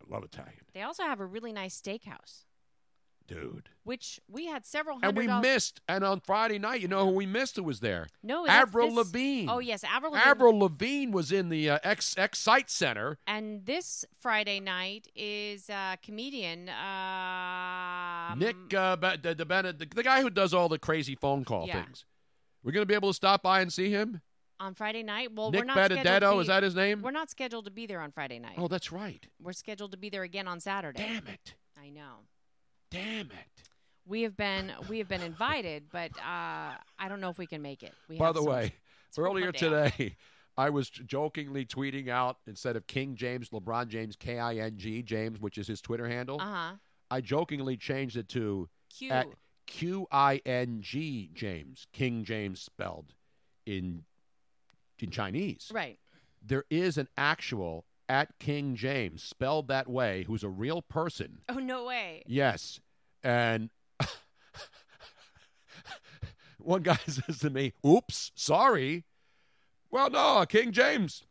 [0.00, 2.44] I love Italian, They also have a really nice steakhouse,
[3.28, 3.68] dude.
[3.84, 5.80] which we had several And we missed.
[5.88, 8.08] And on Friday night, you know who we missed who was there?
[8.22, 9.46] No, Avril Lavigne.
[9.48, 10.30] Oh, yes, Avril Lavigne.
[10.30, 13.18] Avril Lavigne was in the uh, X Xcite Center.
[13.26, 20.22] And this Friday night is uh, comedian um, Nick, uh, the, the, the, the guy
[20.22, 21.84] who does all the crazy phone call Yeah.
[21.84, 22.04] things.
[22.64, 24.20] We're going to be able to stop by and see him?
[24.60, 25.28] on Friday night.
[25.32, 27.00] Well, Nick we're not scheduled to Benedetto, be- is that his name?
[27.02, 28.54] We're not scheduled to be there on Friday night.
[28.58, 29.24] Oh, that's right.
[29.40, 30.98] We're scheduled to be there again on Saturday.
[31.00, 31.54] Damn it.
[31.80, 32.24] I know.
[32.90, 33.62] Damn it.
[34.06, 37.60] We have been we have been invited, but uh, I don't know if we can
[37.60, 37.92] make it.
[38.08, 38.72] We By the way,
[39.12, 40.16] for earlier today,
[40.56, 45.02] I was jokingly tweeting out instead of King James, LeBron James, K I N G,
[45.02, 46.40] James, which is his Twitter handle.
[46.40, 46.72] Uh-huh.
[47.10, 49.10] I jokingly changed it to Q.
[49.10, 49.26] at
[49.66, 53.12] Q I N G James, King James spelled
[53.66, 54.04] in
[54.98, 55.70] in Chinese.
[55.72, 55.98] Right.
[56.42, 61.38] There is an actual at King James, spelled that way, who's a real person.
[61.48, 62.22] Oh no way.
[62.26, 62.80] Yes.
[63.22, 63.70] And
[66.58, 69.04] one guy says to me, Oops, sorry.
[69.90, 71.24] Well, no, King James.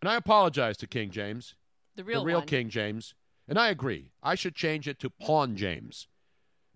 [0.00, 1.54] And I apologize to King James.
[1.96, 2.46] The real The real one.
[2.46, 3.14] King James.
[3.48, 4.12] And I agree.
[4.22, 6.06] I should change it to Pawn James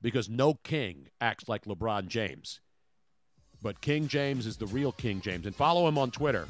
[0.00, 2.60] because no king acts like LeBron James.
[3.62, 5.46] But King James is the real King James.
[5.46, 6.48] And follow him on Twitter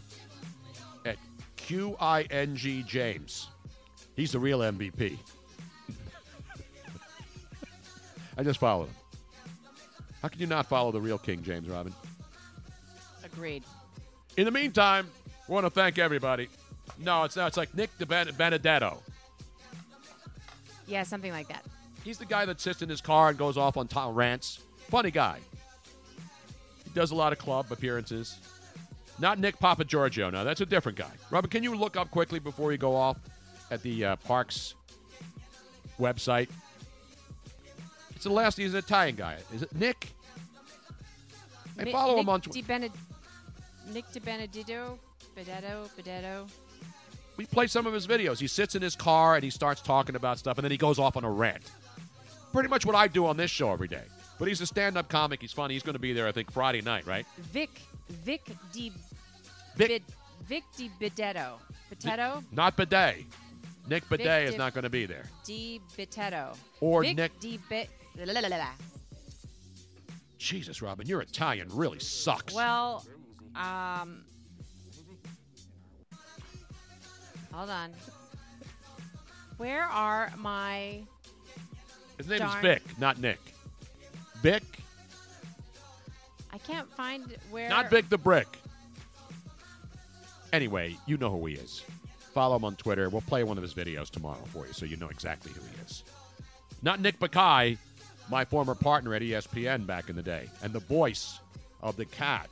[1.63, 3.49] Q I N G James.
[4.17, 5.17] He's the real MVP.
[8.37, 8.95] I just followed him.
[10.21, 11.95] How can you not follow the real King James, Robin?
[13.25, 13.65] Agreed.
[14.37, 15.09] In the meantime,
[15.49, 16.49] I want to thank everybody.
[16.99, 17.49] No, it's not.
[17.49, 19.03] It's like Nick De Ben- Benedetto.
[20.87, 21.65] Yeah, something like that.
[22.05, 24.61] He's the guy that sits in his car and goes off on Tom rants.
[24.91, 25.39] Funny guy.
[26.85, 28.39] He does a lot of club appearances.
[29.19, 30.31] Not Nick Papa Giorgio.
[30.31, 31.11] No, that's a different guy.
[31.31, 33.17] Robert, can you look up quickly before you go off
[33.71, 34.75] at the uh, Parx
[36.01, 36.49] website?
[38.15, 38.57] It's the last.
[38.57, 39.37] He's an Italian guy.
[39.55, 40.09] Is it Nick?
[41.79, 42.67] I Mi- follow Nick him on Twitter.
[42.67, 42.91] Bened-
[43.93, 44.99] Nick De Benedetto,
[45.35, 46.47] Benedetto, Benedetto.
[47.37, 48.39] We play some of his videos.
[48.39, 50.99] He sits in his car and he starts talking about stuff, and then he goes
[50.99, 51.63] off on a rant.
[52.53, 54.03] Pretty much what I do on this show every day.
[54.39, 55.41] But he's a stand-up comic.
[55.41, 55.75] He's funny.
[55.75, 57.27] He's going to be there, I think, Friday night, right?
[57.39, 57.71] Vic,
[58.09, 58.43] Vic
[58.73, 58.93] Di,
[59.77, 60.03] Vic- Bid-
[60.47, 61.59] Vic Di Benedetto,
[61.89, 63.25] Potato, Not Bidet.
[63.89, 65.25] Nick Vic is Di- not going to be there.
[65.45, 66.57] Di Bitetto.
[66.81, 67.89] Or Vic Nick- Di Bit.
[68.17, 68.69] la, la, la, la, la.
[70.39, 72.53] Jesus, Robin, your Italian really sucks.
[72.53, 73.05] Well,
[73.55, 74.25] um,
[77.53, 77.93] hold on.
[79.57, 81.03] Where are my?
[82.19, 83.39] His name darn- is Vic, not Nick.
[84.43, 84.63] Vic,
[86.53, 87.69] I can't find where.
[87.69, 88.47] not Vic the Brick.
[90.53, 91.83] Anyway, you know who he is.
[92.35, 93.09] Follow him on Twitter.
[93.09, 95.83] We'll play one of his videos tomorrow for you so you know exactly who he
[95.87, 96.05] is.
[96.83, 97.79] Not Nick Bakay,
[98.31, 101.39] my former partner at ESPN back in the day, and the voice
[101.83, 102.49] of the cat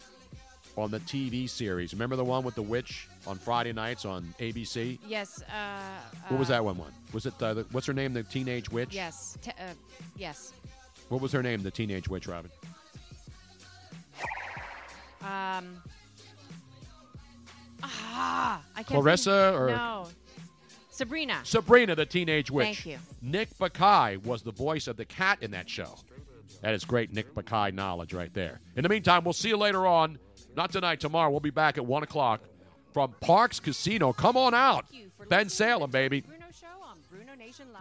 [0.77, 1.93] on the TV series.
[1.93, 4.99] Remember the one with the witch on Friday nights on ABC?
[5.07, 5.43] Yes.
[5.43, 5.81] Uh,
[6.29, 6.79] What was uh, that one?
[6.79, 7.35] One was it?
[7.43, 8.13] Uh, the, what's her name?
[8.15, 8.95] The teenage witch.
[8.95, 9.37] Yes.
[9.43, 9.75] Te- uh,
[10.17, 10.53] yes.
[11.09, 11.63] What was her name?
[11.63, 12.51] The teenage witch, Robin.
[15.23, 15.83] Um.
[17.83, 19.01] Ah, I can't.
[19.01, 20.07] Clarissa think- or- no?
[20.91, 21.41] Sabrina.
[21.45, 22.67] Sabrina, the teenage witch.
[22.67, 22.99] Thank you.
[23.23, 25.97] Nick Bakay was the voice of the cat in that show.
[26.61, 28.61] That is great Nick Bakay knowledge right there.
[28.77, 30.19] In the meantime, we'll see you later on.
[30.57, 31.31] Not tonight, tomorrow.
[31.31, 32.43] We'll be back at 1 o'clock
[32.93, 34.13] from Parx Casino.
[34.13, 34.85] Come on out.
[35.29, 36.21] Bensalem, baby.
[36.21, 37.81] Bruno Show on Bruno Nation Live.